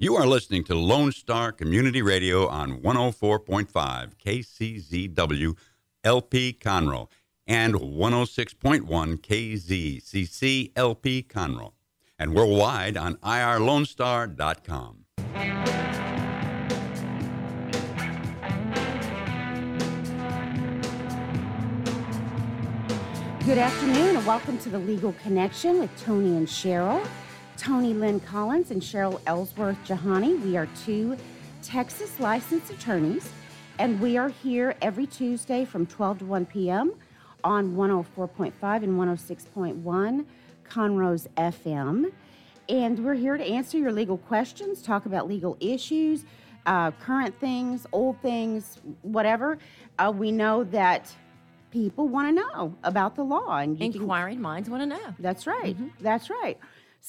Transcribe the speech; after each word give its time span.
You 0.00 0.14
are 0.14 0.28
listening 0.28 0.62
to 0.66 0.76
Lone 0.76 1.10
Star 1.10 1.50
Community 1.50 2.02
Radio 2.02 2.46
on 2.46 2.82
104.5 2.82 4.12
KCZW 4.24 5.56
LP 6.04 6.52
Conroe 6.52 7.08
and 7.48 7.74
106.1 7.74 8.86
KZCC 9.18 10.70
LP 10.76 11.24
Conroe 11.24 11.72
and 12.16 12.32
worldwide 12.32 12.96
on 12.96 13.16
irlonestar.com. 13.16 15.04
Good 23.44 23.58
afternoon 23.58 24.14
and 24.14 24.24
welcome 24.24 24.58
to 24.58 24.68
the 24.68 24.78
Legal 24.78 25.12
Connection 25.24 25.80
with 25.80 25.90
Tony 26.00 26.36
and 26.36 26.46
Cheryl. 26.46 27.04
Tony 27.58 27.92
Lynn 27.92 28.20
Collins 28.20 28.70
and 28.70 28.80
Cheryl 28.80 29.20
Ellsworth 29.26 29.76
Jahani. 29.86 30.40
We 30.42 30.56
are 30.56 30.68
two 30.84 31.16
Texas 31.62 32.18
licensed 32.20 32.70
attorneys, 32.70 33.28
and 33.78 34.00
we 34.00 34.16
are 34.16 34.28
here 34.28 34.76
every 34.80 35.06
Tuesday 35.06 35.64
from 35.64 35.84
12 35.86 36.20
to 36.20 36.24
1 36.24 36.46
p.m. 36.46 36.92
on 37.42 37.74
104.5 37.74 38.52
and 38.84 38.98
106.1 38.98 40.24
Conroe's 40.64 41.28
FM. 41.36 42.12
And 42.68 43.04
we're 43.04 43.14
here 43.14 43.36
to 43.36 43.44
answer 43.44 43.76
your 43.78 43.92
legal 43.92 44.18
questions, 44.18 44.80
talk 44.82 45.06
about 45.06 45.26
legal 45.26 45.56
issues, 45.58 46.24
uh, 46.66 46.90
current 46.92 47.38
things, 47.40 47.86
old 47.92 48.20
things, 48.22 48.78
whatever. 49.02 49.58
Uh, 49.98 50.12
we 50.14 50.30
know 50.30 50.64
that 50.64 51.12
people 51.70 52.08
want 52.08 52.28
to 52.28 52.32
know 52.32 52.74
about 52.84 53.16
the 53.16 53.22
law, 53.24 53.56
and 53.58 53.72
you 53.80 53.90
can- 53.90 54.00
Inquiring 54.02 54.40
minds 54.40 54.70
want 54.70 54.82
to 54.82 54.86
know. 54.86 55.14
that's 55.18 55.46
right. 55.46 55.76
That's 56.00 56.30
right. 56.30 56.56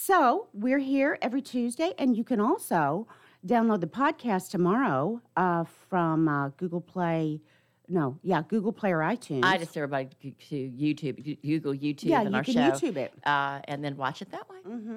So 0.01 0.47
we're 0.53 0.79
here 0.79 1.17
every 1.21 1.41
Tuesday, 1.41 1.91
and 1.99 2.15
you 2.15 2.23
can 2.23 2.39
also 2.39 3.05
download 3.45 3.81
the 3.81 3.87
podcast 3.87 4.49
tomorrow 4.49 5.21
uh, 5.35 5.65
from 5.89 6.29
uh, 6.29 6.49
Google 6.55 6.79
Play. 6.79 7.41
No, 7.89 8.17
yeah, 8.23 8.41
Google 8.47 8.71
Play 8.71 8.93
or 8.93 8.99
iTunes. 8.99 9.43
I 9.43 9.57
just 9.57 9.75
everybody 9.75 10.07
to 10.21 10.55
YouTube, 10.55 11.41
Google 11.41 11.73
YouTube 11.73 12.05
Yeah, 12.05 12.21
and 12.21 12.29
you 12.31 12.37
our 12.37 12.43
can 12.45 12.53
show, 12.53 12.61
YouTube 12.61 12.95
it. 12.95 13.13
uh, 13.25 13.59
and 13.65 13.83
then 13.83 13.97
watch 13.97 14.21
it 14.21 14.31
that 14.31 14.49
way. 14.49 14.55
hmm 14.63 14.95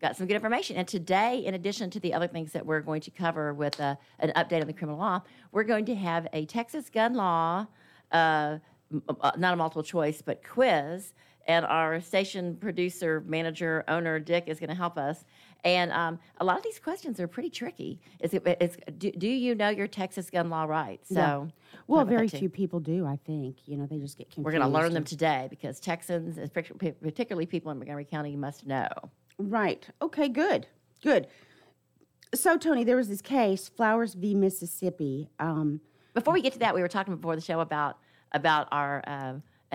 Got 0.00 0.16
some 0.16 0.28
good 0.28 0.34
information. 0.36 0.76
And 0.76 0.86
today, 0.86 1.38
in 1.38 1.54
addition 1.54 1.90
to 1.90 1.98
the 1.98 2.14
other 2.14 2.28
things 2.28 2.52
that 2.52 2.64
we're 2.64 2.82
going 2.82 3.00
to 3.00 3.10
cover 3.10 3.52
with 3.52 3.80
uh, 3.80 3.96
an 4.20 4.30
update 4.36 4.60
on 4.60 4.68
the 4.68 4.72
criminal 4.72 5.00
law, 5.00 5.22
we're 5.50 5.64
going 5.64 5.86
to 5.86 5.96
have 5.96 6.28
a 6.32 6.46
Texas 6.46 6.88
gun 6.88 7.14
law, 7.14 7.66
uh, 8.12 8.58
m- 8.92 9.02
uh, 9.20 9.32
not 9.36 9.54
a 9.54 9.56
multiple 9.56 9.82
choice, 9.82 10.22
but 10.22 10.40
quiz. 10.48 11.14
And 11.46 11.66
our 11.66 12.00
station 12.00 12.56
producer, 12.56 13.22
manager, 13.26 13.84
owner, 13.88 14.18
Dick, 14.18 14.44
is 14.46 14.58
going 14.58 14.70
to 14.70 14.76
help 14.76 14.96
us. 14.96 15.24
And 15.62 15.92
um, 15.92 16.18
a 16.38 16.44
lot 16.44 16.58
of 16.58 16.62
these 16.62 16.78
questions 16.78 17.18
are 17.20 17.26
pretty 17.26 17.48
tricky. 17.50 18.00
It's, 18.20 18.34
it's, 18.34 18.76
do, 18.98 19.10
do 19.12 19.28
you 19.28 19.54
know 19.54 19.70
your 19.70 19.86
Texas 19.86 20.28
gun 20.30 20.50
law 20.50 20.64
rights? 20.64 21.08
So, 21.08 21.14
Yeah. 21.14 21.46
Well, 21.86 22.04
very 22.04 22.28
few 22.28 22.48
people 22.48 22.80
do. 22.80 23.06
I 23.06 23.18
think 23.26 23.56
you 23.66 23.76
know 23.76 23.86
they 23.86 23.98
just 23.98 24.16
get 24.16 24.28
confused. 24.28 24.44
We're 24.44 24.52
going 24.52 24.62
to 24.62 24.68
learn 24.68 24.92
them 24.92 25.04
today 25.04 25.48
because 25.50 25.80
Texans, 25.80 26.38
particularly 27.02 27.46
people 27.46 27.70
in 27.72 27.78
Montgomery 27.78 28.04
County, 28.04 28.36
must 28.36 28.66
know. 28.66 28.88
Right. 29.38 29.86
Okay. 30.00 30.28
Good. 30.28 30.66
Good. 31.02 31.26
So 32.34 32.56
Tony, 32.56 32.84
there 32.84 32.96
was 32.96 33.08
this 33.08 33.20
case, 33.22 33.68
Flowers 33.68 34.14
v. 34.14 34.34
Mississippi. 34.34 35.28
Um, 35.38 35.80
Before 36.14 36.32
we 36.34 36.40
get 36.42 36.52
to 36.54 36.58
that, 36.60 36.74
we 36.74 36.80
were 36.80 36.88
talking 36.88 37.14
before 37.14 37.36
the 37.36 37.42
show 37.42 37.60
about 37.60 37.98
about 38.32 38.66
our 38.72 39.02
uh, 39.06 39.34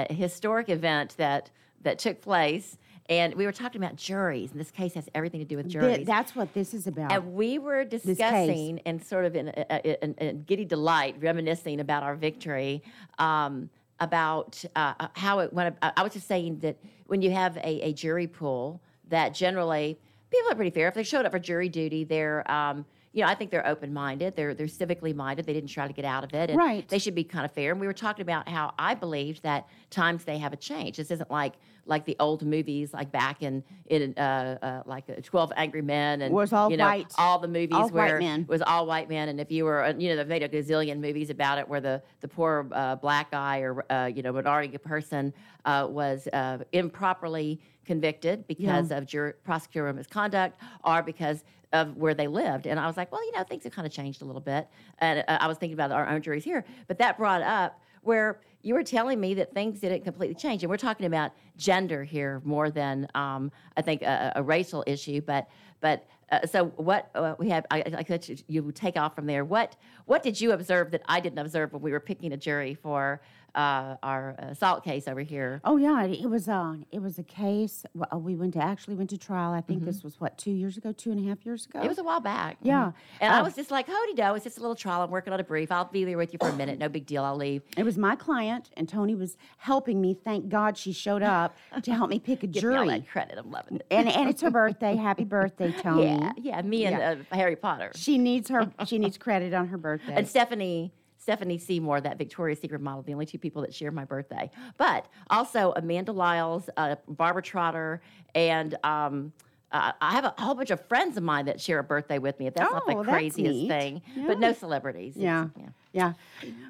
a 0.10 0.14
historic 0.14 0.70
event 0.70 1.16
that 1.18 1.50
that 1.82 1.98
took 1.98 2.22
place, 2.22 2.78
and 3.08 3.34
we 3.36 3.46
were 3.46 3.52
talking 3.52 3.82
about 3.82 3.96
juries. 3.96 4.52
And 4.52 4.60
this 4.60 4.72
case 4.72 4.94
has 4.96 5.10
everything 5.16 5.40
to 5.40 5.46
do 5.46 5.56
with 5.58 5.72
th- 5.72 5.82
juries. 5.82 6.08
that's 6.08 6.36
what 6.36 6.54
this 6.54 6.74
is 6.74 6.88
about. 6.88 7.12
and 7.12 7.34
we 7.34 7.58
were 7.58 7.84
discussing 7.86 8.80
and 8.86 9.04
sort 9.04 9.26
of 9.26 9.36
in, 9.36 9.48
a, 9.48 10.04
in, 10.04 10.14
in 10.16 10.44
giddy 10.44 10.66
delight, 10.66 11.16
reminiscing 11.20 11.80
about 11.80 12.04
our 12.04 12.16
victory, 12.16 12.84
um, 13.18 13.70
about 14.00 14.64
uh, 14.76 15.08
how 15.14 15.40
it 15.40 15.52
went. 15.54 15.76
I 15.82 16.04
was 16.04 16.14
just 16.14 16.28
saying 16.28 16.60
that 16.60 16.78
when 17.08 17.22
you 17.22 17.32
have 17.32 17.58
a, 17.58 17.82
a 17.82 17.94
jury 17.94 18.28
pool, 18.28 18.82
that 19.10 19.34
generally 19.34 19.98
people 20.30 20.52
are 20.52 20.56
pretty 20.56 20.72
fair. 20.72 20.88
If 20.88 20.94
they 20.94 21.04
showed 21.04 21.26
up 21.26 21.32
for 21.32 21.40
jury 21.40 21.70
duty, 21.70 22.04
they're 22.04 22.50
um, 22.52 22.86
you 23.12 23.24
know, 23.24 23.30
I 23.30 23.36
think 23.36 23.50
they're 23.50 23.66
open 23.68 23.94
minded. 23.94 24.36
They're 24.36 24.54
they're 24.54 24.68
civically 24.68 25.16
minded. 25.16 25.46
They 25.46 25.54
didn't 25.54 25.70
try 25.70 25.88
to 25.88 25.94
get 25.94 26.06
out 26.06 26.24
of 26.24 26.34
it. 26.34 26.50
And 26.52 26.58
Right. 26.60 26.88
They 26.88 27.00
should 27.00 27.16
be 27.16 27.24
kind 27.24 27.44
of 27.46 27.52
fair. 27.52 27.72
And 27.72 27.82
we 27.82 27.88
were 27.88 27.94
talking 27.94 28.22
about 28.22 28.48
how 28.48 28.74
I 28.78 28.94
believed 28.94 29.42
that 29.44 29.68
times 29.90 30.24
they 30.26 30.38
have 30.38 30.54
a 30.54 30.58
change. 30.58 30.98
This 30.98 31.10
isn't 31.12 31.32
like 31.32 31.54
like 31.86 32.06
the 32.06 32.16
old 32.20 32.46
movies, 32.46 32.94
like 32.94 33.12
back 33.12 33.42
in 33.42 33.64
in 33.88 34.14
uh, 34.16 34.58
uh, 34.62 34.84
like 34.86 35.10
uh, 35.10 35.14
Twelve 35.24 35.52
Angry 35.56 35.82
Men 35.82 36.22
and 36.22 36.34
Was 36.36 36.54
all 36.54 36.70
you 36.70 36.78
know, 36.78 36.86
white- 36.86 37.12
all 37.18 37.40
the 37.40 37.48
movies 37.48 37.76
all 37.76 37.90
where 37.90 38.20
men. 38.20 38.42
it 38.42 38.48
was 38.48 38.62
all 38.62 38.86
white 38.86 39.10
men. 39.10 39.30
And 39.30 39.40
if 39.42 39.52
you 39.52 39.66
were, 39.66 39.84
uh, 39.84 39.94
you 39.98 40.10
know, 40.10 40.16
they've 40.18 40.28
made 40.28 40.44
a 40.44 40.50
gazillion 40.50 41.00
movies 41.00 41.32
about 41.32 41.58
it 41.58 41.68
where 41.68 41.82
the, 41.82 42.04
the 42.22 42.28
poor 42.28 42.68
uh, 42.74 42.96
black 42.98 43.32
guy 43.32 43.60
or, 43.62 43.84
uh, 43.92 44.06
you 44.06 44.22
know, 44.22 44.32
minority 44.32 44.78
person 44.78 45.34
uh, 45.66 45.88
was 45.90 46.28
uh, 46.32 46.60
improperly 46.74 47.60
convicted 47.86 48.46
because 48.48 48.92
of 48.92 49.08
jur- 49.08 49.36
prosecutorial 49.48 49.96
misconduct 49.96 50.62
or 50.84 51.02
because 51.02 51.44
of 51.74 51.96
where 51.98 52.14
they 52.14 52.28
lived. 52.28 52.68
And 52.68 52.80
I 52.80 52.88
was 52.88 52.98
like, 52.98 53.12
well, 53.12 53.24
you 53.26 53.32
know, 53.34 53.44
things 53.44 53.64
have 53.64 53.74
kind 53.74 53.86
of 53.86 53.92
changed 53.92 54.22
a 54.22 54.26
little 54.26 54.42
bit. 54.42 54.68
And 55.00 55.24
uh, 55.28 55.38
I 55.42 55.48
was 55.48 55.58
thinking 55.58 55.74
about 55.74 55.92
our 55.92 56.08
own 56.08 56.22
juries 56.22 56.44
here. 56.44 56.66
But 56.88 56.98
that 56.98 57.18
brought 57.18 57.42
up 57.42 57.80
where 58.02 58.40
you 58.62 58.74
were 58.74 58.84
telling 58.84 59.20
me 59.20 59.34
that 59.36 59.54
things 59.54 59.80
didn't 59.80 60.04
completely 60.04 60.36
change. 60.36 60.64
And 60.64 60.70
we're 60.70 60.78
talking 60.78 61.06
about 61.06 61.32
gender 61.58 62.04
here 62.04 62.42
more 62.44 62.70
than, 62.70 63.08
um, 63.16 63.52
I 63.78 63.82
think, 63.82 64.02
a, 64.02 64.34
a 64.36 64.44
racial 64.44 64.84
issue. 64.88 65.22
But, 65.22 65.48
but 65.80 66.08
uh, 66.32 66.46
so 66.46 66.66
what 66.76 67.10
uh, 67.16 67.36
we 67.40 67.50
have, 67.50 67.66
I, 67.72 67.84
let 68.08 68.30
you, 68.30 68.38
you 68.48 68.72
take 68.72 68.98
off 68.98 69.16
from 69.16 69.26
there. 69.26 69.46
What 69.46 69.76
what 70.06 70.24
did 70.24 70.40
you 70.40 70.52
observe 70.54 70.92
that 70.92 71.04
I 71.08 71.20
didn't 71.20 71.40
observe 71.40 71.74
when 71.74 71.82
we 71.82 71.92
were 71.92 72.00
picking 72.00 72.34
a 72.34 72.38
jury 72.38 72.74
for 72.74 73.22
uh, 73.56 73.96
our 74.04 74.36
assault 74.40 74.84
case 74.84 75.08
over 75.08 75.22
here? 75.22 75.62
Oh 75.64 75.78
yeah, 75.78 76.04
it, 76.06 76.30
was 76.30 76.48
uh, 76.50 76.76
it 76.92 77.02
was 77.02 77.18
a 77.20 77.24
case. 77.24 77.86
We 78.16 78.36
went 78.36 78.54
to 78.54 78.60
actually 78.64 78.96
went 78.96 79.10
to 79.12 79.18
trial. 79.18 79.52
I 79.54 79.62
think 79.62 79.84
this 79.86 80.04
was 80.04 80.20
what 80.20 80.38
two 80.38 80.52
years 80.52 80.78
ago, 80.78 80.92
two 80.92 81.12
and 81.12 81.26
a 81.26 81.30
half 81.30 81.46
years 81.46 81.66
ago. 81.66 81.80
Mm-hmm. 81.80 81.86
It 81.86 81.90
was 81.90 81.98
a 82.00 82.04
while 82.04 82.20
back. 82.20 82.58
Yeah. 82.62 82.86
Mhm. 82.88 82.94
And 83.22 83.34
I 83.34 83.40
Uh, 83.40 83.44
was 83.44 83.56
just 83.56 83.72
like, 83.72 83.88
hody 83.88 84.16
do, 84.16 84.36
it's 84.36 84.44
just 84.44 84.58
a 84.58 84.62
little 84.62 84.76
trial. 84.76 85.02
I'm 85.02 85.12
working 85.12 85.34
on 85.34 85.40
a 85.40 85.44
brief. 85.44 85.72
I'll 85.72 85.86
be 85.86 86.04
there 86.06 86.18
with 86.18 86.34
you 86.34 86.40
for 86.40 86.50
a 86.50 86.54
minute. 86.56 86.80
No 86.80 86.90
big 86.90 87.06
deal. 87.06 87.24
I'll 87.24 87.36
leave. 87.38 87.64
It 87.78 87.84
was 87.84 87.98
my 87.98 88.16
client, 88.16 88.70
and 88.78 88.88
Tony 88.88 89.16
was 89.16 89.38
helping 89.58 90.02
me. 90.02 90.14
Thank 90.14 90.50
God 90.50 90.78
she 90.78 90.92
showed 90.94 91.24
up 91.24 91.56
to 91.84 91.94
help 91.94 92.10
me 92.10 92.20
pick 92.20 92.44
a 92.44 92.48
Give 92.48 92.64
me 92.64 92.70
all 92.76 92.86
jury. 92.86 93.00
that 93.00 93.10
credit. 93.10 93.38
I'm 93.38 93.52
loving 93.52 93.78
it. 93.78 93.86
And 93.92 94.08
and 94.10 94.30
it's 94.30 94.42
her 94.42 94.52
birthday. 94.62 94.96
Happy 94.96 95.24
birthday, 95.26 95.72
Tony. 95.72 96.04
yeah, 96.06 96.32
yeah. 96.38 96.62
Me 96.62 96.86
and 96.86 96.98
Yeah. 96.98 97.16
Uh, 97.32 97.36
Harry 97.36 97.56
Potter. 97.56 97.92
She 97.96 98.18
needs 98.18 98.50
her. 98.50 98.72
She 98.86 98.98
needs 98.98 99.18
credit 99.18 99.54
on 99.54 99.68
her 99.68 99.78
birthday. 99.78 100.14
And 100.16 100.28
Stephanie 100.28 100.92
Stephanie 101.30 101.60
Seymour, 101.60 102.02
that 102.02 102.18
Victoria's 102.18 102.60
Secret 102.60 102.82
model, 102.82 103.04
the 103.04 103.14
only 103.14 103.28
two 103.28 103.38
people 103.38 103.62
that 103.62 103.72
share 103.72 103.92
my 103.92 104.04
birthday. 104.04 104.50
But 104.80 105.06
also 105.30 105.74
Amanda 105.76 106.12
Lyles, 106.12 106.72
uh, 106.76 106.96
Barbara 107.08 107.44
Trotter, 107.44 108.02
and 108.34 108.76
um, 108.84 109.32
uh, 109.72 109.92
I 110.02 110.14
have 110.14 110.24
a 110.26 110.34
whole 110.42 110.56
bunch 110.56 110.72
of 110.72 110.84
friends 110.88 111.18
of 111.18 111.24
mine 111.24 111.46
that 111.46 111.62
share 111.62 111.78
a 111.78 111.84
birthday 111.84 112.18
with 112.18 112.40
me. 112.40 112.48
If 112.48 112.56
that's 112.56 112.72
not 112.74 112.82
Oh, 112.88 112.98
the 112.98 113.04
craziest 113.04 113.68
thing, 113.70 114.02
Yeah. 114.16 114.26
but 114.26 114.40
no 114.40 114.54
celebrities. 114.54 115.16
Yeah. 115.16 115.50
yeah. 115.56 115.70
Yeah. 115.94 116.14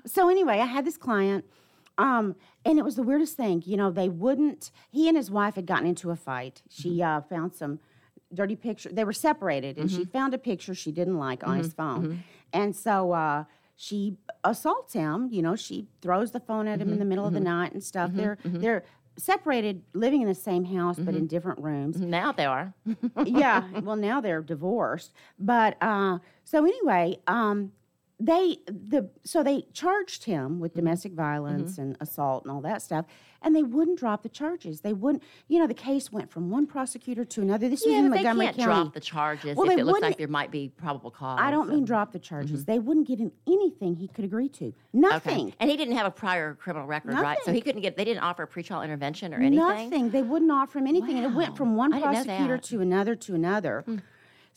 So 0.05 0.27
anyway, 0.27 0.59
I 0.59 0.65
had 0.65 0.83
this 0.85 0.97
client, 0.97 1.45
um, 1.97 2.35
and 2.65 2.77
it 2.77 2.83
was 2.83 2.97
the 2.97 3.03
weirdest 3.03 3.37
thing. 3.37 3.63
You 3.65 3.77
know, 3.77 3.91
they 3.91 4.09
wouldn't. 4.09 4.71
He 4.91 5.07
and 5.07 5.15
his 5.15 5.31
wife 5.31 5.55
had 5.55 5.67
gotten 5.67 5.87
into 5.87 6.11
a 6.11 6.17
fight. 6.17 6.63
She 6.69 6.97
Mm-hmm. 6.97 7.17
uh, 7.17 7.21
found 7.21 7.53
some 7.55 7.79
dirty 8.33 8.57
picture. 8.57 8.89
They 8.89 9.05
were 9.05 9.13
separated, 9.13 9.77
and 9.77 9.89
Mm-hmm. 9.89 9.99
she 9.99 10.05
found 10.05 10.33
a 10.33 10.37
picture 10.37 10.75
she 10.75 10.91
didn't 10.91 11.17
like 11.17 11.47
on 11.47 11.55
his 11.59 11.71
phone, 11.71 12.25
and 12.51 12.75
so. 12.75 13.13
Uh, 13.13 13.45
she 13.81 14.17
assaults 14.43 14.91
him. 14.91 15.29
You 15.31 15.41
know, 15.41 15.55
she 15.55 15.87
throws 16.01 16.31
the 16.31 16.41
phone 16.41 16.67
at 16.67 16.81
him 16.81 16.87
Mm-hmm. 16.87 16.93
in 16.93 16.99
the 16.99 17.05
middle 17.05 17.25
of 17.25 17.31
the 17.33 17.39
night 17.39 17.71
and 17.71 17.81
stuff. 17.81 18.11
They're 18.13 18.37
they're 18.43 18.83
separated, 19.17 19.81
living 19.93 20.21
in 20.21 20.27
the 20.27 20.35
same 20.35 20.65
house 20.65 20.97
but 20.97 21.07
Mm-hmm. 21.07 21.17
in 21.17 21.27
different 21.27 21.59
rooms 21.59 21.99
Now 21.99 22.33
they 22.33 22.45
are. 22.45 22.73
yeah. 23.25 23.63
Well, 23.81 23.95
now 23.95 24.19
they're 24.19 24.41
divorced. 24.41 25.13
But 25.39 25.77
uh, 25.81 26.19
so 26.43 26.65
anyway, 26.65 27.19
um, 27.27 27.71
they 28.19 28.57
the 28.67 29.09
so 29.23 29.43
they 29.43 29.65
charged 29.73 30.25
him 30.25 30.59
with 30.59 30.71
mm-hmm. 30.71 30.81
domestic 30.81 31.13
violence 31.13 31.73
mm-hmm. 31.73 31.81
and 31.81 31.97
assault 32.01 32.43
and 32.43 32.51
all 32.51 32.59
that 32.61 32.81
stuff, 32.81 33.05
and 33.41 33.55
they 33.55 33.63
wouldn't 33.63 33.97
drop 33.97 34.23
the 34.23 34.29
charges. 34.29 34.81
They 34.81 34.91
wouldn't. 34.91 35.23
You 35.47 35.59
know, 35.59 35.67
the 35.67 35.73
case 35.73 36.11
went 36.11 36.29
from 36.29 36.49
one 36.49 36.67
prosecutor 36.67 37.23
to 37.23 37.41
another. 37.41 37.69
This 37.69 37.81
was 37.85 37.93
yeah, 37.93 37.99
in 37.99 38.09
but 38.09 38.17
they 38.17 38.23
can't 38.23 38.37
County. 38.37 38.63
drop 38.63 38.93
the 38.93 38.99
charges 38.99 39.55
Well, 39.55 39.69
if 39.69 39.77
it 39.77 39.85
looks 39.85 40.01
like 40.01 40.17
there 40.17 40.27
might 40.27 40.51
be 40.51 40.67
probable 40.67 41.11
cause. 41.11 41.39
I 41.41 41.49
don't 41.49 41.69
mean 41.69 41.85
drop 41.85 42.11
the 42.11 42.19
charges. 42.19 42.61
Mm-hmm. 42.61 42.71
They 42.71 42.79
wouldn't 42.79 43.07
give 43.07 43.19
him 43.19 43.31
anything 43.47 43.95
he 43.95 44.09
could 44.09 44.25
agree 44.25 44.49
to. 44.49 44.73
Nothing. 44.91 45.47
Okay. 45.47 45.55
And 45.61 45.69
he 45.69 45.77
didn't 45.77 45.95
have 45.95 46.05
a 46.05 46.11
prior 46.11 46.55
criminal 46.55 46.87
record, 46.87 47.13
right? 47.13 47.37
So 47.45 47.53
he 47.53 47.61
couldn't 47.61 47.81
get. 47.81 47.95
They 47.95 48.05
didn't 48.05 48.23
offer 48.23 48.45
pretrial 48.45 48.83
intervention 48.83 49.33
or 49.33 49.37
anything. 49.37 49.57
Nothing. 49.57 50.09
They 50.09 50.23
wouldn't 50.23 50.51
offer 50.51 50.79
him 50.79 50.87
anything. 50.87 51.17
And 51.17 51.25
it 51.25 51.33
went 51.33 51.55
from 51.55 51.77
one 51.77 51.93
I 51.93 51.99
didn't 51.99 52.13
know 52.13 52.23
prosecutor 52.23 52.57
to 52.57 52.81
another 52.81 53.15
to 53.15 53.35
another. 53.35 53.83
Hmm. 53.85 53.97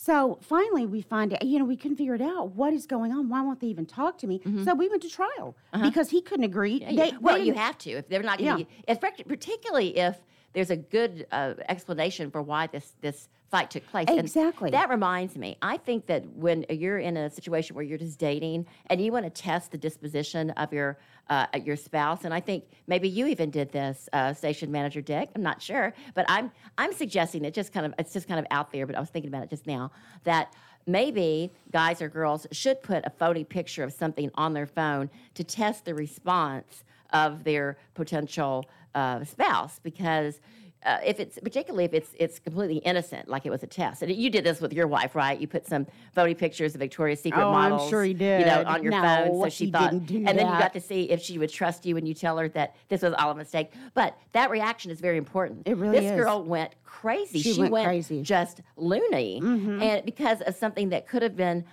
So 0.05 0.41
finally, 0.43 0.85
we 0.85 1.01
find 1.01 1.33
out, 1.33 1.45
you 1.47 1.61
know, 1.61 1.65
we 1.65 1.77
couldn't 1.77 1.97
figure 1.97 2.17
it 2.17 2.21
out. 2.21 2.57
What 2.57 2.73
is 2.73 2.87
going 2.87 3.13
on? 3.13 3.29
Why 3.29 3.41
won't 3.41 3.61
they 3.61 3.69
even 3.69 3.87
talk 3.87 4.19
to 4.19 4.27
me? 4.27 4.41
So 4.65 4.75
we 4.75 4.89
went 4.89 5.03
to 5.03 5.09
trial 5.09 5.55
because 5.81 6.11
he 6.11 6.21
couldn't 6.21 6.43
agree. 6.45 6.81
Mm-hmm. 6.81 6.89
Uh-huh. 6.89 6.93
Yeah, 6.97 7.05
They- 7.05 7.11
yeah. 7.13 7.19
well, 7.21 7.39
they 7.39 7.45
you 7.45 7.55
have 7.55 7.79
to 7.79 7.91
if 7.93 8.09
they're 8.09 8.21
not 8.25 8.41
Yeah. 8.41 8.55
going 8.55 8.67
to. 8.67 8.73
If 8.89 9.01
particularly 9.29 9.97
if 9.97 10.19
there's 10.55 10.71
a 10.71 10.77
good 10.77 11.29
uh, 11.31 11.55
explanation 11.69 12.33
for 12.33 12.43
why 12.43 12.67
this 12.67 12.95
this 13.01 13.29
fight 13.53 13.71
took 13.71 13.87
place. 13.89 14.07
Exactly. 14.09 14.69
And 14.69 14.75
that 14.75 14.89
reminds 14.89 15.37
me. 15.37 15.59
I 15.61 15.77
think 15.77 16.07
that 16.07 16.27
when 16.35 16.65
you're 16.71 16.99
in 16.99 17.19
a 17.19 17.29
situation 17.29 17.77
where 17.77 17.85
you're 17.85 17.99
just 17.99 18.19
dating 18.19 18.67
and 18.87 18.99
you 18.99 19.13
want 19.13 19.27
to 19.27 19.31
test 19.31 19.71
the 19.71 19.79
disposition 19.79 20.51
of 20.53 20.73
your 20.73 20.99
uh, 21.29 21.47
your 21.63 21.77
spouse, 21.77 22.25
and 22.25 22.35
I 22.35 22.41
think 22.41 22.65
maybe 22.89 23.09
you 23.09 23.27
even 23.27 23.51
did 23.51 23.71
this, 23.71 24.09
uh, 24.13 24.33
station 24.33 24.73
manager 24.73 25.01
Dick. 25.01 25.29
I'm 25.37 25.43
not 25.43 25.61
sure, 25.63 25.93
but 26.15 26.25
I'm 26.29 26.51
I'm 26.79 26.95
suggesting 26.95 27.45
it 27.45 27.53
just 27.53 27.73
kind 27.73 27.85
of 27.85 27.95
it's 27.99 28.15
just 28.15 28.27
kind 28.27 28.41
of 28.41 28.47
out 28.51 28.73
there. 28.73 28.87
But 28.87 28.97
I 28.97 29.01
was 29.01 29.11
thinking 29.11 29.29
about 29.29 29.45
it 29.45 29.51
just 29.51 29.67
now 29.67 29.93
that 30.25 30.55
maybe 30.87 31.53
guys 31.71 32.01
or 32.01 32.09
girls 32.09 32.47
should 32.53 32.83
put 32.83 33.05
a 33.05 33.11
phony 33.11 33.45
picture 33.45 33.85
of 33.85 33.93
something 33.93 34.31
on 34.35 34.55
their 34.55 34.67
phone 34.67 35.11
to 35.35 35.45
test 35.45 35.85
the 35.85 35.95
response 35.95 36.85
of 37.13 37.45
their 37.45 37.77
potential 37.95 38.65
uh, 38.95 39.23
spouse 39.25 39.79
because 39.83 40.41
uh, 40.85 40.99
if 41.05 41.21
it's 41.21 41.39
particularly 41.39 41.85
if 41.85 41.93
it's 41.95 42.11
it's 42.19 42.39
completely 42.39 42.79
innocent, 42.79 43.29
like 43.29 43.47
it 43.47 43.51
was 43.51 43.63
a 43.63 43.67
test. 43.67 44.03
And 44.03 44.11
you 44.13 44.31
did 44.31 44.45
this 44.45 44.61
with 44.61 44.73
your 44.73 44.87
wife, 44.87 45.15
right? 45.15 45.39
You 45.41 45.47
put 45.47 45.67
some 45.67 45.87
phony 46.15 46.35
pictures 46.35 46.75
of 46.75 46.81
Victoria's 46.81 47.21
Secret 47.21 47.41
Oh, 47.41 47.49
I'm 47.53 47.71
models, 47.73 47.89
sure 47.89 48.03
he 48.03 48.15
did. 48.15 48.41
you 48.41 48.47
know, 48.47 48.65
on 48.67 48.83
your 48.83 48.91
No, 48.93 49.01
phone. 49.03 49.43
So 49.45 49.49
she 49.49 49.67
he 49.67 49.71
thought, 49.71 49.93
and 49.93 50.09
then 50.09 50.37
you 50.39 50.59
got 50.59 50.73
to 50.75 50.81
see 50.81 51.11
if 51.11 51.21
she 51.23 51.39
would 51.39 51.51
trust 51.51 51.87
you 51.87 51.95
when 51.95 52.05
you 52.07 52.15
tell 52.15 52.37
her 52.39 52.49
that 52.51 52.75
this 52.89 53.03
was 53.03 53.15
all 53.15 53.31
a 53.31 53.35
mistake. 53.35 53.73
But 53.95 54.17
that 54.33 54.51
reaction 54.51 54.91
is 54.91 55.01
very 55.01 55.19
important. 55.19 55.63
It 55.67 55.77
really 55.77 56.01
this 56.01 56.11
is. 56.11 56.17
girl 56.21 56.43
went 56.43 56.75
crazy. 56.85 57.41
She 57.41 57.61
went 57.63 57.87
crazy. 57.87 58.17
Mm-hmm. 58.17 58.25
just 58.25 58.61
loony, 58.77 59.39
and 59.43 60.05
because 60.05 60.41
of 60.43 60.55
something 60.57 60.89
that 60.91 61.07
could 61.07 61.23
have 61.23 61.37
been. 61.37 61.65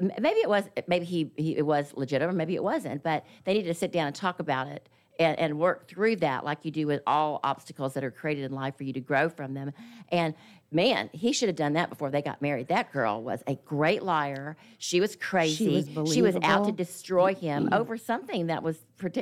Maybe 0.00 0.40
it 0.40 0.48
was. 0.48 0.64
Maybe 0.86 1.04
he, 1.04 1.30
he 1.36 1.56
it 1.56 1.66
was 1.66 1.92
legitimate. 1.94 2.34
Maybe 2.34 2.54
it 2.54 2.62
wasn't. 2.62 3.02
But 3.02 3.26
they 3.44 3.52
needed 3.52 3.68
to 3.68 3.74
sit 3.74 3.92
down 3.92 4.06
and 4.06 4.16
talk 4.16 4.40
about 4.40 4.68
it 4.68 4.88
and, 5.22 5.38
and 5.38 5.58
work 5.58 5.88
through 5.88 6.16
that 6.16 6.44
like 6.44 6.64
you 6.64 6.70
do 6.70 6.86
with 6.86 7.02
all 7.06 7.40
obstacles 7.44 7.94
that 7.94 8.04
are 8.04 8.10
created 8.10 8.44
in 8.44 8.52
life 8.52 8.76
for 8.76 8.84
you 8.84 8.92
to 8.92 9.00
grow 9.00 9.28
from 9.28 9.54
them. 9.54 9.72
And 10.10 10.34
man, 10.72 11.10
he 11.12 11.32
should 11.32 11.48
have 11.48 11.56
done 11.56 11.74
that 11.74 11.90
before 11.90 12.10
they 12.10 12.22
got 12.22 12.40
married. 12.42 12.68
That 12.68 12.92
girl 12.92 13.22
was 13.22 13.42
a 13.46 13.54
great 13.64 14.02
liar. 14.02 14.56
She 14.78 15.00
was 15.00 15.16
crazy. 15.16 15.86
was 15.94 16.12
She 16.12 16.22
was 16.22 16.36
out 16.42 16.64
to 16.66 16.72
destroy 16.72 17.34
him 17.34 17.68
over 17.72 17.96
something 17.96 18.46
that 18.46 18.62
was, 18.62 18.78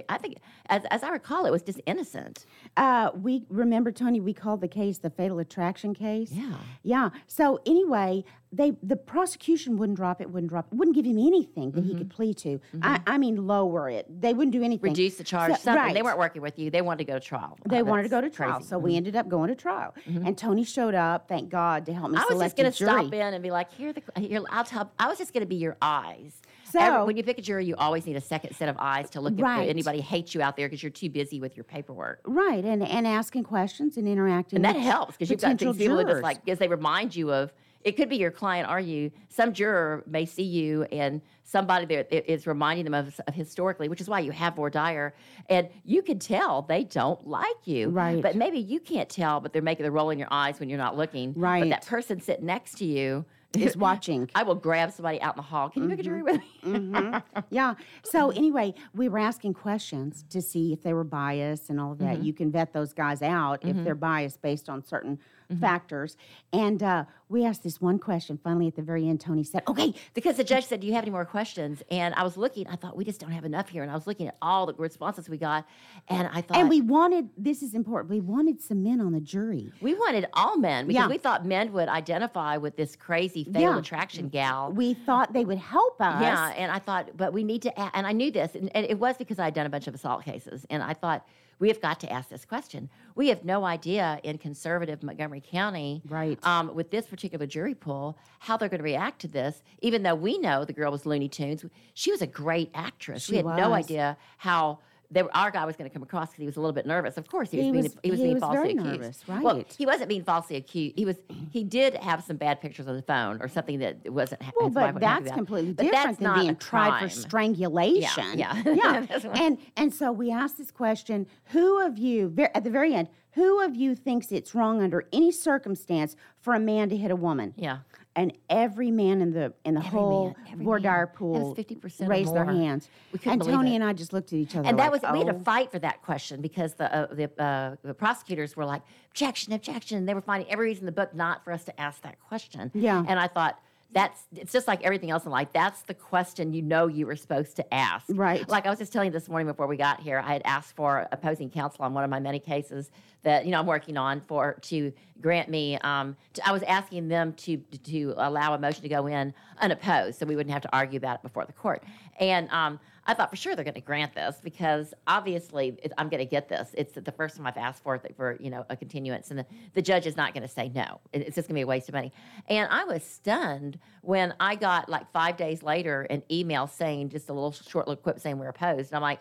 I 0.08 0.19
think, 0.19 0.38
as, 0.67 0.85
as 0.91 1.02
I 1.02 1.11
recall, 1.11 1.47
it 1.47 1.50
was 1.50 1.62
just 1.62 1.81
innocent. 1.87 2.47
Uh, 2.76 3.11
we 3.14 3.44
remember 3.49 3.91
Tony. 3.93 4.20
We 4.20 4.35
called 4.35 4.61
the 4.61 4.69
case 4.69 4.99
the 4.99 5.11
fatal 5.11 5.38
attraction 5.38 5.94
case. 5.94 6.31
Yeah. 6.32 6.55
yeah. 6.82 7.11
So 7.26 7.61
anyway, 7.67 8.25
they 8.52 8.73
the 8.82 8.97
prosecution 8.97 9.76
wouldn't 9.76 9.97
drop 9.97 10.20
it. 10.20 10.29
Wouldn't 10.31 10.50
drop 10.50 10.67
it. 10.73 10.76
Wouldn't 10.76 10.94
give 10.97 11.05
him 11.06 11.19
anything 11.19 11.70
that 11.73 11.85
he 11.85 11.94
could 11.94 12.11
plead 12.11 12.37
to. 12.38 12.61
I, 12.82 13.00
I 13.06 13.17
mean, 13.17 13.47
lower 13.47 13.88
it. 13.88 14.06
They 14.20 14.35
wouldn't 14.35 14.52
do 14.52 14.62
anything. 14.62 14.91
Reduce 14.91 15.17
the 15.17 15.25
charge, 15.25 15.52
So- 15.52 15.58
something. 15.58 15.94
They 15.94 16.02
weren't 16.02 16.19
working 16.19 16.43
with 16.43 16.58
you. 16.58 16.69
They 16.70 16.82
wanted 16.82 16.99
to 16.99 17.12
go 17.12 17.14
to 17.14 17.20
trial. 17.25 17.58
They 17.69 17.81
Uh, 17.81 17.85
wanted 17.85 18.02
to 18.05 18.08
go 18.08 18.20
to 18.20 18.29
trial. 18.29 18.58
Mm-hmm. 18.58 18.64
so 18.69 18.79
we 18.79 18.97
ended 18.97 19.14
up 19.17 19.29
going 19.29 19.49
to 19.49 19.55
trial. 19.55 19.94
And 20.06 20.37
Tony 20.37 20.64
showed 20.64 20.94
up. 20.94 21.29
Thank 21.29 21.39
God 21.48 21.87
to 21.87 21.94
help 21.94 22.10
me 22.10 22.19
I 22.19 22.25
was 22.32 22.40
just 22.42 22.56
going 22.56 22.70
to 22.70 22.76
stop 22.76 23.12
in 23.12 23.34
and 23.34 23.42
be 23.42 23.50
like, 23.50 23.72
here, 23.72 23.92
the, 23.92 24.02
here, 24.20 24.42
I'll 24.50 24.64
tell. 24.64 24.92
I 24.98 25.08
was 25.08 25.16
just 25.19 25.32
going 25.32 25.42
to 25.42 25.46
be 25.48 25.56
your 25.56 25.76
eyes. 25.81 26.34
So- 26.70 26.78
Every- 26.78 27.04
when 27.06 27.16
you 27.16 27.22
pick 27.25 27.38
a 27.38 27.42
jury, 27.42 27.64
you 27.64 27.75
always 27.76 28.06
need 28.06 28.16
a 28.16 28.20
second 28.20 28.54
set 28.54 28.69
of 28.69 28.76
eyes 28.78 29.10
to 29.10 29.20
look 29.20 29.34
if 29.34 29.40
Right. 29.40 29.69
anybody 29.69 30.00
hates 30.00 30.34
you 30.34 30.42
out 30.42 30.56
there 30.56 30.69
because 30.69 30.82
you're 30.82 30.90
too 30.90 31.08
busy 31.08 31.40
with 31.40 31.56
your 31.56 31.64
paperwork. 31.64 32.20
Right, 32.25 32.64
and 32.64 32.82
and 32.87 33.06
asking 33.06 33.44
questions 33.44 33.96
and 33.96 34.06
interacting. 34.06 34.56
And 34.58 34.64
that 34.64 34.76
helps 34.76 35.14
because 35.16 35.31
you've 35.31 35.40
got 35.40 35.58
things 35.58 35.76
people 35.76 36.02
just 36.04 36.22
like, 36.22 36.44
because 36.44 36.58
they 36.58 36.69
remind 36.69 37.16
you 37.16 37.32
of, 37.32 37.52
it 37.85 37.93
could 37.93 38.09
be 38.09 38.17
your 38.17 38.31
client 38.31 38.69
or 38.71 38.79
you. 38.79 39.11
Some 39.29 39.53
juror 39.53 40.05
may 40.06 40.27
see 40.27 40.43
you 40.43 40.85
and 40.85 41.21
somebody 41.44 41.87
there 41.87 42.05
is 42.11 42.47
reminding 42.47 42.85
them 42.85 42.94
of, 42.94 43.19
of 43.27 43.35
historically, 43.35 43.88
which 43.88 44.00
is 44.00 44.09
why 44.09 44.21
you 44.21 44.31
have 44.31 44.56
voir 44.56 44.71
dire. 44.71 45.15
And 45.49 45.69
you 45.85 46.03
can 46.03 46.19
tell 46.19 46.62
they 46.62 46.85
don't 46.85 47.27
like 47.27 47.67
you. 47.67 47.88
Right. 47.88 48.23
But 48.23 48.37
maybe 48.37 48.59
you 48.59 48.81
can't 48.81 49.09
tell, 49.09 49.41
but 49.41 49.53
they're 49.53 49.62
making 49.62 49.85
the 49.85 49.91
roll 49.91 50.11
in 50.11 50.19
your 50.19 50.29
eyes 50.31 50.61
when 50.61 50.69
you're 50.69 50.79
not 50.79 50.97
looking. 50.97 51.32
Right. 51.35 51.61
But 51.61 51.71
that 51.71 51.87
person 51.87 52.21
sitting 52.21 52.47
next 52.47 52.79
to 52.79 52.85
you 52.85 53.25
is 53.56 53.77
watching. 53.77 54.31
I 54.35 54.43
will 54.43 54.55
grab 54.55 54.93
somebody 54.93 55.21
out 55.21 55.35
in 55.35 55.38
the 55.38 55.43
hall. 55.43 55.71
Can 55.71 55.83
you 55.85 55.88
pick 55.88 56.00
a 56.00 56.03
jury 56.03 56.23
with 56.23 56.38
me? 56.38 56.47
Mm-hmm. 56.61 57.41
Yeah. 57.50 57.75
So 58.05 58.31
anyway, 58.31 58.75
we 58.94 59.09
were 59.09 59.19
asking 59.19 59.55
questions 59.55 60.25
to 60.31 60.43
see 60.43 60.73
if 60.73 60.83
they 60.83 60.93
were 60.93 61.05
biased 61.05 61.71
and 61.71 61.81
all 61.81 61.93
of 61.93 61.99
Mm-hmm. 61.99 62.06
that. 62.06 62.23
You 62.23 62.33
can 62.33 62.53
vet 62.53 62.73
those 62.73 62.93
guys 62.93 63.23
out 63.23 63.62
if 63.62 63.71
mm-hmm. 63.71 63.85
they're 63.85 63.94
biased 63.94 64.41
based 64.43 64.69
on 64.69 64.85
certain 64.85 65.19
Mm-hmm. 65.50 65.61
factors. 65.61 66.17
And 66.52 66.82
uh, 66.82 67.05
we 67.29 67.44
asked 67.44 67.62
this 67.64 67.81
one 67.81 67.99
question. 67.99 68.38
Finally, 68.43 68.69
at 68.69 68.76
the 68.76 68.82
very 68.82 69.08
end, 69.08 69.20
Tony 69.20 69.43
said, 69.44 69.62
"Okay, 69.69 69.94
because 70.14 70.37
the 70.37 70.44
judge 70.44 70.64
said, 70.67 70.81
"Do 70.81 70.87
you 70.87 70.93
have 70.94 71.02
any 71.02 71.11
more 71.11 71.25
questions?" 71.25 71.82
And 71.91 72.14
I 72.14 72.23
was 72.23 72.37
looking. 72.37 72.67
I 72.69 72.76
thought 72.76 72.97
we 72.97 73.05
just 73.05 73.20
don't 73.20 73.32
have 73.32 73.44
enough 73.44 73.69
here. 73.69 73.82
And 73.82 73.91
I 73.91 73.94
was 73.94 74.06
looking 74.06 74.29
at 74.29 74.37
all 74.41 74.67
the 74.67 74.75
responses 74.75 75.29
we 75.29 75.38
got, 75.38 75.67
and 76.08 76.29
I 76.32 76.41
thought, 76.41 76.56
And 76.58 76.69
we 76.69 76.81
wanted, 76.81 77.31
this 77.37 77.62
is 77.62 77.75
important, 77.75 78.11
we 78.11 78.20
wanted 78.20 78.61
some 78.61 78.82
men 78.82 79.00
on 79.00 79.12
the 79.12 79.20
jury. 79.20 79.73
We 79.81 79.94
wanted 79.94 80.26
all 80.35 80.56
men 80.56 80.87
because 80.87 81.02
Yeah. 81.02 81.08
we 81.08 81.19
thought 81.19 81.44
men 81.44 81.73
would 81.73 81.88
identify 81.88 82.56
with 82.56 82.76
this 82.76 82.94
crazy 82.97 83.44
fatal 83.44 83.61
Yeah. 83.75 83.79
attraction 83.79 84.29
gal. 84.29 84.73
We 84.73 84.94
thought 84.94 85.32
they 85.32 85.44
would 85.44 85.58
help 85.58 86.00
us. 86.00 86.20
yeah, 86.23 86.50
and 86.56 86.70
I 86.70 86.79
thought, 86.79 87.17
but 87.17 87.32
we 87.32 87.43
need 87.44 87.62
to, 87.62 87.70
a- 87.81 87.91
and 87.97 88.06
I 88.06 88.12
knew 88.12 88.31
this, 88.31 88.55
and, 88.55 88.70
and 88.76 88.87
it 88.87 88.99
was 88.99 89.17
because 89.17 89.38
I 89.38 89.44
had 89.47 89.55
done 89.55 89.67
a 89.67 89.70
bunch 89.70 89.87
of 89.88 89.94
assault 89.94 90.25
cases, 90.25 90.67
and 90.70 90.82
I 90.82 90.94
thought 90.94 91.26
we 91.61 91.69
have 91.69 91.81
got 91.81 92.01
to 92.01 92.11
ask 92.12 92.29
this 92.31 92.45
question. 92.45 92.89
We 93.15 93.29
have 93.29 93.45
no 93.45 93.65
idea 93.65 94.19
in 94.25 94.39
conservative 94.39 95.03
Montgomery 95.03 95.43
County, 95.47 96.03
Right. 96.09 96.39
um, 96.45 96.75
with 96.75 96.91
this 96.91 97.07
particular 97.07 97.47
jury 97.47 97.75
pool, 97.75 98.19
how 98.41 98.57
they're 98.57 98.69
going 98.71 98.79
to 98.79 98.85
react 98.85 99.21
to 99.21 99.29
this. 99.29 99.62
Even 99.81 100.03
though 100.03 100.15
we 100.15 100.39
know 100.39 100.65
the 100.65 100.73
girl 100.73 100.91
was 100.91 101.05
Looney 101.07 101.29
Tunes, 101.29 101.65
she 101.95 102.11
was 102.11 102.23
a 102.23 102.27
great 102.27 102.71
actress. 102.75 103.25
She 103.25 103.33
we 103.33 103.37
had 103.37 103.47
no 103.47 103.73
idea 103.75 104.17
how. 104.39 104.81
They 105.12 105.25
were, 105.25 105.37
our 105.37 105.51
guy 105.51 105.65
was 105.65 105.75
going 105.77 105.91
to 105.91 105.93
come 105.93 106.05
across 106.05 106.29
because 106.31 106.41
he 106.41 106.47
was 106.47 106.57
a 106.57 106.61
little 106.61 106.73
bit 106.73 106.87
nervous. 106.87 107.17
Of 107.17 107.29
course, 107.29 107.51
he 107.51 107.57
was 107.59 107.67
He 107.67 107.73
being 107.73 107.83
was- 107.85 107.97
he 108.05 108.11
was 108.12 108.19
he 108.21 108.25
being 108.27 108.35
was 108.35 108.41
falsely 108.43 108.57
very 108.59 108.71
accused. 108.75 109.01
nervous, 109.01 109.25
Well, 109.27 109.57
right. 109.57 109.75
he 109.77 109.85
wasn't 109.85 110.09
being 110.09 110.23
falsely 110.23 110.55
accused. 110.57 110.97
He 110.97 111.05
was 111.05 111.17
he 111.51 111.65
did 111.65 111.95
have 111.97 112.23
some 112.23 112.37
bad 112.37 112.61
pictures 112.61 112.87
on 112.87 112.95
the 112.95 113.03
phone 113.03 113.43
or 113.43 113.49
something 113.49 113.81
that 113.81 114.09
wasn't. 114.11 114.41
Well, 114.59 114.71
but 114.71 115.01
that's 115.01 115.27
about. 115.27 115.35
completely 115.37 115.73
But 115.73 115.83
different 115.87 116.19
that's 116.19 116.19
than 116.21 116.35
being 116.45 116.57
tried 116.57 117.01
for 117.03 117.09
strangulation. 117.09 118.39
yeah. 118.39 118.62
yeah. 118.65 119.01
What- 119.07 119.25
and 119.41 119.59
and 119.77 119.93
so 119.93 120.12
we 120.12 120.31
asked 120.31 120.59
this 120.59 120.71
question: 120.71 121.27
Who 121.47 121.81
of 121.85 121.99
you, 121.99 122.33
at 122.55 122.65
the 122.65 122.71
very 122.71 122.95
end, 122.95 123.09
who 123.33 123.61
of 123.65 123.75
you 123.77 123.95
thinks 123.95 124.31
it's 124.33 124.55
wrong 124.55 124.83
under 124.83 125.07
any 125.12 125.33
circumstance 125.33 126.17
for 126.41 126.55
a 126.55 126.61
man 126.61 126.89
to 126.91 126.97
hit 126.97 127.11
a 127.11 127.17
woman? 127.17 127.55
Yeah. 127.57 127.79
And 128.17 128.33
every 128.49 128.91
man 128.91 129.23
in 129.23 129.33
the 129.33 129.53
in 129.65 129.75
the 129.75 129.81
whole 129.81 130.37
every 130.51 130.65
dire 130.81 130.83
man. 130.83 131.07
That 131.07 131.15
pool 131.15 131.55
was 131.55 131.65
50% 131.65 132.09
raised 132.09 132.35
their 132.35 132.45
hands. 132.45 132.89
We 133.12 133.21
couldn't 133.21 133.43
and 133.43 133.51
Tony 133.51 133.73
it. 133.73 133.77
and 133.77 133.85
I 133.85 133.93
just 133.93 134.12
looked 134.12 134.33
at 134.33 134.39
each 134.39 134.57
other. 134.57 134.69
And 134.69 134.79
that 134.81 134.91
was 134.91 135.03
like, 135.03 135.12
we 135.12 135.21
had 135.21 135.29
"Oh." 135.29 135.33
to 135.33 135.39
fight 135.45 135.71
for 135.71 135.79
that 135.79 136.03
question 136.03 136.41
because 136.41 136.75
the 136.75 136.93
uh, 136.93 137.07
the, 137.15 137.43
uh, 137.43 137.77
the 137.85 137.95
prosecutors 137.95 138.57
were 138.57 138.65
like 138.65 138.83
objection, 139.12 139.53
objection. 139.53 139.97
And 139.99 140.09
they 140.09 140.15
were 140.15 140.21
finding 140.21 140.51
every 140.51 140.67
reason 140.67 140.83
in 140.83 140.87
the 140.87 140.93
book 140.93 141.15
not 141.15 141.45
for 141.45 141.53
us 141.53 141.65
to 141.65 141.81
ask 141.81 142.03
that 142.03 142.21
question. 142.21 142.73
Yeah. 142.75 143.05
And 143.07 143.21
I 143.21 143.29
thought 143.29 143.61
that's 143.92 144.22
it's 144.34 144.52
just 144.52 144.69
like 144.69 144.82
everything 144.82 145.10
else 145.10 145.25
in 145.25 145.31
life. 145.31 145.48
That's 145.52 145.82
the 145.82 145.94
question 145.94 146.52
you 146.52 146.62
know 146.62 146.87
you 146.87 147.06
were 147.06 147.16
supposed 147.16 147.56
to 147.56 147.75
ask. 147.75 148.06
Right. 148.09 148.49
Like 148.49 148.66
I 148.66 148.70
was 148.70 148.78
just 148.78 148.92
telling 148.92 149.06
you 149.06 149.12
this 149.12 149.28
morning 149.28 149.47
before 149.47 149.66
we 149.66 149.76
got 149.76 150.00
here, 150.00 150.23
I 150.25 150.32
had 150.32 150.42
asked 150.44 150.76
for 150.76 151.09
opposing 151.12 151.50
counsel 151.50 151.85
on 151.85 151.94
one 151.94 152.04
of 152.04 152.11
my 152.11 152.20
many 152.20 152.38
cases 152.38 152.90
that 153.23 153.44
you 153.44 153.50
know 153.50 153.59
I'm 153.59 153.66
working 153.66 153.97
on 153.97 154.20
for 154.20 154.56
to 154.62 154.92
grant 155.20 155.49
me. 155.49 155.76
Um, 155.78 156.16
to, 156.35 156.49
I 156.49 156.52
was 156.52 156.62
asking 156.64 157.09
them 157.09 157.32
to 157.35 157.56
to 157.56 158.14
allow 158.16 158.54
a 158.54 158.59
motion 158.59 158.82
to 158.82 158.88
go 158.88 159.06
in 159.06 159.35
unopposed, 159.61 160.18
so 160.18 160.26
we 160.26 160.37
wouldn't 160.37 160.52
have 160.52 160.62
to 160.62 160.73
argue 160.73 160.97
about 160.97 161.16
it 161.16 161.23
before 161.23 161.44
the 161.44 161.52
court. 161.52 161.82
And 162.18 162.49
um, 162.50 162.78
I 163.07 163.14
thought 163.14 163.30
for 163.30 163.37
sure 163.37 163.57
they're 163.57 163.64
going 163.64 163.75
to 163.75 163.80
grant 163.80 164.14
this 164.14 164.37
because 164.42 164.95
obviously 165.07 165.78
it, 165.83 165.92
I'm 165.99 166.09
going 166.09 166.21
to 166.21 166.30
get 166.30 166.49
this. 166.49 166.71
It's 166.75 166.92
the 166.92 167.12
first 167.12 167.37
time 167.37 167.47
I've 167.47 167.57
asked 167.57 167.83
for 167.83 167.95
it 167.95 168.14
for 168.16 168.37
you 168.40 168.50
know 168.50 168.64
a 168.69 168.76
continuance, 168.76 169.30
and 169.30 169.38
the, 169.38 169.47
the 169.75 169.83
judge 169.83 170.07
is 170.07 170.16
not 170.16 170.35
going 170.35 170.42
to 170.42 170.49
say 170.52 170.71
no. 170.75 171.00
It- 171.12 171.23
It's 171.23 171.35
just 171.37 171.49
going 171.49 171.54
to 171.54 171.59
be 171.59 171.62
a 171.62 171.66
waste 171.66 171.88
of 171.88 171.95
money. 171.95 172.12
And 172.49 172.69
I 172.71 172.85
was 172.85 173.02
stunned 173.02 173.78
when 174.02 174.35
I 174.38 174.54
got 174.54 174.88
like 174.88 175.11
five 175.12 175.37
days 175.37 175.62
later 175.62 176.02
an 176.11 176.23
email 176.30 176.66
saying 176.66 177.09
just 177.09 177.28
a 177.28 177.33
little 177.33 177.52
short 177.52 177.88
little 177.88 178.02
quip 178.02 178.21
saying 178.21 178.38
we're 178.38 178.49
opposed, 178.49 178.90
and 178.90 178.97
I'm 178.97 179.02
like, 179.02 179.21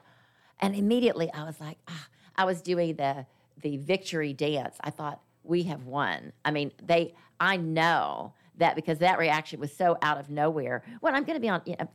and 0.59 0.75
immediately 0.75 1.31
I 1.33 1.43
was 1.43 1.59
like, 1.59 1.77
ah, 1.88 2.07
I 2.36 2.45
was 2.45 2.62
doing 2.62 2.95
the 2.95 3.25
the 3.62 3.77
victory 3.77 4.33
dance. 4.33 4.77
I 4.81 4.89
thought 4.89 5.21
we 5.43 5.63
have 5.63 5.86
won. 5.86 6.33
I 6.45 6.51
mean, 6.51 6.71
they. 6.83 7.15
I 7.39 7.55
know 7.55 8.33
that 8.57 8.75
because 8.75 9.00
that 9.00 9.17
reaction 9.17 9.62
was 9.62 9.71
so 9.74 9.98
out 10.01 10.19
of 10.19 10.29
nowhere. 10.29 10.83
When 11.00 11.15
I'm 11.15 11.24
going 11.24 11.38
to 11.38 11.41
be 11.41 11.50
on. 11.50 11.62
You 11.65 11.75
know, 11.79 11.88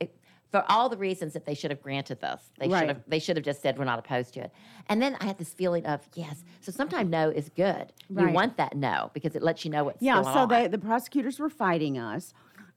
for 0.54 0.64
all 0.70 0.88
the 0.88 0.96
reasons 0.96 1.32
that 1.32 1.44
they 1.46 1.54
should 1.54 1.72
have 1.72 1.82
granted 1.82 2.20
this, 2.20 2.40
they 2.60 2.68
Right. 2.68 2.78
should 2.78 2.88
have 2.90 3.00
they 3.08 3.18
should 3.18 3.36
have 3.36 3.44
just 3.44 3.60
said 3.60 3.76
we're 3.76 3.84
not 3.84 3.98
opposed 3.98 4.34
to 4.34 4.40
it. 4.44 4.52
And 4.88 5.02
then 5.02 5.16
I 5.20 5.24
had 5.24 5.36
this 5.36 5.52
feeling 5.52 5.84
of 5.84 6.08
yes. 6.14 6.44
So 6.60 6.70
sometimes 6.70 7.10
no 7.10 7.28
is 7.28 7.48
good. 7.48 7.92
You 8.08 8.28
want 8.30 8.56
that 8.58 8.76
no 8.76 9.10
because 9.14 9.34
it 9.34 9.42
lets 9.42 9.64
you 9.64 9.72
know 9.72 9.82
what's 9.82 10.00
Yeah, 10.00 10.22
so 10.22 10.28
on. 10.28 10.48
they, 10.48 10.68
the 10.68 10.78
prosecutors 10.78 11.40
were 11.40 11.48
fighting 11.50 11.98
us. 11.98 12.32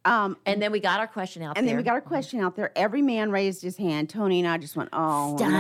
Um, 0.08 0.38
And 0.46 0.62
then 0.62 0.72
we 0.72 0.80
got 0.80 1.00
our 1.02 1.08
question 1.08 1.44
out 1.44 1.58
and 1.58 1.68
there. 1.68 1.74
then 1.74 1.78
we 1.78 1.84
got 1.84 1.94
our 1.94 2.02
question 2.02 2.40
out 2.40 2.56
there. 2.56 2.72
Every 2.78 3.02
man 3.02 3.30
raised 3.30 3.62
his 3.62 3.76
hand. 3.76 4.10
Tony 4.10 4.40
and 4.40 4.48
I 4.48 4.58
just 4.58 4.78
went, 4.78 4.90
oh, 4.94 5.36
stunned, 5.36 5.54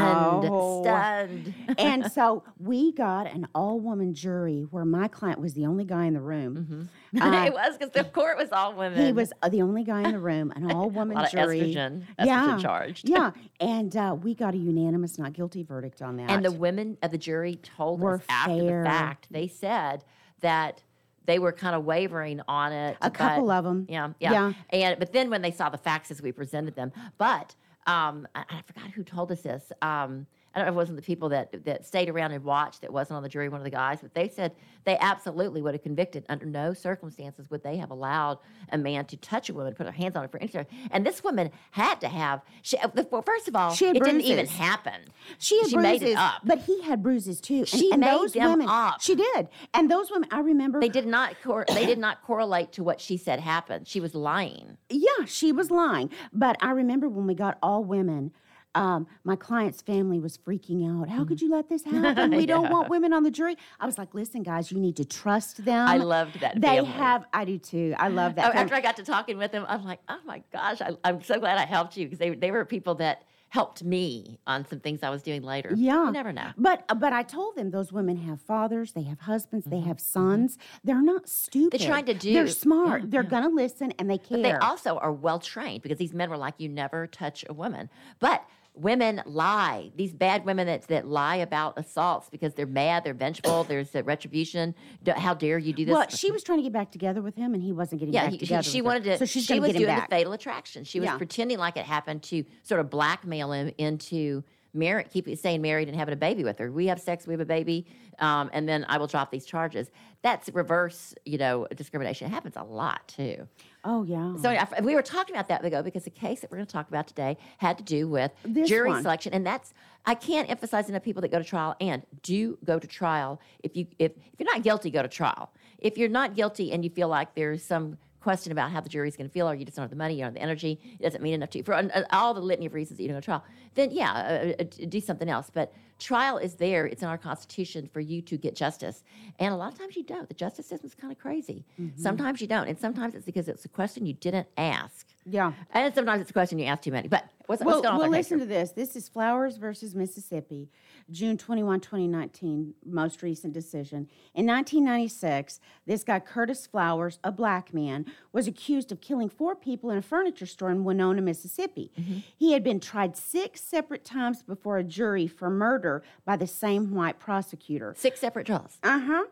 no. 0.43 0.81
stunned. 0.83 1.53
and 1.77 2.11
so 2.11 2.43
we 2.59 2.93
got 2.93 3.27
an 3.27 3.47
all 3.53 3.79
woman 3.79 4.13
jury 4.13 4.65
where 4.71 4.85
my 4.85 5.09
client 5.09 5.41
was 5.41 5.53
the 5.53 5.65
only 5.65 5.83
guy 5.83 6.05
in 6.05 6.13
the 6.13 6.21
room. 6.21 6.89
Uh, 7.19 7.45
it 7.47 7.53
was 7.53 7.77
because 7.77 7.91
the 7.93 8.03
court 8.03 8.37
was 8.37 8.51
all 8.51 8.73
women. 8.73 9.03
He 9.03 9.11
was 9.13 9.31
uh, 9.41 9.49
the 9.49 9.61
only 9.61 9.83
guy 9.83 10.03
in 10.03 10.11
the 10.11 10.19
room, 10.19 10.51
an 10.55 10.69
all 10.71 10.89
woman 10.89 11.15
a 11.17 11.21
lot 11.21 11.33
of 11.33 11.39
jury. 11.39 11.61
estrogen, 11.61 12.03
estrogen 12.19 12.25
yeah, 12.25 12.57
charged. 12.61 13.09
yeah, 13.09 13.31
and 13.61 13.95
uh, 13.95 14.15
we 14.21 14.35
got 14.35 14.53
a 14.53 14.57
unanimous 14.57 15.17
not 15.17 15.31
guilty 15.33 15.63
verdict 15.63 16.01
on 16.01 16.17
that. 16.17 16.29
And 16.29 16.43
the 16.43 16.51
women 16.51 16.97
of 17.01 17.11
the 17.11 17.17
jury 17.17 17.55
told 17.55 18.01
Were 18.01 18.15
us 18.15 18.21
after 18.29 18.83
the 18.83 18.85
fact. 18.85 19.27
They 19.31 19.47
said 19.47 20.03
that 20.41 20.83
they 21.27 21.37
were 21.37 21.51
kind 21.51 21.75
of 21.75 21.85
wavering 21.85 22.41
on 22.47 22.71
it. 22.71 22.97
A 23.01 23.11
couple 23.11 23.45
but- 23.47 23.61
them. 23.61 23.85
Yeah, 23.87 24.09
yeah, 24.19 24.31
Yeah. 24.31 24.53
And 24.71 24.99
but 24.99 25.13
then 25.13 25.29
when 25.29 25.43
they 25.43 25.51
saw 25.51 25.69
the 25.69 25.77
facts 25.77 26.09
as 26.09 26.21
we 26.21 26.31
presented 26.31 26.75
them, 26.75 26.91
but 27.19 27.53
um, 27.85 28.27
I, 28.33 28.43
I 28.49 28.61
forgot 28.65 28.89
who 28.91 29.03
told 29.03 29.31
us 29.31 29.41
this. 29.41 29.71
Um, 29.81 30.25
I 30.57 30.61
don't 30.61 30.65
know 30.65 30.71
if 30.71 30.73
it 30.73 30.77
wasn't 30.77 30.95
the 30.95 31.03
people 31.03 31.29
that 31.29 31.65
that 31.65 31.85
stayed 31.85 32.09
around 32.09 32.31
and 32.31 32.43
watched 32.43 32.81
that 32.81 32.91
wasn't 32.91 33.17
on 33.17 33.21
the 33.21 33.29
jury, 33.29 33.47
one 33.47 33.59
of 33.59 33.63
the 33.63 33.69
guys, 33.69 33.99
but 34.01 34.15
they 34.15 34.27
said 34.27 34.53
they 34.85 34.97
absolutely 34.97 35.61
would 35.61 35.75
have 35.75 35.83
convicted. 35.83 36.25
Under 36.29 36.47
no 36.47 36.73
circumstances 36.73 37.47
would 37.51 37.61
they 37.61 37.77
have 37.77 37.91
allowed 37.91 38.39
a 38.71 38.77
man 38.79 39.05
to 39.05 39.17
touch 39.17 39.49
a 39.49 39.53
woman, 39.53 39.75
put 39.75 39.83
their 39.83 39.93
hands 39.93 40.15
on 40.15 40.23
her 40.23 40.27
for 40.27 40.39
any 40.41 40.51
And 40.89 41.05
this 41.05 41.23
woman 41.23 41.51
had 41.69 42.01
to 42.01 42.07
have. 42.07 42.41
She, 42.63 42.75
uh, 42.79 42.89
well, 43.11 43.21
first 43.21 43.47
of 43.47 43.55
all, 43.55 43.71
She 43.71 43.85
it 43.85 43.93
didn't 44.03 44.21
even 44.21 44.47
happen. 44.47 44.95
She 45.37 45.59
had 45.59 45.69
she 45.69 45.75
bruises, 45.75 46.01
made 46.01 46.09
it 46.13 46.17
up. 46.17 46.41
but 46.43 46.57
he 46.59 46.81
had 46.81 47.03
bruises 47.03 47.39
too. 47.39 47.59
And, 47.59 47.67
She 47.67 47.91
and 47.91 47.99
made 47.99 48.09
those 48.11 48.33
them 48.33 48.49
women, 48.49 48.67
up. 48.67 48.99
She 48.99 49.13
did, 49.13 49.49
and 49.75 49.91
those 49.91 50.09
women. 50.09 50.27
I 50.31 50.39
remember. 50.39 50.79
They 50.79 50.89
did 50.89 51.05
not. 51.05 51.35
Cor- 51.43 51.65
they 51.67 51.85
did 51.85 51.99
not 51.99 52.23
correlate 52.23 52.71
to 52.73 52.83
what 52.83 52.99
she 52.99 53.15
said 53.17 53.41
happened. 53.41 53.87
She 53.87 53.99
was 53.99 54.15
lying. 54.15 54.77
Yeah, 54.89 55.25
she 55.27 55.51
was 55.51 55.69
lying. 55.69 56.09
But 56.33 56.57
I 56.61 56.71
remember 56.71 57.07
when 57.07 57.27
we 57.27 57.35
got 57.35 57.59
all 57.61 57.83
women, 57.83 58.31
um, 58.77 59.07
my 59.23 59.35
client's 59.35 59.81
family 59.81 60.19
was 60.19 60.37
freaking 60.37 60.87
out. 60.87 61.09
How 61.09 61.25
could 61.25 61.37
mm-hmm. 61.37 61.47
you 61.47 61.51
let 61.51 61.67
this 61.67 61.83
happen? 61.85 62.31
We 62.31 62.45
don't 62.45 62.69
want 62.69 62.89
women 62.89 63.11
on 63.11 63.23
the 63.23 63.31
jury. 63.31 63.57
I 63.79 63.85
was 63.85 63.97
like, 63.97 64.13
listen, 64.13 64.43
guys, 64.43 64.71
you 64.71 64.79
need 64.79 64.95
to 64.97 65.05
trust 65.05 65.65
them. 65.65 65.87
I 65.87 65.97
loved 65.97 66.39
that 66.41 66.61
They 66.61 66.77
family. 66.77 66.91
have. 66.91 67.25
I 67.33 67.45
do 67.45 67.57
too. 67.57 67.95
I 67.97 68.09
love 68.09 68.35
that. 68.35 68.45
Oh, 68.45 68.47
family. 68.49 68.61
after 68.63 68.75
I 68.75 68.81
got 68.81 68.95
to 68.97 69.03
talking 69.03 69.37
with 69.37 69.51
them, 69.51 69.65
I'm 69.67 69.83
like, 69.83 69.99
oh 70.07 70.19
my 70.25 70.43
gosh, 70.53 70.81
I, 70.81 70.91
I'm 71.03 71.23
so 71.23 71.39
glad 71.39 71.57
I 71.57 71.65
helped 71.65 71.97
you 71.97 72.05
because 72.05 72.19
they 72.19 72.29
they 72.29 72.51
were 72.51 72.65
people 72.65 72.95
that 72.95 73.23
helped 73.49 73.83
me 73.83 74.39
on 74.45 74.65
some 74.67 74.79
things 74.79 75.03
I 75.03 75.09
was 75.09 75.23
doing 75.23 75.41
later. 75.41 75.73
Yeah. 75.75 76.05
you 76.05 76.11
never 76.11 76.33
know. 76.33 76.51
But 76.57 76.83
but 76.99 77.13
I 77.13 77.23
told 77.23 77.55
them 77.55 77.71
those 77.71 77.91
women 77.91 78.17
have 78.17 78.41
fathers, 78.41 78.91
they 78.91 79.03
have 79.03 79.21
husbands, 79.21 79.65
they 79.65 79.77
mm-hmm. 79.77 79.87
have 79.87 79.97
mm-hmm. 79.97 80.29
sons. 80.29 80.57
They're 80.83 81.01
not 81.01 81.29
stupid. 81.29 81.79
They're 81.79 81.87
trying 81.87 82.05
to 82.05 82.13
do- 82.13 82.33
They're 82.33 82.47
smart. 82.47 83.01
yeah, 83.01 83.07
They're 83.09 83.23
gonna 83.23 83.49
listen 83.49 83.93
and 83.99 84.09
they 84.09 84.17
care. 84.17 84.41
They 84.41 84.53
also 84.53 84.97
are 84.97 85.11
well 85.11 85.39
trained 85.39 85.81
because 85.81 85.97
these 85.97 86.13
men 86.13 86.29
were 86.29 86.37
like, 86.37 86.55
you 86.57 86.69
never 86.69 87.07
touch 87.07 87.45
a 87.47 87.53
woman. 87.53 87.89
But 88.19 88.45
women 88.77 89.21
lie. 89.25 89.91
These 89.95 90.13
bad 90.13 90.45
women 90.45 90.67
that, 90.67 90.83
that 90.87 91.07
lie 91.07 91.37
about 91.37 91.77
assaults 91.77 92.29
because 92.29 92.53
they're 92.53 92.65
mad, 92.65 93.03
they're 93.03 93.13
vengeful, 93.13 93.63
there's 93.67 93.93
a 93.95 94.03
retribution. 94.03 94.75
D- 95.03 95.11
How 95.15 95.33
dare 95.33 95.57
you 95.57 95.73
do 95.73 95.85
this? 95.85 95.93
well, 95.93 96.07
she 96.09 96.31
was 96.31 96.43
trying 96.43 96.59
to 96.59 96.63
get 96.63 96.73
back 96.73 96.91
together 96.91 97.21
with 97.21 97.35
him, 97.35 97.53
and 97.53 97.63
he 97.63 97.71
wasn't 97.71 97.99
getting 97.99 98.13
yeah, 98.13 98.23
back 98.23 98.31
he, 98.31 98.37
she, 98.39 98.45
together. 98.45 98.63
she 98.63 98.81
with 98.81 98.85
her. 98.93 98.99
wanted 98.99 99.03
to. 99.05 99.17
So 99.19 99.25
she's 99.25 99.45
she 99.45 99.59
was 99.59 99.71
doing 99.73 99.85
back. 99.85 100.09
the 100.09 100.15
fatal 100.15 100.33
attraction. 100.33 100.83
She 100.83 100.99
was 100.99 101.07
Yeah. 101.07 101.17
pretending 101.17 101.57
like 101.57 101.77
it 101.77 101.85
happened 101.85 102.23
to 102.23 102.43
sort 102.63 102.79
of 102.81 102.89
blackmail 102.89 103.51
him 103.51 103.71
into 103.77 104.43
marry, 104.73 105.03
keep 105.05 105.27
staying 105.37 105.61
married 105.61 105.87
and 105.87 105.97
having 105.97 106.13
a 106.13 106.17
baby 106.17 106.43
with 106.43 106.59
her. 106.59 106.71
We 106.71 106.87
have 106.87 106.99
sex, 106.99 107.25
we 107.25 107.33
have 107.33 107.41
a 107.41 107.45
baby, 107.45 107.87
um, 108.19 108.49
and 108.53 108.69
then 108.69 108.85
I 108.87 108.97
will 108.99 109.07
drop 109.07 109.31
these 109.31 109.45
charges. 109.45 109.89
That's 110.21 110.49
reverse, 110.49 111.15
you 111.25 111.37
know, 111.37 111.67
discrimination. 111.75 112.27
It 112.27 112.31
happens 112.31 112.55
a 112.57 112.63
lot 112.63 113.07
too. 113.07 113.47
Oh 113.89 114.03
yeah. 114.03 114.35
So 114.35 114.49
I- 114.49 114.81
we 114.81 114.95
were 114.95 115.01
talking 115.01 115.33
about 115.33 115.47
that 115.47 115.63
ago 115.63 115.81
because 115.81 116.03
the 116.03 116.09
case 116.09 116.41
that 116.41 116.51
we're 116.51 116.57
going 116.57 116.67
to 116.67 116.71
talk 116.73 116.89
about 116.89 117.07
today 117.07 117.37
had 117.57 117.77
to 117.77 117.83
do 117.85 118.07
with 118.09 118.31
This 118.43 118.67
jury 118.67 118.89
one. 118.89 119.01
selection, 119.01 119.33
and 119.33 119.45
that's 119.47 119.73
I 120.05 120.13
can't 120.13 120.49
emphasize 120.49 120.89
enough 120.89 121.03
people 121.03 121.21
that 121.21 121.31
go 121.31 121.39
to 121.39 121.43
trial 121.45 121.73
and 121.79 122.03
do 122.21 122.57
go 122.65 122.77
to 122.79 122.87
trial. 122.87 123.39
If 123.63 123.77
you 123.77 123.87
if 123.97 124.11
if 124.11 124.39
you're 124.39 124.53
not 124.53 124.61
guilty, 124.61 124.91
go 124.91 125.01
to 125.01 125.07
trial. 125.07 125.51
If 125.79 125.97
you're 125.97 126.09
not 126.09 126.35
guilty 126.35 126.71
and 126.73 126.83
you 126.83 126.89
feel 126.89 127.07
like 127.07 127.33
there's 127.33 127.63
some 127.63 127.97
question 128.19 128.51
about 128.51 128.71
how 128.71 128.81
the 128.81 128.89
jury's 128.89 129.15
going 129.15 129.29
to 129.29 129.33
feel, 129.33 129.47
or 129.49 129.55
you 129.55 129.63
just 129.63 129.77
don't 129.77 129.83
have 129.83 129.89
the 129.89 129.95
money, 129.95 130.15
you 130.15 130.19
don't 130.19 130.27
have 130.29 130.33
the 130.33 130.41
energy, 130.41 130.79
it 130.99 131.03
doesn't 131.03 131.23
mean 131.23 131.33
enough 131.35 131.49
to 131.51 131.59
you 131.59 131.63
for 131.63 131.73
uh, 131.73 131.87
all 132.11 132.33
the 132.33 132.41
litany 132.41 132.65
of 132.65 132.73
reasons 132.73 132.97
that 132.97 133.03
you 133.03 133.07
don't 133.07 133.15
go 133.17 133.21
to 133.21 133.25
trial, 133.25 133.43
then 133.77 133.91
yeah, 133.91 134.11
uh, 134.59 134.61
uh, 134.61 134.85
do 134.89 134.99
something 134.99 135.29
else. 135.29 135.49
But 135.53 135.71
trial 135.99 136.37
is 136.37 136.55
there; 136.55 136.85
it's 136.85 137.01
in 137.01 137.07
our 137.07 137.17
Constitution 137.17 137.89
for 137.93 138.01
you 138.01 138.21
to 138.23 138.37
get 138.37 138.55
justice, 138.55 139.03
and 139.39 139.53
a 139.53 139.57
lot 139.57 139.71
of 139.71 139.79
times 139.79 139.95
you 139.95 140.03
don't. 140.03 140.27
The 140.27 140.33
justice 140.33 140.65
system's 140.65 140.95
kind 140.95 141.13
of 141.13 141.19
crazy. 141.19 141.63
Sometimes 141.95 142.41
you 142.41 142.47
don't, 142.47 142.67
and 142.67 142.77
sometimes 142.77 143.15
it's 143.15 143.25
because 143.25 143.47
it's 143.47 143.63
a 143.63 143.69
question 143.69 144.05
you 144.05 144.13
didn't 144.13 144.47
ask. 144.57 145.07
yeah. 145.25 145.53
And 145.71 145.93
sometimes 145.93 146.21
it's 146.21 146.29
a 146.31 146.33
question 146.33 146.59
you 146.59 146.65
ask 146.65 146.83
too 146.83 146.91
many. 146.91 147.07
But 147.07 147.29
what's, 147.45 147.63
Well, 147.63 147.75
what's 147.75 147.85
going 147.85 147.93
on 147.93 147.99
well 147.99 148.09
with 148.09 148.15
our 148.15 148.19
case 148.19 148.31
listen 148.31 148.39
to 148.39 148.45
this. 148.45 148.71
This 148.71 148.95
is 148.95 149.09
Flowers 149.09 149.57
versus 149.57 149.95
Mississippi, 149.95 150.69
June 151.09 151.37
21, 151.37 151.79
2019, 151.79 152.73
most 152.85 153.21
recent 153.21 153.53
decision. 153.53 154.09
In 154.33 154.45
1996, 154.45 155.59
this 155.85 156.03
guy, 156.03 156.19
Curtis 156.19 156.67
Flowers, 156.67 157.19
a 157.23 157.31
black 157.31 157.73
man, 157.73 158.05
was 158.31 158.47
accused 158.47 158.91
of 158.91 159.01
killing 159.01 159.29
four 159.29 159.55
people 159.55 159.89
in 159.89 159.97
a 159.97 160.01
furniture 160.01 160.45
store 160.45 160.71
in 160.71 160.83
Winona, 160.83 161.21
Mississippi. 161.21 161.91
Mm-hmm. 161.99 162.19
He 162.35 162.53
had 162.53 162.63
been 162.63 162.79
tried 162.79 163.15
six 163.17 163.61
separate 163.69 164.05
times 164.05 164.43
before 164.43 164.77
a 164.77 164.83
jury 164.83 165.27
for 165.27 165.49
murder 165.49 166.03
by 166.25 166.35
the 166.35 166.47
same 166.47 166.93
white 166.93 167.19
prosecutor. 167.19 167.93
Six 167.97 168.19
separate 168.19 168.45
trials. 168.45 168.77
Uh 168.83 168.99
huh. 168.99 169.23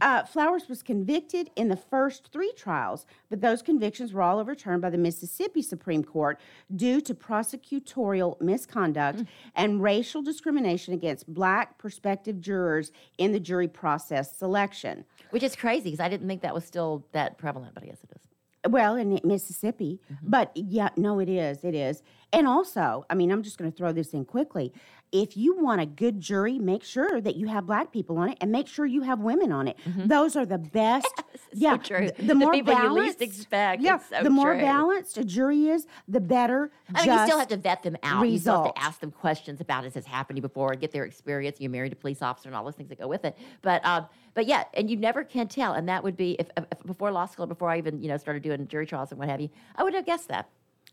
Uh, 0.00 0.24
Flowers 0.24 0.68
was 0.68 0.82
convicted 0.82 1.50
in 1.56 1.68
the 1.68 1.76
first 1.76 2.28
three 2.32 2.52
trials, 2.52 3.06
but 3.30 3.40
those 3.40 3.62
convictions 3.62 4.12
were 4.12 4.22
all 4.22 4.38
overturned 4.38 4.82
by 4.82 4.90
the 4.90 4.98
Mississippi 4.98 5.62
Supreme 5.62 6.04
Court 6.04 6.38
due 6.74 7.00
to 7.00 7.14
prosecutorial 7.14 8.38
misconduct 8.40 9.22
and 9.54 9.82
racial 9.82 10.22
discrimination 10.22 10.92
against 10.92 11.32
black 11.32 11.78
prospective 11.78 12.40
jurors 12.40 12.92
in 13.18 13.32
the 13.32 13.40
jury 13.40 13.68
process 13.68 14.36
selection. 14.36 15.04
Which 15.30 15.42
is 15.42 15.56
crazy 15.56 15.84
because 15.84 16.00
I 16.00 16.08
didn't 16.08 16.28
think 16.28 16.42
that 16.42 16.54
was 16.54 16.64
still 16.64 17.06
that 17.12 17.38
prevalent, 17.38 17.74
but 17.74 17.84
I 17.84 17.86
guess 17.86 18.04
it 18.04 18.10
is. 18.14 18.33
Well, 18.68 18.96
in 18.96 19.20
Mississippi, 19.24 20.00
mm-hmm. 20.10 20.26
but 20.28 20.50
yeah, 20.54 20.88
no, 20.96 21.18
it 21.20 21.28
is. 21.28 21.64
It 21.64 21.74
is. 21.74 22.02
And 22.32 22.48
also, 22.48 23.04
I 23.10 23.14
mean, 23.14 23.30
I'm 23.30 23.42
just 23.42 23.58
going 23.58 23.70
to 23.70 23.76
throw 23.76 23.92
this 23.92 24.14
in 24.14 24.24
quickly. 24.24 24.72
If 25.12 25.36
you 25.36 25.56
want 25.62 25.80
a 25.80 25.86
good 25.86 26.20
jury, 26.20 26.58
make 26.58 26.82
sure 26.82 27.20
that 27.20 27.36
you 27.36 27.46
have 27.46 27.66
black 27.66 27.92
people 27.92 28.18
on 28.18 28.30
it 28.30 28.38
and 28.40 28.50
make 28.50 28.66
sure 28.66 28.84
you 28.84 29.02
have 29.02 29.20
women 29.20 29.52
on 29.52 29.68
it. 29.68 29.76
Those 29.96 30.34
are 30.34 30.44
the 30.46 30.58
best. 30.58 31.06
Yeah, 31.56 31.72
so 31.74 31.82
true. 31.82 31.98
th- 32.00 32.14
The, 32.16 32.22
The 32.24 32.34
more 32.34 32.52
people 32.52 32.72
you 32.72 32.78
balanced, 32.80 33.20
least 33.20 33.38
expect, 33.38 33.80
Yeah, 33.80 33.98
so 33.98 34.24
the 34.24 34.30
more 34.30 34.54
true. 34.54 34.60
balanced 34.62 35.18
a 35.18 35.24
jury 35.24 35.68
is, 35.68 35.86
the 36.08 36.18
better. 36.20 36.72
I 36.92 37.06
mean, 37.06 37.14
you 37.16 37.26
still 37.26 37.38
have 37.38 37.46
to 37.48 37.56
vet 37.56 37.84
them 37.84 37.96
out. 38.02 38.28
You 38.28 38.38
still 38.38 38.64
have 38.64 38.74
to 38.74 38.80
ask 38.80 38.98
them 39.00 39.12
questions 39.12 39.60
about 39.60 39.84
has 39.84 39.92
this 39.94 40.04
happened 40.04 40.34
to 40.36 40.38
you 40.38 40.42
before 40.48 40.72
and 40.72 40.80
get 40.80 40.90
their 40.90 41.04
experience. 41.04 41.60
You're 41.60 41.70
married 41.70 41.92
a 41.92 41.96
police 41.96 42.22
officer 42.22 42.48
and 42.48 42.56
all 42.56 42.64
those 42.64 42.74
things 42.74 42.88
that 42.88 42.98
go 42.98 43.06
with 43.06 43.24
it. 43.24 43.36
But 43.62 43.84
um, 43.86 44.06
but 44.34 44.46
yeah, 44.46 44.64
and 44.74 44.90
you 44.90 44.96
never 44.96 45.22
can 45.22 45.46
tell. 45.46 45.74
And 45.74 45.88
that 45.88 46.02
would 46.02 46.16
be 46.16 46.32
if, 46.40 46.48
if 46.56 46.64
before 46.84 47.12
law 47.12 47.26
school, 47.26 47.46
before 47.46 47.70
I 47.70 47.78
even 47.78 48.02
you 48.02 48.08
know 48.08 48.16
started 48.16 48.42
doing 48.42 48.66
jury 48.66 48.86
trials 48.86 49.10
and 49.12 49.18
what 49.20 49.28
have 49.28 49.40
you, 49.40 49.48
I 49.76 49.84
would 49.84 49.94
have 49.94 50.06
guessed 50.06 50.28
that. 50.28 50.48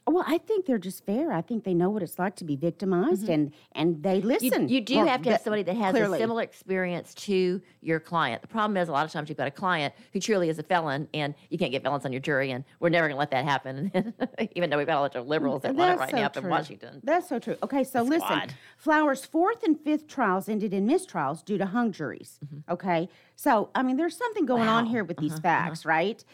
Well, 0.08 0.24
I 0.28 0.40
think 0.40 0.66
they're 0.66 0.80
just 0.80 1.06
fair. 1.06 1.32
I 1.32 1.42
think 1.42 1.64
they 1.64 1.74
know 1.74 1.90
what 1.90 2.02
it's 2.02 2.18
like 2.18 2.36
to 2.38 2.44
be 2.44 2.56
victimized, 2.56 3.24
mm-hmm. 3.24 3.32
and 3.32 3.54
and 3.74 4.04
they 4.04 4.20
listen. 4.22 4.68
you 4.68 4.82
do 4.82 4.98
Well, 4.98 5.08
have 5.08 5.22
to 5.22 5.32
have 5.32 5.42
somebody 5.42 5.64
that 5.64 5.76
has 5.78 5.92
clearly. 5.92 6.18
a 6.18 6.22
similar 6.22 6.42
experience 6.42 7.14
to 7.14 7.62
your 7.82 8.00
client. 8.00 8.42
The 8.42 8.48
problem 8.48 8.78
is 8.78 8.90
a 8.90 8.92
lot 8.92 9.06
of 9.06 9.12
times 9.12 9.30
you've 9.30 9.38
got 9.38 9.48
a 9.48 9.52
client 9.52 9.94
who 10.12 10.20
truly 10.20 10.50
is 10.50 10.58
a 10.60 10.64
felon, 10.64 11.08
and 11.14 11.36
you 11.50 11.58
can't 11.58 11.72
get 11.72 11.84
felons 11.84 12.04
on 12.04 12.12
your 12.12 12.20
jury, 12.20 12.52
and 12.52 12.64
we're 12.80 12.90
never 12.90 13.08
going 13.08 13.16
to 13.16 13.20
let 13.20 13.32
that 13.32 13.46
happen. 13.46 13.92
Even 14.56 14.70
though 14.70 14.78
we've 14.78 14.88
got 14.88 14.98
a 14.98 15.02
bunch 15.02 15.16
of 15.16 15.28
liberals 15.28 15.62
that 15.62 15.76
want 15.76 15.94
it 15.94 16.00
right 16.00 16.14
now 16.14 16.24
up 16.24 16.36
in 16.36 16.48
Washington. 16.50 17.00
That's 17.04 17.30
so 17.30 17.40
true. 17.40 17.56
Okay, 17.64 17.84
so 17.84 18.02
listen. 18.02 18.50
Flowers' 18.78 19.24
fourth 19.24 19.64
and 19.64 19.80
fifth 19.80 20.08
trials 20.08 20.50
ended 20.50 20.74
in 20.74 20.88
mistrials 20.88 21.46
due 21.46 21.58
to 21.60 21.66
hung 21.68 21.92
juries. 21.92 22.40
Mm-hmm. 22.44 22.72
Okay, 22.74 23.08
so 23.36 23.70
I 23.76 23.84
mean, 23.84 23.98
there's 23.98 24.18
something 24.18 24.46
going 24.46 24.64
on 24.64 24.82
Mm-hmm. 24.82 24.86
Wow. 24.88 24.92
here 24.92 25.04
with 25.04 25.18
these 25.18 25.34
uh-huh, 25.34 25.42
facts, 25.42 25.82
uh-huh. 25.86 25.90
right? 25.90 26.26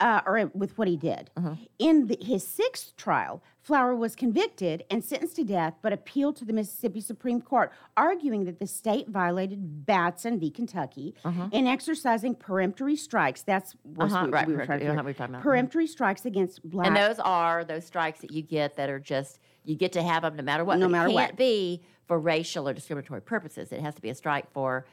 Uh, 0.00 0.20
or 0.26 0.48
with 0.54 0.78
what 0.78 0.86
he 0.86 0.96
did. 0.96 1.28
Uh-huh. 1.36 1.54
In 1.80 2.06
the, 2.06 2.16
his 2.22 2.46
sixth 2.46 2.96
trial, 2.96 3.42
Flower 3.60 3.96
was 3.96 4.14
convicted 4.14 4.84
and 4.90 5.04
sentenced 5.04 5.34
to 5.36 5.44
death, 5.44 5.74
but 5.82 5.92
appealed 5.92 6.36
to 6.36 6.44
the 6.44 6.52
Mississippi 6.52 7.00
Supreme 7.00 7.40
Court, 7.40 7.72
arguing 7.96 8.44
that 8.44 8.60
the 8.60 8.66
state 8.68 9.08
violated 9.08 9.84
Batson 9.84 10.38
v. 10.38 10.50
Kentucky 10.50 11.14
in 11.52 11.66
exercising 11.66 12.36
peremptory 12.36 12.94
strikes. 12.94 13.42
That's 13.42 13.74
what 13.82 14.12
Uh-huh, 14.12 14.26
we, 14.26 14.30
right, 14.30 14.46
we 14.46 14.54
were 14.54 14.64
trying 14.64 14.78
to 14.80 14.86
uh-huh, 14.86 15.02
we 15.04 15.12
talking 15.14 15.34
about. 15.34 15.42
Peremptory 15.42 15.88
strikes 15.88 16.24
against 16.24 16.62
black. 16.62 16.86
And 16.86 16.96
those 16.96 17.18
are 17.18 17.64
those 17.64 17.84
strikes 17.84 18.20
that 18.20 18.30
you 18.30 18.42
get 18.42 18.76
that 18.76 18.88
are 18.88 19.00
just 19.00 19.40
you 19.64 19.74
get 19.74 19.90
to 19.94 20.02
have 20.02 20.22
them 20.22 20.36
no 20.36 20.42
matter 20.44 20.64
what. 20.64 20.78
No 20.78 20.88
matter 20.88 21.08
it 21.10 21.14
what. 21.14 21.24
can't 21.26 21.36
be 21.36 21.82
for 22.06 22.18
racial 22.20 22.68
or 22.68 22.72
discriminatory 22.72 23.20
purposes. 23.20 23.72
It 23.72 23.80
has 23.80 23.96
to 23.96 24.00
be 24.00 24.10
a 24.10 24.14
strike 24.14 24.50
for 24.52 24.86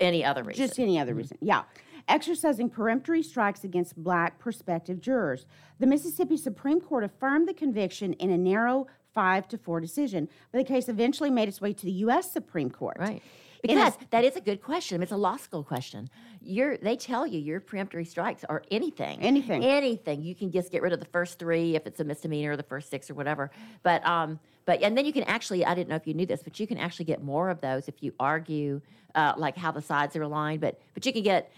any 0.00 0.22
other 0.24 0.42
reason. 0.42 0.66
Just 0.66 0.78
any 0.80 0.94
Mm-hmm. 0.94 1.02
other 1.02 1.14
reason. 1.14 1.38
Yeah. 1.40 1.62
Exercising 2.08 2.70
peremptory 2.70 3.22
strikes 3.22 3.64
against 3.64 4.02
black 4.02 4.38
prospective 4.38 5.00
jurors. 5.00 5.44
The 5.78 5.86
Mississippi 5.86 6.38
Supreme 6.38 6.80
Court 6.80 7.04
affirmed 7.04 7.46
the 7.46 7.54
conviction 7.54 8.14
in 8.14 8.30
a 8.30 8.38
narrow 8.38 8.86
five 9.14 9.46
to 9.48 9.58
four 9.58 9.80
decision, 9.80 10.28
but 10.50 10.58
the 10.58 10.64
case 10.64 10.88
eventually 10.88 11.30
made 11.30 11.48
its 11.48 11.60
way 11.60 11.72
to 11.72 11.84
the 11.84 11.92
U.S. 11.92 12.32
Supreme 12.32 12.70
Court. 12.70 12.96
Right. 12.98 13.22
Because 13.62 13.94
that 14.10 14.24
is 14.24 14.36
a 14.36 14.40
good 14.40 14.62
question. 14.62 15.02
It's 15.02 15.12
a 15.12 15.16
law 15.16 15.36
school 15.36 15.64
question. 15.64 16.08
You're, 16.40 16.76
they 16.76 16.96
tell 16.96 17.26
you 17.26 17.40
your 17.40 17.60
preemptory 17.60 18.06
strikes 18.06 18.44
are 18.44 18.62
anything. 18.70 19.20
Anything. 19.20 19.64
Anything. 19.64 20.22
You 20.22 20.34
can 20.34 20.50
just 20.50 20.70
get 20.70 20.80
rid 20.82 20.92
of 20.92 21.00
the 21.00 21.06
first 21.06 21.38
three 21.38 21.74
if 21.74 21.86
it's 21.86 22.00
a 22.00 22.04
misdemeanor 22.04 22.52
or 22.52 22.56
the 22.56 22.62
first 22.62 22.90
six 22.90 23.10
or 23.10 23.14
whatever. 23.14 23.50
But, 23.82 24.06
um, 24.06 24.38
but, 24.64 24.80
and 24.82 24.96
then 24.96 25.04
you 25.04 25.12
can 25.12 25.24
actually, 25.24 25.64
I 25.64 25.74
didn't 25.74 25.88
know 25.88 25.96
if 25.96 26.06
you 26.06 26.14
knew 26.14 26.26
this, 26.26 26.42
but 26.42 26.60
you 26.60 26.66
can 26.66 26.78
actually 26.78 27.06
get 27.06 27.22
more 27.22 27.50
of 27.50 27.60
those 27.60 27.88
if 27.88 28.02
you 28.02 28.14
argue, 28.20 28.80
uh, 29.14 29.34
like 29.36 29.56
how 29.56 29.70
the 29.70 29.82
sides 29.82 30.16
are 30.16 30.22
aligned. 30.22 30.60
But, 30.60 30.80
but 30.94 31.04
you 31.06 31.12
can 31.12 31.22
get, 31.22 31.52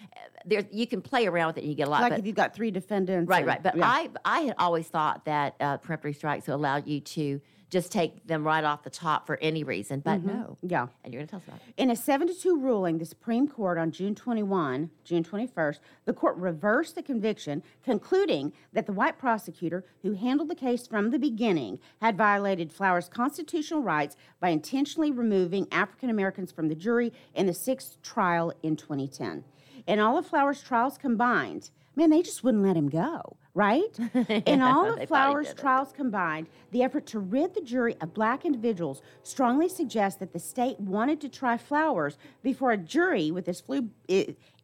there, 0.45 0.67
you 0.71 0.87
can 0.87 1.03
play 1.03 1.27
around 1.27 1.49
with 1.49 1.59
it 1.59 1.61
and 1.63 1.71
you 1.71 1.77
get 1.77 1.89
a 1.89 1.91
lot. 1.91 2.03
like 2.03 2.13
but, 2.13 2.19
if 2.21 2.27
you've 2.27 2.37
got 2.37 2.55
three 2.55 2.71
defendants. 2.71 3.29
Right, 3.29 3.39
and- 3.39 3.49
right. 3.49 3.63
But 3.63 3.77
yeah. 3.77 3.87
I, 3.87 4.11
I 4.25 4.41
had 4.41 4.55
always 4.59 4.87
thought 4.87 5.25
that 5.25 5.55
uh, 5.61 5.77
peremptory 5.79 6.13
strikes 6.13 6.47
would 6.47 6.55
allow 6.55 6.77
you 6.77 7.01
to 7.01 7.41
just 7.71 7.93
take 7.93 8.27
them 8.27 8.45
right 8.45 8.65
off 8.65 8.83
the 8.83 8.91
top 8.91 9.27
for 9.27 9.39
any 9.41 9.65
reason. 9.65 10.01
But 10.01 10.19
mm-hmm. 10.19 10.29
no. 10.29 10.59
Yeah. 10.63 10.89
And 11.05 11.13
you're 11.13 11.21
going 11.21 11.29
to 11.29 11.31
tell 11.31 11.39
us 11.39 11.47
about 11.47 11.61
it. 11.67 11.81
In 11.81 11.91
a 11.91 11.97
7 11.97 12.27
to 12.27 12.35
2 12.35 12.59
ruling, 12.59 12.99
the 12.99 13.05
Supreme 13.05 13.47
Court 13.49 13.79
on 13.79 13.93
June 13.93 14.15
21, 14.15 14.91
June 15.05 15.25
21st, 15.25 15.79
the 16.05 16.13
court 16.13 16.37
reversed 16.37 16.97
the 16.97 17.03
conviction, 17.03 17.63
concluding 17.85 18.53
that 18.73 18.87
the 18.87 18.93
white 18.93 19.19
prosecutor 19.19 19.85
who 20.03 20.13
handled 20.13 20.49
the 20.51 20.55
case 20.55 20.87
from 20.87 21.11
the 21.11 21.19
beginning 21.19 21.79
had 22.01 22.17
violated 22.17 22.73
Flowers' 22.73 23.09
constitutional 23.09 23.83
rights 23.83 24.17
by 24.41 24.49
intentionally 24.49 25.13
removing 25.13 25.69
African 25.71 26.11
Americans 26.11 26.51
from 26.51 26.69
the 26.69 26.75
jury 26.75 27.13
in 27.35 27.47
the 27.47 27.55
sixth 27.55 28.03
trial 28.03 28.53
in 28.63 28.77
2010. 28.77 29.45
In 29.87 29.99
all 29.99 30.19
of 30.19 30.27
Flowers' 30.27 30.63
trials 30.63 30.99
combined, 30.99 31.71
man, 31.97 32.11
they 32.11 32.23
just 32.23 32.43
wouldn't 32.45 32.63
let 32.63 32.77
him 32.77 32.89
go, 32.89 33.37
right? 33.55 33.99
In 34.47 34.63
all 34.63 34.95
of 34.95 35.09
Flowers' 35.09 35.53
trials 35.55 35.93
combined, 35.93 36.47
the 36.71 36.83
effort 36.83 37.07
to 37.07 37.19
rid 37.19 37.55
the 37.55 37.61
jury 37.61 37.97
of 38.01 38.15
black 38.15 38.45
individuals 38.45 39.03
strongly 39.23 39.69
suggests 39.69 40.19
that 40.21 40.33
the 40.33 40.39
state 40.39 40.79
wanted 40.81 41.21
to 41.21 41.29
try 41.29 41.57
Flowers 41.57 42.17
before 42.43 42.73
a 42.73 42.77
jury 42.77 43.31
with 43.31 43.49
as 43.49 43.61
few, 43.61 43.91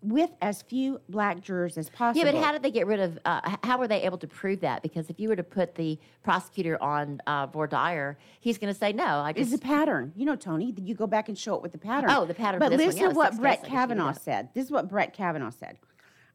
with 0.02 0.30
as 0.40 0.62
few 0.62 1.00
black 1.08 1.40
jurors 1.40 1.76
as 1.76 1.88
possible. 1.90 2.24
Yeah, 2.24 2.32
but 2.32 2.42
how 2.42 2.52
did 2.52 2.62
they 2.62 2.70
get 2.70 2.86
rid 2.86 3.00
of? 3.00 3.18
Uh, 3.24 3.56
how 3.64 3.78
were 3.78 3.88
they 3.88 4.02
able 4.02 4.18
to 4.18 4.26
prove 4.28 4.60
that? 4.60 4.82
Because 4.82 5.10
if 5.10 5.18
you 5.18 5.28
were 5.28 5.36
to 5.36 5.42
put 5.42 5.74
the 5.74 5.98
prosecutor 6.22 6.80
on 6.82 7.20
uh, 7.26 7.46
voir 7.46 7.66
dire, 7.66 8.16
he's 8.40 8.56
going 8.56 8.72
to 8.72 8.78
say 8.78 8.92
no. 8.92 9.04
I 9.04 9.32
It's 9.36 9.52
a 9.52 9.58
pattern. 9.58 10.12
You 10.16 10.26
know, 10.26 10.36
Tony, 10.36 10.72
you 10.80 10.94
go 10.94 11.06
back 11.06 11.28
and 11.28 11.36
show 11.36 11.54
it 11.56 11.62
with 11.62 11.72
the 11.72 11.78
pattern. 11.78 12.10
Oh, 12.10 12.24
the 12.24 12.34
pattern 12.34 12.60
But 12.60 12.70
this 12.70 12.80
listen 12.80 13.02
to 13.02 13.08
the 13.08 13.14
what 13.14 13.36
Brett 13.36 13.62
cases, 13.62 13.64
I 13.64 13.66
guess 13.66 13.82
you 13.82 13.88
could 13.88 13.94
do 13.94 13.94
Kavanaugh 13.94 14.12
said. 14.12 14.48
This 14.54 14.64
is 14.64 14.70
what 14.70 14.88
Brett 14.88 15.12
Kavanaugh 15.12 15.50
said. 15.50 15.78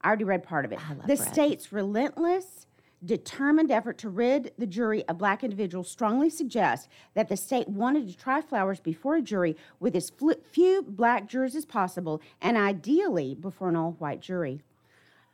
I 0.02 0.08
already 0.08 0.24
read 0.24 0.42
part 0.42 0.64
of 0.64 0.72
it. 0.72 0.78
I 0.84 0.94
love 0.94 1.06
the 1.06 1.16
Brett. 1.16 1.32
state's 1.32 1.72
relentless, 1.72 2.66
determined 3.04 3.70
effort 3.70 3.98
to 3.98 4.08
rid 4.08 4.52
the 4.58 4.66
jury 4.66 5.06
of 5.08 5.18
black 5.18 5.42
individuals 5.44 5.90
strongly 5.90 6.30
suggests 6.30 6.88
that 7.14 7.28
the 7.28 7.36
state 7.36 7.68
wanted 7.68 8.08
to 8.08 8.16
try 8.16 8.40
Flowers 8.40 8.80
before 8.80 9.16
a 9.16 9.22
jury 9.22 9.56
with 9.80 9.96
as 9.96 10.12
few 10.50 10.82
black 10.82 11.28
jurors 11.28 11.54
as 11.54 11.64
possible, 11.64 12.20
and 12.40 12.56
ideally 12.56 13.34
before 13.34 13.68
an 13.68 13.76
all-white 13.76 14.20
jury. 14.20 14.60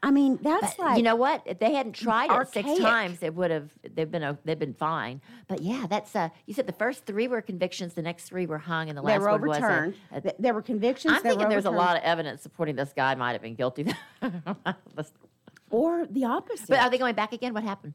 I 0.01 0.13
mean, 0.13 0.39
that's 0.41 0.75
But 0.75 0.85
like 0.87 0.97
you 0.97 1.03
know 1.03 1.17
what? 1.17 1.43
If 1.45 1.59
they 1.59 1.73
hadn't 1.73 1.95
tried 1.95 2.31
it 2.31 2.49
six 2.53 2.79
times, 2.79 3.21
it 3.23 3.35
would 3.35 3.51
have. 3.51 3.71
They've 3.83 4.11
been. 4.11 4.23
a- 4.23 4.39
They've 4.45 4.59
been 4.59 4.75
fine. 4.75 5.21
But 5.49 5.61
yeah, 5.61 5.87
that's. 5.91 6.15
Uh, 6.15 6.29
you 6.47 6.55
said 6.55 6.69
the 6.69 6.73
first 6.73 7.05
three 7.05 7.27
were 7.27 7.43
convictions. 7.43 7.95
The 7.95 8.03
next 8.03 8.25
three 8.25 8.47
were 8.47 8.59
hung, 8.59 8.89
and 8.89 8.97
the 8.97 9.03
they 9.03 9.19
last 9.19 9.23
one 9.29 9.41
was. 9.49 9.57
overturned. 9.59 9.95
a- 10.13 10.33
there 10.39 10.55
were 10.55 10.63
convictions. 10.63 11.15
I'm 11.15 11.23
thinking 11.23 11.49
there's 11.49 11.65
a 11.65 11.71
lot 11.71 11.97
of 11.97 12.05
evidence 12.05 12.43
supporting 12.43 12.77
this 12.77 12.93
guy 12.95 13.15
might 13.17 13.33
have 13.33 13.43
been 13.43 13.57
guilty. 13.57 13.93
or 15.71 16.07
the 16.07 16.25
opposite. 16.25 16.69
But 16.69 16.79
are 16.79 16.91
they 16.91 16.99
going 16.99 17.15
back 17.15 17.33
again? 17.33 17.53
What 17.53 17.65
happened? 17.65 17.95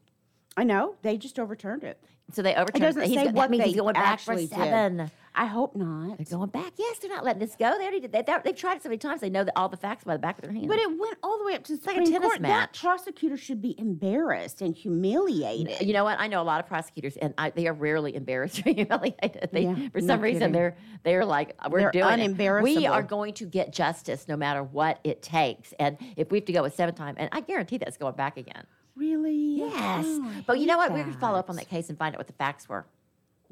I 0.56 0.64
know 0.64 0.96
they 1.02 1.16
just 1.16 1.38
overturned 1.38 1.84
it. 1.84 1.98
So 2.32 2.42
they 2.42 2.54
overturned. 2.54 2.82
It 2.82 2.86
doesn't 2.86 3.02
he's, 3.04 3.14
say 3.18 3.24
go- 3.26 3.32
what 3.32 3.50
they 3.50 3.58
he's 3.58 3.76
going 3.76 3.94
back 3.94 4.20
for 4.20 4.32
actually 4.32 4.46
did. 4.46 5.10
I 5.36 5.46
hope 5.46 5.74
not. 5.74 6.16
They're 6.18 6.26
going 6.38 6.50
back. 6.50 6.74
Yes, 6.76 6.98
they're 7.00 7.10
not 7.10 7.24
letting 7.24 7.40
this 7.40 7.56
go. 7.56 7.74
They 7.76 7.82
already 7.82 7.98
did. 8.00 8.12
that. 8.12 8.24
they're- 8.26 8.40
they've 8.44 8.54
tried 8.54 8.76
it 8.76 8.82
so 8.84 8.88
many 8.88 8.98
times. 8.98 9.20
They 9.20 9.30
know 9.30 9.42
that 9.42 9.52
all 9.56 9.68
the 9.68 9.76
facts 9.76 10.04
by 10.04 10.12
the 10.14 10.20
back 10.20 10.38
of 10.38 10.42
their 10.42 10.52
hand. 10.52 10.68
But 10.68 10.78
it 10.78 10.88
went 10.96 11.18
all 11.24 11.38
the 11.38 11.44
way 11.44 11.54
up 11.54 11.64
to 11.64 11.76
the 11.76 11.90
a 11.90 11.94
tennis 11.94 12.20
Court. 12.20 12.40
match. 12.40 12.80
That 12.80 12.80
prosecutor 12.88 13.36
should 13.36 13.60
be 13.60 13.74
embarrassed 13.78 14.62
and 14.62 14.76
humiliated. 14.76 15.86
You 15.86 15.92
know 15.92 16.04
what? 16.04 16.20
I 16.20 16.28
know 16.28 16.40
a 16.40 16.44
lot 16.44 16.60
of 16.60 16.66
prosecutors, 16.66 17.16
and 17.16 17.34
I, 17.36 17.50
they 17.50 17.66
are 17.66 17.72
rarely 17.72 18.14
embarrassed 18.14 18.60
or 18.64 18.70
humiliated. 18.74 19.48
They, 19.52 19.62
Yeah, 19.64 19.88
for 19.92 20.00
some 20.00 20.20
reason, 20.20 20.40
kidding. 20.40 20.52
they're 20.52 20.76
they're 21.02 21.24
like, 21.24 21.56
we're 21.68 21.80
They're 21.80 21.90
doing 21.90 22.20
it. 22.38 22.62
We 22.62 22.86
are 22.86 23.02
going 23.02 23.34
to 23.34 23.44
get 23.46 23.72
justice 23.72 24.26
no 24.28 24.36
matter 24.36 24.62
what 24.62 25.00
it 25.04 25.20
takes. 25.22 25.72
And 25.80 25.98
if 26.16 26.30
we 26.30 26.38
have 26.38 26.44
to 26.46 26.52
go 26.52 26.62
with 26.62 26.74
seven 26.76 26.94
time, 26.94 27.16
and 27.18 27.28
I 27.32 27.40
guarantee 27.40 27.78
that's 27.78 27.96
going 27.96 28.14
back 28.14 28.36
again. 28.36 28.64
Really? 28.96 29.56
Yes, 29.58 30.04
Oh, 30.06 30.30
but 30.46 30.60
you 30.60 30.66
know 30.66 30.76
what? 30.76 30.92
We're 30.92 31.02
going 31.02 31.12
to 31.12 31.18
follow 31.18 31.38
up 31.40 31.50
on 31.50 31.56
that. 31.56 31.62
that 31.62 31.68
case 31.70 31.88
and 31.88 31.98
find 31.98 32.14
out 32.14 32.18
what 32.20 32.28
the 32.28 32.32
facts 32.34 32.68
were. 32.68 32.86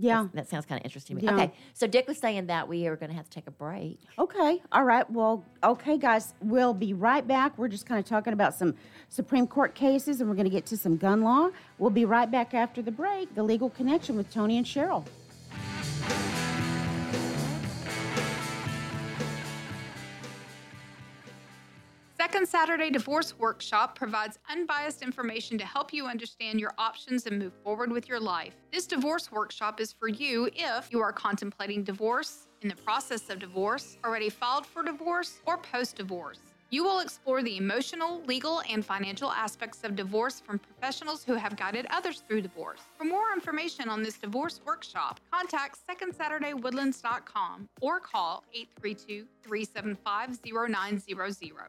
Yeah. 0.02 0.26
That 0.35 0.49
sounds 0.49 0.66
kind 0.66 0.80
of 0.80 0.85
interesting 0.85 1.16
to 1.16 1.23
me. 1.23 1.28
Yeah. 1.28 1.35
Okay, 1.35 1.52
so 1.75 1.87
Dick 1.87 2.09
was 2.09 2.18
saying 2.18 2.47
that 2.47 2.66
we 2.66 2.87
are 2.88 2.97
going 2.97 3.11
to 3.11 3.16
have 3.16 3.26
to 3.26 3.30
take 3.30 3.47
a 3.47 3.52
break. 3.52 4.00
Okay. 4.18 4.61
All 4.73 4.85
right. 4.85 5.09
Well, 5.11 5.44
okay, 5.62 5.97
guys. 5.97 6.35
We'll 6.40 6.75
be 6.75 6.92
right 6.92 7.26
back. 7.26 7.56
We're 7.56 7.68
just 7.68 7.87
kind 7.87 8.00
of 8.00 8.04
talking 8.04 8.32
about 8.32 8.54
some 8.54 8.75
Supreme 9.09 9.47
Court 9.47 9.75
cases 9.75 10.21
and 10.21 10.28
we're 10.28 10.35
going 10.35 10.44
to 10.44 10.50
get 10.50 10.66
to 10.66 10.76
some 10.76 10.97
gun 10.97 11.23
law. 11.23 11.50
We'll 11.78 11.90
be 11.90 12.04
right 12.04 12.30
back 12.30 12.52
after 12.52 12.82
the 12.82 12.90
break. 12.90 13.35
The 13.35 13.42
Legal 13.42 13.71
Connection 13.71 14.16
with 14.16 14.30
Tony 14.32 14.56
and 14.59 14.66
Cheryl. 14.66 15.04
Second 22.43 22.59
Saturday 22.59 22.91
Divorce 22.91 23.39
Workshop 23.39 23.95
provides 23.95 24.37
unbiased 24.50 25.00
information 25.00 25.57
to 25.59 25.65
help 25.65 25.93
you 25.93 26.07
understand 26.07 26.59
your 26.59 26.73
options 26.76 27.25
and 27.26 27.39
move 27.39 27.52
forward 27.63 27.93
with 27.93 28.09
your 28.09 28.19
life. 28.19 28.57
This 28.73 28.85
divorce 28.85 29.31
workshop 29.31 29.81
is 29.81 29.93
for 29.93 30.09
you 30.09 30.50
if 30.52 30.89
you 30.91 31.00
are 31.00 31.13
contemplating 31.13 31.85
divorce, 31.85 32.49
in 32.63 32.69
the 32.69 32.75
process 32.75 33.31
of 33.31 33.39
divorce, 33.39 33.97
already 34.05 34.28
filed 34.28 34.67
for 34.67 34.83
divorce, 34.83 35.39
or 35.47 35.57
post 35.57 35.95
divorce. 35.95 36.41
You 36.71 36.83
will 36.83 36.99
explore 36.99 37.45
the 37.45 37.59
emotional, 37.59 38.25
legal, 38.25 38.61
and 38.69 38.85
financial 38.85 39.31
aspects 39.31 39.85
of 39.85 39.95
divorce 39.95 40.41
from 40.41 40.59
professionals 40.59 41.23
who 41.23 41.35
have 41.35 41.57
guided 41.57 41.87
others 41.91 42.25
through 42.26 42.43
divorce. 42.43 42.81
For 42.99 43.05
more 43.05 43.33
information 43.33 43.89
on 43.89 44.02
this 44.02 44.19
divorce 44.19 44.61
workshop, 44.67 45.21
contact 45.31 45.78
secondsaturdaywoodlands.com 45.89 47.69
or 47.81 48.00
call 48.00 48.43
832 48.52 49.28
375 49.45 50.41
0900. 50.45 51.69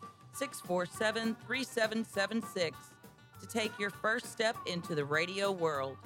647 0.33 1.35
3776 1.45 2.77
to 3.39 3.47
take 3.47 3.77
your 3.79 3.89
first 3.89 4.31
step 4.31 4.55
into 4.65 4.95
the 4.95 5.03
radio 5.03 5.51
world. 5.51 5.97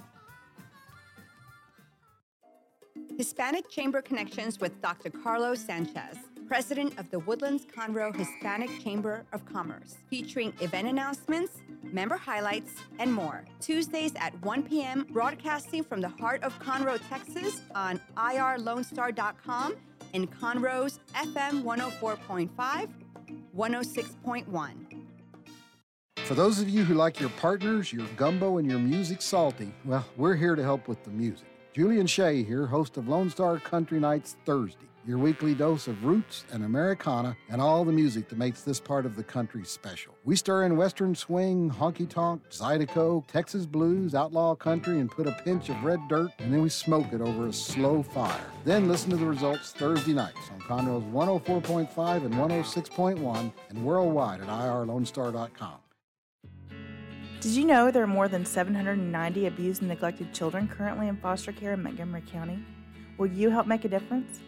Hispanic 3.17 3.69
Chamber 3.69 4.01
Connections 4.01 4.59
with 4.59 4.81
Dr. 4.81 5.09
Carlos 5.09 5.59
Sanchez, 5.61 6.17
President 6.47 6.97
of 6.99 7.09
the 7.11 7.19
Woodlands 7.19 7.65
Conroe 7.65 8.13
Hispanic 8.15 8.69
Chamber 8.83 9.25
of 9.31 9.45
Commerce, 9.45 9.95
featuring 10.09 10.53
event 10.59 10.87
announcements, 10.87 11.61
member 11.83 12.17
highlights, 12.17 12.73
and 12.99 13.13
more. 13.13 13.45
Tuesdays 13.61 14.11
at 14.17 14.39
1 14.43 14.63
p.m., 14.63 15.07
broadcasting 15.11 15.83
from 15.83 16.01
the 16.01 16.09
heart 16.09 16.43
of 16.43 16.57
Conroe, 16.59 16.99
Texas 17.09 17.61
on 17.73 17.99
irlonestar.com 18.17 19.75
and 20.13 20.31
Conroe's 20.31 20.99
FM 21.15 21.63
104.5, 21.63 22.89
106.1. 23.55 24.73
For 26.17 26.33
those 26.33 26.59
of 26.59 26.67
you 26.67 26.83
who 26.83 26.95
like 26.95 27.19
your 27.19 27.29
partners, 27.29 27.93
your 27.93 28.07
gumbo, 28.17 28.57
and 28.57 28.69
your 28.69 28.79
music 28.79 29.21
salty, 29.21 29.71
well, 29.85 30.05
we're 30.17 30.35
here 30.35 30.55
to 30.55 30.63
help 30.63 30.87
with 30.87 31.03
the 31.03 31.11
music. 31.11 31.47
Julian 31.73 32.07
Shea 32.07 32.41
here, 32.43 32.65
host 32.65 32.97
of 32.97 33.07
Lone 33.07 33.29
Star 33.29 33.59
Country 33.59 33.99
Nights 33.99 34.37
Thursday, 34.45 34.87
your 35.05 35.17
weekly 35.17 35.53
dose 35.53 35.87
of 35.87 36.03
roots 36.03 36.45
and 36.51 36.63
Americana 36.63 37.37
and 37.49 37.61
all 37.61 37.85
the 37.85 37.91
music 37.91 38.27
that 38.29 38.37
makes 38.37 38.61
this 38.61 38.79
part 38.79 39.05
of 39.05 39.15
the 39.15 39.23
country 39.23 39.63
special. 39.63 40.15
We 40.23 40.35
stir 40.35 40.65
in 40.65 40.75
Western 40.75 41.13
swing, 41.13 41.69
honky 41.69 42.09
tonk, 42.09 42.41
Zydeco, 42.49 43.25
Texas 43.27 43.65
blues, 43.65 44.15
outlaw 44.15 44.55
country, 44.55 44.99
and 44.99 45.09
put 45.09 45.27
a 45.27 45.31
pinch 45.43 45.69
of 45.69 45.83
red 45.83 45.99
dirt, 46.09 46.31
and 46.39 46.51
then 46.51 46.61
we 46.61 46.69
smoke 46.69 47.13
it 47.13 47.21
over 47.21 47.47
a 47.47 47.53
slow 47.53 48.01
fire. 48.01 48.45
Then 48.63 48.87
listen 48.87 49.11
to 49.11 49.17
the 49.17 49.25
results 49.25 49.71
Thursday 49.71 50.13
nights 50.13 50.49
on 50.51 50.59
Conroe's 50.61 51.03
104.5 51.03 52.25
and 52.25 52.33
106.1 52.33 53.53
and 53.69 53.85
worldwide 53.85 54.41
at 54.41 54.47
irlonestar.com. 54.47 55.77
Did 57.41 57.51
you 57.51 57.65
know 57.65 57.91
there 57.91 58.01
are 58.01 58.07
more 58.07 58.27
than 58.27 58.43
790 58.43 59.45
abused 59.45 59.83
and 59.83 59.89
neglected 59.89 60.33
children 60.33 60.67
currently 60.67 61.07
in 61.07 61.17
foster 61.17 61.51
care 61.51 61.73
in 61.73 61.83
Montgomery 61.83 62.23
County? 62.31 62.65
Will 63.19 63.27
you 63.27 63.51
help 63.51 63.67
make 63.67 63.85
a 63.85 63.87
difference? 63.87 64.39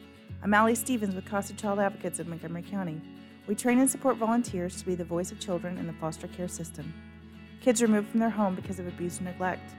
I'm 0.43 0.53
Allie 0.53 0.75
Stevens 0.75 1.15
with 1.15 1.25
Casa 1.25 1.53
Child 1.53 1.79
Advocates 1.79 2.19
of 2.19 2.27
Montgomery 2.27 2.61
County. 2.61 3.01
We 3.47 3.55
train 3.55 3.79
and 3.79 3.89
support 3.89 4.17
volunteers 4.17 4.75
to 4.77 4.85
be 4.85 4.93
the 4.93 5.03
voice 5.03 5.31
of 5.31 5.39
children 5.39 5.79
in 5.79 5.87
the 5.87 5.93
foster 5.93 6.27
care 6.27 6.47
system. 6.47 6.93
Kids 7.59 7.81
removed 7.81 8.09
from 8.09 8.19
their 8.19 8.29
home 8.29 8.53
because 8.53 8.77
of 8.77 8.87
abuse 8.87 9.17
and 9.17 9.25
neglect, 9.25 9.71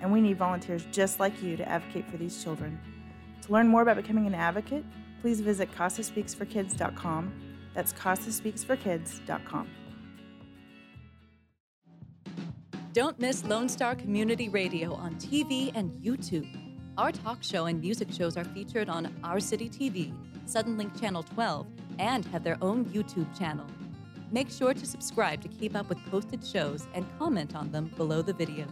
and 0.00 0.12
we 0.12 0.20
need 0.20 0.38
volunteers 0.38 0.86
just 0.92 1.18
like 1.18 1.42
you 1.42 1.56
to 1.56 1.68
advocate 1.68 2.08
for 2.08 2.16
these 2.16 2.42
children. 2.42 2.78
To 3.42 3.52
learn 3.52 3.66
more 3.66 3.82
about 3.82 3.96
becoming 3.96 4.26
an 4.28 4.34
advocate, 4.34 4.84
please 5.20 5.40
visit 5.40 5.68
CasaSpeaksForKids.com. 5.74 7.32
That's 7.74 7.92
CasaSpeaksForKids.com. 7.92 9.68
Don't 12.92 13.18
miss 13.18 13.44
Lone 13.44 13.68
Star 13.68 13.96
Community 13.96 14.48
Radio 14.48 14.94
on 14.94 15.16
TV 15.16 15.72
and 15.74 15.90
YouTube. 16.00 16.63
Our 16.96 17.10
talk 17.10 17.42
show 17.42 17.66
and 17.66 17.80
music 17.80 18.12
shows 18.12 18.36
are 18.36 18.44
featured 18.44 18.88
on 18.88 19.12
Our 19.24 19.40
City 19.40 19.68
TV, 19.68 20.14
Suddenlink 20.46 21.00
Channel 21.00 21.24
12, 21.24 21.66
and 21.98 22.24
have 22.26 22.44
their 22.44 22.56
own 22.62 22.84
YouTube 22.86 23.36
channel. 23.36 23.66
Make 24.30 24.48
sure 24.48 24.72
to 24.72 24.86
subscribe 24.86 25.40
to 25.42 25.48
keep 25.48 25.74
up 25.74 25.88
with 25.88 25.98
posted 26.08 26.46
shows 26.46 26.86
and 26.94 27.04
comment 27.18 27.56
on 27.56 27.72
them 27.72 27.90
below 27.96 28.22
the 28.22 28.32
video. 28.32 28.66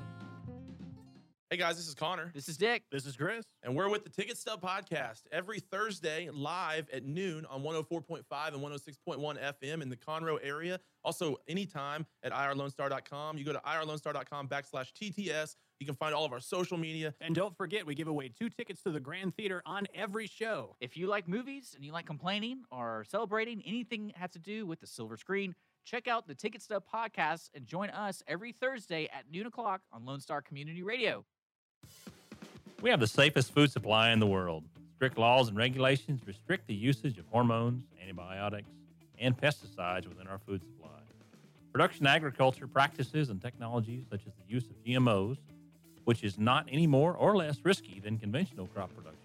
Hey 1.52 1.58
guys, 1.58 1.76
this 1.76 1.86
is 1.86 1.94
Connor. 1.94 2.30
This 2.34 2.48
is 2.48 2.56
Dick. 2.56 2.84
This 2.90 3.04
is 3.04 3.14
Chris. 3.14 3.44
And 3.62 3.76
we're 3.76 3.90
with 3.90 4.04
the 4.04 4.08
Ticket 4.08 4.38
Stub 4.38 4.62
Podcast 4.62 5.24
every 5.30 5.60
Thursday 5.60 6.30
live 6.32 6.88
at 6.90 7.04
noon 7.04 7.44
on 7.44 7.62
104.5 7.62 8.22
and 8.54 8.62
106.1 8.62 9.54
FM 9.60 9.82
in 9.82 9.90
the 9.90 9.96
Conroe 9.96 10.38
area. 10.42 10.80
Also, 11.04 11.36
anytime 11.48 12.06
at 12.22 12.32
irlonestar.com. 12.32 13.36
You 13.36 13.44
go 13.44 13.52
to 13.52 13.60
irlonestar.com 13.66 14.48
backslash 14.48 14.92
TTS. 14.94 15.56
You 15.82 15.86
can 15.86 15.96
find 15.96 16.14
all 16.14 16.24
of 16.24 16.32
our 16.32 16.38
social 16.38 16.78
media. 16.78 17.12
And 17.20 17.34
don't 17.34 17.56
forget, 17.56 17.84
we 17.84 17.96
give 17.96 18.06
away 18.06 18.28
two 18.28 18.48
tickets 18.48 18.84
to 18.84 18.92
the 18.92 19.00
Grand 19.00 19.34
Theater 19.34 19.64
on 19.66 19.88
every 19.96 20.28
show. 20.28 20.76
If 20.80 20.96
you 20.96 21.08
like 21.08 21.26
movies 21.26 21.72
and 21.74 21.84
you 21.84 21.90
like 21.90 22.06
complaining 22.06 22.62
or 22.70 23.04
celebrating 23.10 23.64
anything 23.66 24.06
that 24.06 24.16
has 24.16 24.30
to 24.30 24.38
do 24.38 24.64
with 24.64 24.78
the 24.78 24.86
silver 24.86 25.16
screen, 25.16 25.56
check 25.84 26.06
out 26.06 26.28
the 26.28 26.36
Ticket 26.36 26.62
Stub 26.62 26.84
Podcast 26.86 27.50
and 27.52 27.66
join 27.66 27.90
us 27.90 28.22
every 28.28 28.52
Thursday 28.52 29.08
at 29.12 29.24
noon 29.28 29.46
o'clock 29.46 29.80
on 29.92 30.04
Lone 30.04 30.20
Star 30.20 30.40
Community 30.40 30.84
Radio. 30.84 31.24
We 32.80 32.90
have 32.90 33.00
the 33.00 33.08
safest 33.08 33.52
food 33.52 33.72
supply 33.72 34.10
in 34.10 34.20
the 34.20 34.26
world. 34.28 34.62
Strict 34.94 35.18
laws 35.18 35.48
and 35.48 35.56
regulations 35.56 36.20
restrict 36.24 36.68
the 36.68 36.74
usage 36.74 37.18
of 37.18 37.24
hormones, 37.26 37.82
antibiotics, 38.00 38.70
and 39.18 39.36
pesticides 39.36 40.06
within 40.06 40.28
our 40.28 40.38
food 40.38 40.62
supply. 40.62 40.90
Production 41.72 42.06
agriculture 42.06 42.66
practices 42.66 43.30
and 43.30 43.40
technologies 43.40 44.04
such 44.10 44.20
as 44.28 44.32
the 44.34 44.44
use 44.46 44.66
of 44.66 44.76
GMOs, 44.84 45.38
which 46.04 46.24
is 46.24 46.38
not 46.38 46.66
any 46.70 46.86
more 46.86 47.14
or 47.14 47.36
less 47.36 47.58
risky 47.64 48.00
than 48.00 48.18
conventional 48.18 48.66
crop 48.68 48.94
production, 48.94 49.18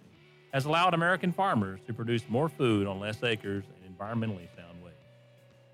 has 0.52 0.64
allowed 0.64 0.94
American 0.94 1.30
farmers 1.32 1.80
to 1.86 1.92
produce 1.92 2.22
more 2.28 2.48
food 2.48 2.86
on 2.86 3.00
less 3.00 3.22
acres 3.22 3.64
in 3.84 3.92
environmentally 3.92 4.48
sound 4.56 4.82
ways. 4.82 4.94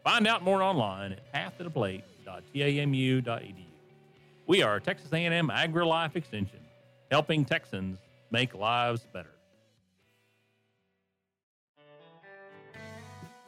Find 0.02 0.26
out 0.26 0.42
more 0.42 0.60
online 0.62 1.12
at 1.12 1.32
pathtotheplate.tamu.edu. 1.32 3.64
We 4.46 4.62
are 4.62 4.78
Texas 4.80 5.12
A&M 5.12 5.48
AgriLife 5.48 6.16
Extension 6.16 6.58
helping 7.10 7.44
Texans 7.44 7.98
make 8.30 8.54
lives 8.54 9.04
better. 9.12 9.33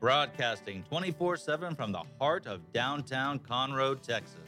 broadcasting 0.00 0.84
24 0.88 1.36
7 1.36 1.74
from 1.74 1.92
the 1.92 2.02
heart 2.20 2.46
of 2.46 2.60
downtown 2.72 3.38
Conroe, 3.38 4.00
Texas. 4.00 4.45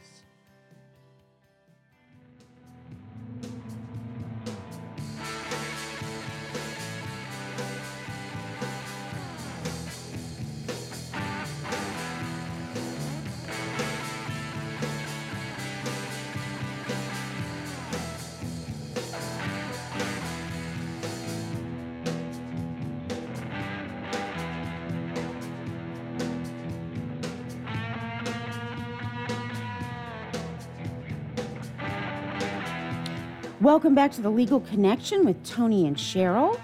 Welcome 33.61 33.93
back 33.93 34.11
to 34.13 34.21
the 34.21 34.29
Legal 34.29 34.61
Connection 34.61 35.25
with 35.25 35.43
Tony 35.45 35.85
and 35.85 35.95
Cheryl. 35.97 36.59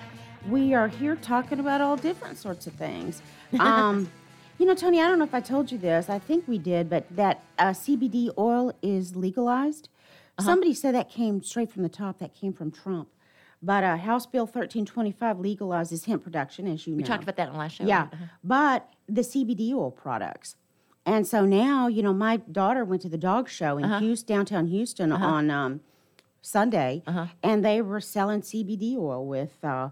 We 0.50 0.74
are 0.74 0.88
here 0.88 1.16
talking 1.18 1.60
about 1.60 1.82
all 1.82 1.98
different 1.98 2.38
sorts 2.38 2.68
of 2.68 2.74
things. 2.74 3.22
Um, 3.60 4.10
you 4.58 4.66
know, 4.66 4.74
Tony, 4.76 5.02
I 5.02 5.08
don't 5.08 5.18
know 5.20 5.26
if 5.26 5.34
I 5.34 5.40
told 5.42 5.72
you 5.72 5.78
this. 5.78 6.10
I 6.10 6.18
think 6.20 6.48
we 6.48 6.58
did, 6.58 6.90
but 6.90 7.06
that 7.16 7.44
uh, 7.60 7.68
CBD 7.72 8.30
oil 8.38 8.74
is 8.82 9.16
legalized. 9.16 9.90
Uh-huh. 10.38 10.46
Somebody 10.46 10.74
said 10.74 10.94
that 10.96 11.10
came 11.10 11.42
straight 11.44 11.72
from 11.72 11.84
the 11.84 11.90
top. 11.90 12.20
That 12.20 12.34
came 12.34 12.52
from 12.54 12.72
Trump. 12.72 13.10
But 13.62 13.84
uh, 13.84 13.98
House 13.98 14.26
Bill 14.26 14.46
1325 14.46 15.38
legalizes 15.38 16.06
hemp 16.06 16.24
production, 16.24 16.68
as 16.68 16.86
you 16.88 16.94
know. 16.94 16.98
We 16.98 17.04
talked 17.04 17.24
about 17.24 17.36
that 17.38 17.48
on 17.48 17.54
the 17.54 17.60
last 17.60 17.76
show. 17.76 17.86
Yeah. 17.86 18.04
Uh-huh. 18.04 18.26
but 18.44 18.90
the 19.08 19.22
CBD 19.22 19.74
oil 19.74 19.92
products. 19.92 20.56
And 21.06 21.28
so 21.28 21.46
now, 21.46 21.88
you 21.88 22.02
know, 22.02 22.14
my 22.14 22.38
daughter 22.38 22.84
went 22.86 23.02
to 23.04 23.10
the 23.10 23.18
dog 23.18 23.48
show 23.50 23.78
in 23.78 23.86
Uh-huh. 23.86 24.00
Houston, 24.00 24.36
downtown 24.38 24.68
Houston 24.68 25.12
Uh-huh. 25.12 25.26
on 25.26 25.52
um, 25.52 25.82
Sunday, 26.46 27.02
Uh-huh. 27.08 27.26
and 27.44 27.66
they 27.66 27.82
were 27.82 28.00
selling 28.02 28.42
CBD 28.42 28.96
oil 28.98 29.26
with. 29.26 29.52
Uh, 29.64 29.90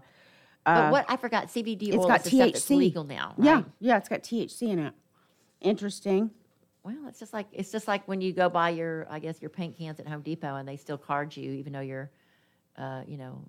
But 0.64 0.70
uh, 0.72 0.88
what 0.90 1.04
I 1.08 1.16
forgot, 1.16 1.48
CBD 1.48 1.88
it's 1.88 1.96
oil 1.96 2.06
got 2.08 2.20
is 2.24 2.30
the 2.30 2.36
stuff 2.38 2.52
that's 2.52 2.64
THC. 2.66 2.76
legal 2.76 3.04
now. 3.04 3.34
Yeah, 3.38 3.54
right? 3.56 3.64
yeah, 3.80 3.96
it's 3.98 4.08
got 4.08 4.22
THC 4.22 4.68
in 4.70 4.78
it. 4.78 4.94
Interesting. 5.60 6.30
Well, 6.82 6.96
it's 7.08 7.18
just 7.18 7.32
like 7.32 7.46
it's 7.52 7.72
just 7.72 7.88
like 7.88 8.06
when 8.06 8.20
you 8.20 8.32
go 8.32 8.48
buy 8.48 8.70
your, 8.70 9.06
I 9.10 9.18
guess, 9.18 9.40
your 9.40 9.48
paint 9.50 9.76
cans 9.78 9.98
at 10.00 10.06
Home 10.06 10.20
Depot, 10.22 10.56
and 10.56 10.68
they 10.68 10.76
still 10.76 10.98
card 10.98 11.34
you, 11.36 11.52
even 11.52 11.72
though 11.72 11.80
you're, 11.80 12.10
uh, 12.76 13.02
you 13.06 13.16
know, 13.16 13.42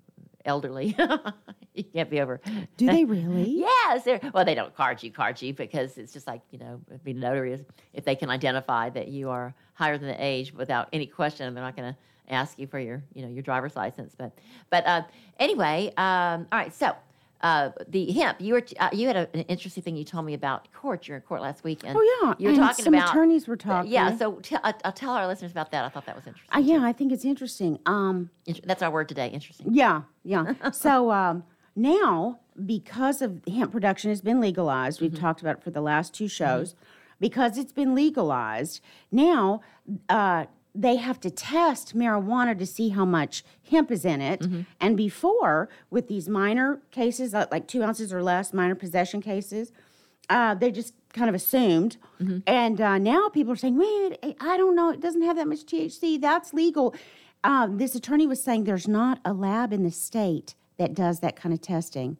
elderly. 0.46 0.96
you 1.74 1.84
can't 1.84 2.08
be 2.08 2.20
over. 2.20 2.40
Do 2.78 2.86
they 2.86 3.04
really? 3.16 3.50
Yes. 3.58 4.04
they're- 4.04 4.20
Well, 4.32 4.44
they 4.46 4.54
don't 4.54 4.74
card 4.74 5.02
you, 5.02 5.10
card 5.10 5.40
you, 5.42 5.52
because 5.52 5.98
it's 5.98 6.12
just 6.14 6.26
like 6.26 6.40
you 6.50 6.58
know, 6.58 6.80
being 7.04 7.18
a 7.18 7.20
notary 7.20 7.52
is 7.52 7.62
if 7.92 8.04
they 8.06 8.16
can 8.16 8.30
identify 8.30 8.88
that 8.90 9.08
you 9.08 9.28
are 9.28 9.54
higher 9.74 9.98
than 9.98 10.08
the 10.08 10.24
age 10.24 10.52
without 10.54 10.88
any 10.94 11.06
question, 11.06 11.52
they're 11.54 11.62
not 11.64 11.76
going 11.76 11.92
to 11.92 11.98
ask 12.28 12.58
you 12.58 12.66
for 12.66 12.78
your, 12.78 13.02
you 13.14 13.22
know, 13.22 13.28
your 13.28 13.42
driver's 13.42 13.76
license. 13.76 14.14
But, 14.16 14.32
but 14.70 14.86
uh, 14.86 15.02
anyway, 15.38 15.92
um, 15.96 16.46
all 16.52 16.58
right. 16.58 16.74
So. 16.74 16.94
Uh, 17.42 17.70
the 17.88 18.10
hemp. 18.12 18.40
You 18.40 18.54
were 18.54 18.62
t- 18.62 18.74
uh, 18.76 18.88
you 18.94 19.06
had 19.08 19.14
a, 19.14 19.28
an 19.34 19.40
interesting 19.42 19.82
thing 19.82 19.94
you 19.94 20.04
told 20.04 20.24
me 20.24 20.32
about 20.32 20.72
court. 20.72 21.06
You 21.06 21.12
were 21.12 21.16
in 21.16 21.22
court 21.22 21.42
last 21.42 21.62
week, 21.64 21.82
and 21.84 21.94
Oh, 21.96 22.20
yeah, 22.22 22.34
you 22.38 22.48
were 22.48 22.56
talking 22.56 22.82
some 22.86 22.94
about 22.94 23.10
attorneys 23.10 23.46
were 23.46 23.58
uh, 23.66 23.82
Yeah, 23.86 24.04
talking. 24.04 24.18
so 24.18 24.32
t- 24.42 24.56
uh, 24.56 24.72
uh, 24.82 24.90
tell 24.92 25.10
our 25.12 25.26
listeners 25.26 25.52
about 25.52 25.70
that. 25.72 25.84
I 25.84 25.90
thought 25.90 26.06
that 26.06 26.16
was 26.16 26.26
interesting. 26.26 26.56
Uh, 26.56 26.60
yeah, 26.60 26.82
I 26.82 26.94
think 26.94 27.12
it's 27.12 27.26
interesting. 27.26 27.78
Um, 27.84 28.30
Int- 28.46 28.66
That's 28.66 28.80
our 28.82 28.90
word 28.90 29.10
today. 29.10 29.28
Interesting. 29.28 29.66
Yeah, 29.74 30.02
yeah. 30.24 30.54
so 30.72 31.10
um, 31.12 31.44
now, 31.76 32.40
because 32.64 33.20
of 33.20 33.42
hemp 33.46 33.70
production 33.70 34.08
has 34.10 34.22
been 34.22 34.40
legalized, 34.40 35.02
we've 35.02 35.16
talked 35.16 35.42
about 35.42 35.58
it 35.58 35.62
for 35.62 35.70
the 35.70 35.82
last 35.82 36.14
two 36.14 36.28
shows. 36.28 36.74
Because 37.20 37.56
it's 37.58 37.72
been 37.72 37.94
legalized, 37.94 38.80
now 39.12 39.60
uh, 40.08 40.46
they 40.80 40.96
have 40.96 41.18
to 41.20 41.30
test 41.30 41.96
marijuana 41.96 42.58
to 42.58 42.66
see 42.66 42.90
how 42.90 43.04
much 43.04 43.44
hemp 43.70 43.90
is 43.90 44.04
in 44.04 44.20
it. 44.20 44.42
And 44.80 44.96
before, 44.96 45.68
with 45.90 46.08
these 46.08 46.28
minor 46.28 46.80
cases, 46.90 47.34
uh, 47.34 47.46
like 47.50 47.66
two 47.66 47.82
ounces 47.82 48.12
or 48.12 48.22
less, 48.22 48.52
minor 48.52 48.74
possession 48.74 49.20
cases, 49.22 49.72
uh, 50.28 50.54
they 50.54 50.70
just 50.70 50.92
kind 51.12 51.28
of 51.28 51.34
assumed. 51.34 51.96
And 52.46 52.80
uh, 52.80 52.98
now 52.98 53.28
people 53.28 53.52
are 53.52 53.56
saying, 53.56 53.78
wait, 53.78 54.18
I- 54.22 54.36
I 54.40 54.56
don't 54.56 54.74
know, 54.76 54.90
it 54.90 55.00
doesn't 55.00 55.22
have 55.22 55.36
that 55.36 55.48
much 55.48 55.64
THC. 55.64 56.20
That's 56.20 56.52
legal. 56.52 56.94
Um, 57.44 57.78
this 57.78 57.94
attorney 57.94 58.26
was 58.26 58.42
saying 58.42 58.64
there's 58.64 58.88
not 58.88 59.20
a 59.24 59.32
lab 59.32 59.72
in 59.72 59.82
the 59.84 59.90
state 59.90 60.54
that 60.78 60.94
does 60.94 61.20
that 61.20 61.36
kind 61.36 61.52
of 61.54 61.60
testing. 61.60 62.18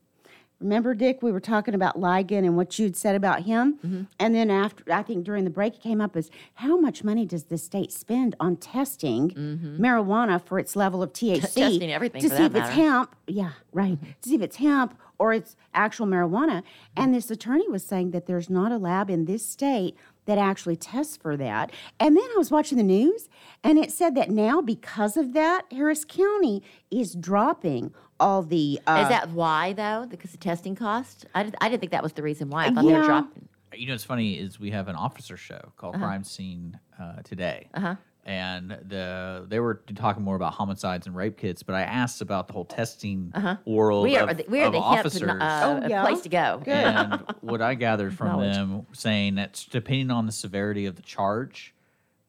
Remember, 0.58 0.94
Dick, 0.94 1.22
we 1.22 1.32
were 1.32 1.40
talking 1.40 1.74
about 1.74 2.00
Ligon 2.00 2.38
and 2.38 2.56
what 2.56 2.78
you'd 2.78 2.96
said 2.96 3.14
about 3.14 3.42
him? 3.42 3.74
Mm-hmm. 3.84 4.02
And 4.18 4.34
then 4.34 4.50
after, 4.50 4.90
I 4.90 5.02
think 5.02 5.24
during 5.24 5.44
the 5.44 5.50
break, 5.50 5.74
it 5.74 5.82
came 5.82 6.00
up 6.00 6.16
as 6.16 6.30
how 6.54 6.78
much 6.78 7.04
money 7.04 7.26
does 7.26 7.44
the 7.44 7.58
state 7.58 7.92
spend 7.92 8.34
on 8.40 8.56
testing 8.56 9.30
marijuana 9.78 10.42
for 10.42 10.58
its 10.58 10.74
level 10.74 11.02
of 11.02 11.12
THC? 11.12 11.36
Mm-hmm. 11.36 11.60
testing 11.60 11.92
everything 11.92 12.22
To 12.22 12.28
see 12.30 12.34
if 12.36 12.54
it's 12.54 12.54
matter. 12.54 12.72
Mm-hmm. 12.72 12.80
hemp. 12.80 13.16
Yeah, 13.26 13.52
right. 13.72 13.98
To 14.22 14.28
see 14.28 14.34
if 14.34 14.40
it's 14.40 14.56
hemp 14.56 14.98
or 15.18 15.34
it's 15.34 15.56
actual 15.74 16.06
marijuana. 16.06 16.62
And 16.96 17.14
this 17.14 17.30
attorney 17.30 17.68
was 17.68 17.84
saying 17.84 18.12
that 18.12 18.26
there's 18.26 18.48
not 18.48 18.72
a 18.72 18.78
lab 18.78 19.10
in 19.10 19.26
this 19.26 19.44
state 19.44 19.94
that 20.26 20.38
actually 20.38 20.76
tests 20.76 21.16
for 21.16 21.36
that. 21.36 21.70
And 21.98 22.16
then 22.16 22.24
I 22.24 22.34
was 22.36 22.50
watching 22.50 22.78
the 22.78 22.84
news 22.84 23.28
and 23.64 23.78
it 23.78 23.90
said 23.90 24.14
that 24.16 24.30
now, 24.30 24.60
because 24.60 25.16
of 25.16 25.32
that, 25.32 25.62
Harris 25.72 26.04
County 26.04 26.62
is 26.90 27.14
dropping 27.14 27.92
all 28.20 28.42
the. 28.42 28.80
Uh, 28.86 29.00
Is 29.02 29.08
that 29.08 29.30
why 29.30 29.72
though? 29.72 30.06
Because 30.08 30.32
the 30.32 30.38
testing 30.38 30.74
cost? 30.74 31.26
I, 31.34 31.42
did, 31.44 31.56
I 31.60 31.68
didn't 31.68 31.80
think 31.80 31.92
that 31.92 32.02
was 32.02 32.12
the 32.12 32.22
reason 32.22 32.50
why. 32.50 32.66
I 32.66 32.70
thought 32.70 32.86
they 32.86 32.92
were 32.92 33.02
dropping. 33.04 33.48
You 33.74 33.86
know, 33.88 33.94
what's 33.94 34.04
funny 34.04 34.34
is 34.38 34.58
we 34.58 34.70
have 34.70 34.88
an 34.88 34.96
officer 34.96 35.36
show 35.36 35.72
called 35.76 35.96
Uh-huh. 35.96 36.04
Crime 36.04 36.24
Scene 36.24 36.78
uh, 37.00 37.16
today, 37.24 37.68
Uh-huh. 37.74 37.96
And 38.26 38.72
the 38.88 39.46
they 39.48 39.60
were 39.60 39.80
talking 39.94 40.22
more 40.22 40.34
about 40.36 40.52
homicides 40.52 41.06
and 41.06 41.14
rape 41.16 41.38
kits. 41.38 41.62
But 41.62 41.76
I 41.76 41.82
asked 41.82 42.20
about 42.20 42.48
the 42.48 42.52
whole 42.52 42.64
testing 42.64 43.30
Uh-huh. 43.34 43.56
world 43.64 44.02
We 44.02 44.16
are 44.16 44.28
of, 44.28 44.36
the, 44.36 44.44
we 44.48 44.60
are 44.60 44.66
of 44.66 44.72
the 44.72 44.80
hemp 44.80 44.98
officers. 45.06 45.22
uh, 45.30 45.80
Oh, 45.84 45.88
yeah? 45.88 46.02
place 46.04 46.20
to 46.22 46.28
go. 46.28 46.60
and 46.66 47.22
what 47.40 47.62
I 47.62 47.74
gathered 47.74 48.12
from 48.14 48.26
Knowledge. 48.28 48.54
them 48.54 48.86
saying 48.92 49.36
that 49.36 49.64
depending 49.70 50.10
on 50.10 50.26
the 50.26 50.32
severity 50.32 50.86
of 50.86 50.96
the 50.96 51.02
charge, 51.02 51.72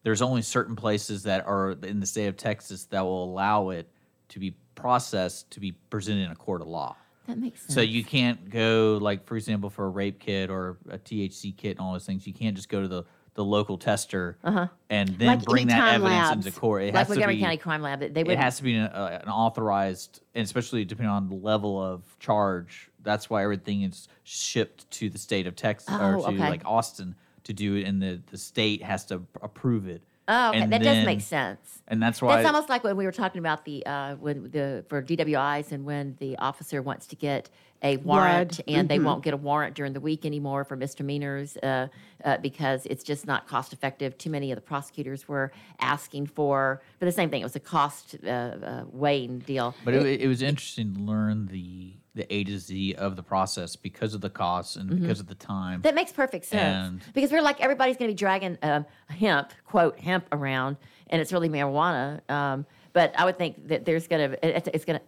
there's 0.04 0.22
only 0.22 0.40
certain 0.42 0.76
places 0.76 1.24
that 1.24 1.44
are 1.46 1.72
in 1.82 1.98
the 2.00 2.06
state 2.06 2.28
of 2.28 2.36
Texas 2.36 2.84
that 2.86 3.02
will 3.02 3.24
allow 3.24 3.70
it 3.70 3.88
to 4.28 4.38
be 4.38 4.54
processed 4.76 5.50
to 5.50 5.58
be 5.60 5.72
presented 5.90 6.24
in 6.26 6.30
a 6.30 6.36
court 6.36 6.60
of 6.62 6.68
law. 6.68 6.94
That 7.26 7.36
makes 7.38 7.60
sense. 7.60 7.74
So 7.74 7.80
you 7.80 8.04
can't 8.04 8.48
go 8.48 8.98
like, 9.02 9.26
for 9.26 9.36
example, 9.36 9.68
for 9.68 9.84
a 9.86 9.88
rape 9.90 10.18
kit 10.20 10.48
or 10.48 10.78
a 10.88 10.96
THC 10.98 11.54
kit 11.56 11.72
and 11.72 11.80
all 11.80 11.92
those 11.92 12.06
things. 12.06 12.26
You 12.26 12.32
can't 12.32 12.54
just 12.56 12.68
go 12.68 12.80
to 12.80 12.88
the, 12.88 13.04
the 13.34 13.44
local 13.44 13.78
tester 13.78 14.36
Uh-huh. 14.42 14.66
and 14.90 15.08
then 15.10 15.28
Like 15.38 15.44
bring 15.44 15.66
that 15.68 15.94
evidence 15.94 16.28
labs. 16.30 16.46
into 16.46 16.58
court. 16.60 16.82
It 16.82 16.86
like 16.86 16.96
has 16.96 17.06
to 17.08 17.10
Montgomery 17.14 17.36
be, 17.36 17.40
County 17.42 17.56
Crime 17.56 17.82
Lab, 17.82 18.00
they 18.00 18.24
would 18.24 18.32
it 18.32 18.38
has 18.38 18.56
to 18.56 18.62
be 18.62 18.74
an, 18.74 18.86
uh, 18.86 19.20
an 19.22 19.28
authorized, 19.28 20.20
and 20.34 20.44
especially 20.44 20.84
depending 20.84 21.10
on 21.10 21.28
the 21.28 21.34
level 21.36 21.82
of 21.82 22.02
charge. 22.18 22.90
That's 23.02 23.30
why 23.30 23.44
everything 23.44 23.82
is 23.82 24.08
shipped 24.24 24.90
to 24.92 25.08
the 25.08 25.18
state 25.18 25.46
of 25.46 25.54
Texas 25.56 25.88
or 25.94 26.16
Oh, 26.16 26.22
to 26.22 26.28
okay. 26.28 26.38
like 26.50 26.62
Austin 26.64 27.14
to 27.44 27.52
do 27.52 27.76
it, 27.76 27.84
and 27.86 28.02
the, 28.02 28.20
the 28.30 28.36
state 28.38 28.82
has 28.82 29.04
to 29.06 29.22
approve 29.40 29.86
it. 29.88 30.02
Oh, 30.30 30.50
okay. 30.50 30.60
And 30.60 30.72
that 30.72 30.82
does 30.82 31.04
make 31.06 31.22
sense. 31.22 31.82
And 31.88 32.02
that's 32.02 32.20
why 32.20 32.36
That's 32.36 32.46
almost 32.46 32.68
like 32.68 32.84
when 32.84 32.96
we 32.98 33.06
were 33.06 33.12
talking 33.12 33.38
about 33.38 33.64
the 33.64 33.84
uh, 33.86 34.16
when 34.16 34.50
the 34.50 34.84
for 34.88 35.02
DWIs 35.02 35.72
and 35.72 35.84
when 35.86 36.16
the 36.20 36.36
officer 36.36 36.82
wants 36.82 37.06
to 37.08 37.16
get 37.16 37.48
a 37.82 37.96
warrant 37.98 38.56
Blood. 38.56 38.64
and 38.76 38.88
they 38.88 38.98
Mhm. 38.98 39.04
won't 39.04 39.22
get 39.24 39.32
a 39.32 39.36
warrant 39.38 39.74
during 39.74 39.92
the 39.94 40.00
week 40.00 40.26
anymore 40.26 40.64
for 40.64 40.76
misdemeanors 40.76 41.56
uh, 41.62 41.86
uh, 42.24 42.36
because 42.38 42.84
it's 42.86 43.04
just 43.04 43.26
not 43.26 43.46
cost 43.46 43.72
effective. 43.72 44.18
Too 44.18 44.30
many 44.30 44.50
of 44.52 44.56
the 44.56 44.60
prosecutors 44.62 45.28
were 45.28 45.52
asking 45.80 46.26
for, 46.26 46.82
for 46.98 47.04
the 47.04 47.12
same 47.12 47.30
thing. 47.30 47.40
It 47.40 47.44
was 47.44 47.56
a 47.56 47.60
cost 47.60 48.16
uh, 48.24 48.28
uh, 48.28 48.84
weighing 48.90 49.38
deal. 49.38 49.74
But 49.84 49.94
it, 49.94 50.20
it 50.20 50.26
was 50.28 50.42
interesting 50.42 50.92
to 50.94 51.00
learn 51.00 51.46
the 51.46 51.94
the 52.18 52.32
A 52.34 52.44
to 52.44 52.58
Z 52.58 52.94
of 52.94 53.16
the 53.16 53.22
process 53.22 53.76
because 53.76 54.12
of 54.12 54.20
the 54.20 54.28
costs 54.28 54.76
and 54.76 54.90
Mhm. 54.90 55.00
because 55.00 55.20
of 55.20 55.26
the 55.28 55.34
time. 55.34 55.80
That 55.82 55.94
makes 55.94 56.12
perfect 56.12 56.44
sense 56.44 56.88
And- 56.88 57.12
because 57.14 57.32
we're 57.32 57.40
like 57.42 57.60
everybody's 57.60 57.96
going 57.96 58.08
to 58.10 58.14
be 58.14 58.18
dragging 58.18 58.58
um, 58.62 58.84
hemp, 59.08 59.52
quote 59.64 59.98
hemp, 60.00 60.26
around, 60.32 60.76
and 61.08 61.22
it's 61.22 61.32
really 61.32 61.48
marijuana. 61.48 62.20
Um, 62.30 62.66
but 62.92 63.14
I 63.18 63.24
would 63.24 63.38
think 63.38 63.68
that 63.68 63.84
there's 63.84 64.06
going 64.08 64.32
to 64.32 64.46
it's, 64.56 64.68
it's 64.74 64.84
going 64.84 64.98
to 64.98 65.04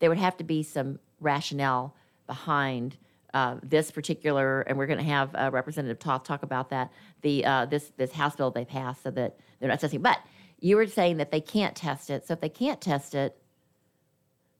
there 0.00 0.08
would 0.08 0.18
have 0.18 0.36
to 0.38 0.44
be 0.44 0.62
some 0.62 0.98
rationale 1.20 1.94
behind 2.26 2.96
uh, 3.34 3.56
this 3.62 3.90
particular, 3.92 4.62
and 4.62 4.76
we're 4.76 4.86
going 4.86 4.98
to 4.98 5.04
have 5.04 5.32
uh, 5.36 5.50
Representative 5.52 5.98
Toth 6.00 6.24
talk 6.24 6.42
about 6.42 6.70
that. 6.70 6.90
The 7.20 7.44
uh, 7.44 7.66
this 7.66 7.92
this 7.96 8.12
House 8.12 8.34
bill 8.34 8.50
they 8.50 8.64
passed 8.64 9.02
so 9.02 9.10
that 9.12 9.36
they're 9.60 9.68
not 9.68 9.78
testing. 9.78 10.00
But 10.02 10.18
you 10.58 10.76
were 10.76 10.86
saying 10.86 11.18
that 11.18 11.30
they 11.30 11.40
can't 11.40 11.76
test 11.76 12.10
it. 12.10 12.26
So 12.26 12.32
if 12.34 12.40
they 12.40 12.48
can't 12.48 12.80
test 12.80 13.14
it, 13.14 13.36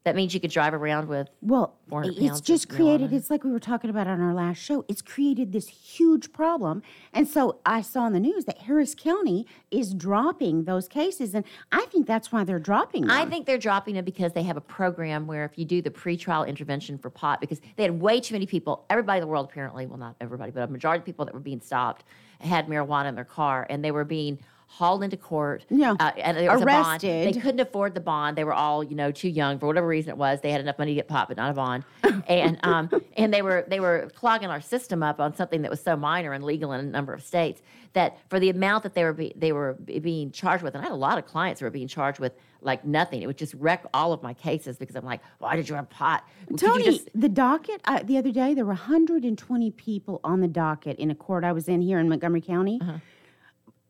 that 0.04 0.16
means 0.16 0.32
you 0.32 0.40
could 0.40 0.50
drive 0.50 0.72
around 0.72 1.08
with 1.08 1.28
Well, 1.42 1.76
400 1.90 2.16
it's 2.22 2.40
just 2.40 2.68
created, 2.70 3.10
marijuana. 3.10 3.14
it's 3.14 3.28
like 3.30 3.44
we 3.44 3.50
were 3.52 3.60
talking 3.60 3.90
about 3.90 4.06
on 4.06 4.18
our 4.20 4.32
last 4.32 4.56
show. 4.56 4.84
It's 4.88 5.02
created 5.02 5.52
this 5.52 5.68
huge 5.68 6.32
problem. 6.32 6.82
And 7.12 7.28
so 7.28 7.58
I 7.66 7.82
saw 7.82 8.06
in 8.06 8.14
the 8.14 8.20
news 8.20 8.46
that 8.46 8.58
Harris 8.58 8.94
County 8.94 9.46
is 9.70 9.92
dropping 9.92 10.64
those 10.64 10.88
cases. 10.88 11.34
And 11.34 11.44
I 11.70 11.84
think 11.92 12.06
that's 12.06 12.32
why 12.32 12.44
they're 12.44 12.58
dropping 12.58 13.02
them. 13.02 13.10
I 13.10 13.26
think 13.26 13.44
they're 13.44 13.58
dropping 13.58 13.96
it 13.96 14.06
because 14.06 14.32
they 14.32 14.42
have 14.44 14.56
a 14.56 14.60
program 14.62 15.26
where 15.26 15.44
if 15.44 15.58
you 15.58 15.66
do 15.66 15.82
the 15.82 15.90
pretrial 15.90 16.46
intervention 16.48 16.96
for 16.96 17.10
pot, 17.10 17.40
because 17.40 17.60
they 17.76 17.82
had 17.82 18.00
way 18.00 18.20
too 18.20 18.34
many 18.34 18.46
people, 18.46 18.86
everybody 18.88 19.18
in 19.18 19.20
the 19.20 19.28
world 19.28 19.48
apparently, 19.50 19.84
well, 19.86 19.98
not 19.98 20.16
everybody, 20.20 20.50
but 20.50 20.62
a 20.62 20.66
majority 20.66 21.00
of 21.00 21.04
people 21.04 21.26
that 21.26 21.34
were 21.34 21.40
being 21.40 21.60
stopped 21.60 22.04
had 22.40 22.68
marijuana 22.68 23.10
in 23.10 23.14
their 23.14 23.24
car 23.24 23.66
and 23.68 23.84
they 23.84 23.90
were 23.90 24.04
being 24.06 24.38
hauled 24.70 25.02
into 25.02 25.16
court. 25.16 25.66
Yeah. 25.68 25.96
Uh, 25.98 26.12
and 26.16 26.36
there 26.36 26.52
was 26.52 26.62
a 26.62 26.64
bond. 26.64 27.00
They 27.00 27.32
couldn't 27.32 27.58
afford 27.58 27.92
the 27.92 28.00
bond. 28.00 28.38
They 28.38 28.44
were 28.44 28.54
all, 28.54 28.84
you 28.84 28.94
know, 28.94 29.10
too 29.10 29.28
young 29.28 29.58
for 29.58 29.66
whatever 29.66 29.86
reason 29.86 30.10
it 30.10 30.16
was. 30.16 30.40
They 30.42 30.52
had 30.52 30.60
enough 30.60 30.78
money 30.78 30.92
to 30.92 30.94
get 30.94 31.08
pot, 31.08 31.26
but 31.26 31.36
not 31.36 31.50
a 31.50 31.54
bond. 31.54 31.84
and 32.28 32.56
um, 32.62 32.88
and 33.16 33.34
they 33.34 33.42
were 33.42 33.64
they 33.66 33.80
were 33.80 34.08
clogging 34.14 34.48
our 34.48 34.60
system 34.60 35.02
up 35.02 35.18
on 35.18 35.34
something 35.34 35.62
that 35.62 35.70
was 35.70 35.82
so 35.82 35.96
minor 35.96 36.32
and 36.32 36.44
legal 36.44 36.72
in 36.72 36.80
a 36.80 36.84
number 36.84 37.12
of 37.12 37.22
states 37.22 37.60
that 37.94 38.18
for 38.28 38.38
the 38.38 38.48
amount 38.48 38.84
that 38.84 38.94
they 38.94 39.02
were 39.02 39.12
be, 39.12 39.32
they 39.34 39.50
were 39.50 39.74
being 39.74 40.30
charged 40.30 40.62
with, 40.62 40.74
and 40.76 40.82
I 40.82 40.84
had 40.84 40.92
a 40.92 40.96
lot 40.96 41.18
of 41.18 41.26
clients 41.26 41.60
who 41.60 41.66
were 41.66 41.70
being 41.70 41.88
charged 41.88 42.20
with 42.20 42.32
like 42.62 42.84
nothing. 42.84 43.22
It 43.22 43.26
would 43.26 43.38
just 43.38 43.54
wreck 43.54 43.84
all 43.92 44.12
of 44.12 44.22
my 44.22 44.34
cases 44.34 44.78
because 44.78 44.94
I'm 44.94 45.04
like, 45.04 45.20
why 45.38 45.56
did 45.56 45.68
you 45.68 45.74
have 45.74 45.90
pot? 45.90 46.24
Tony, 46.56 46.84
just- 46.84 47.08
the 47.12 47.28
docket 47.28 47.80
uh, 47.86 48.04
the 48.04 48.18
other 48.18 48.30
day, 48.30 48.54
there 48.54 48.64
were 48.64 48.74
120 48.74 49.70
people 49.72 50.20
on 50.22 50.40
the 50.40 50.48
docket 50.48 50.96
in 50.98 51.10
a 51.10 51.14
court 51.16 51.42
I 51.42 51.50
was 51.50 51.68
in 51.68 51.82
here 51.82 51.98
in 51.98 52.08
Montgomery 52.08 52.40
County. 52.40 52.80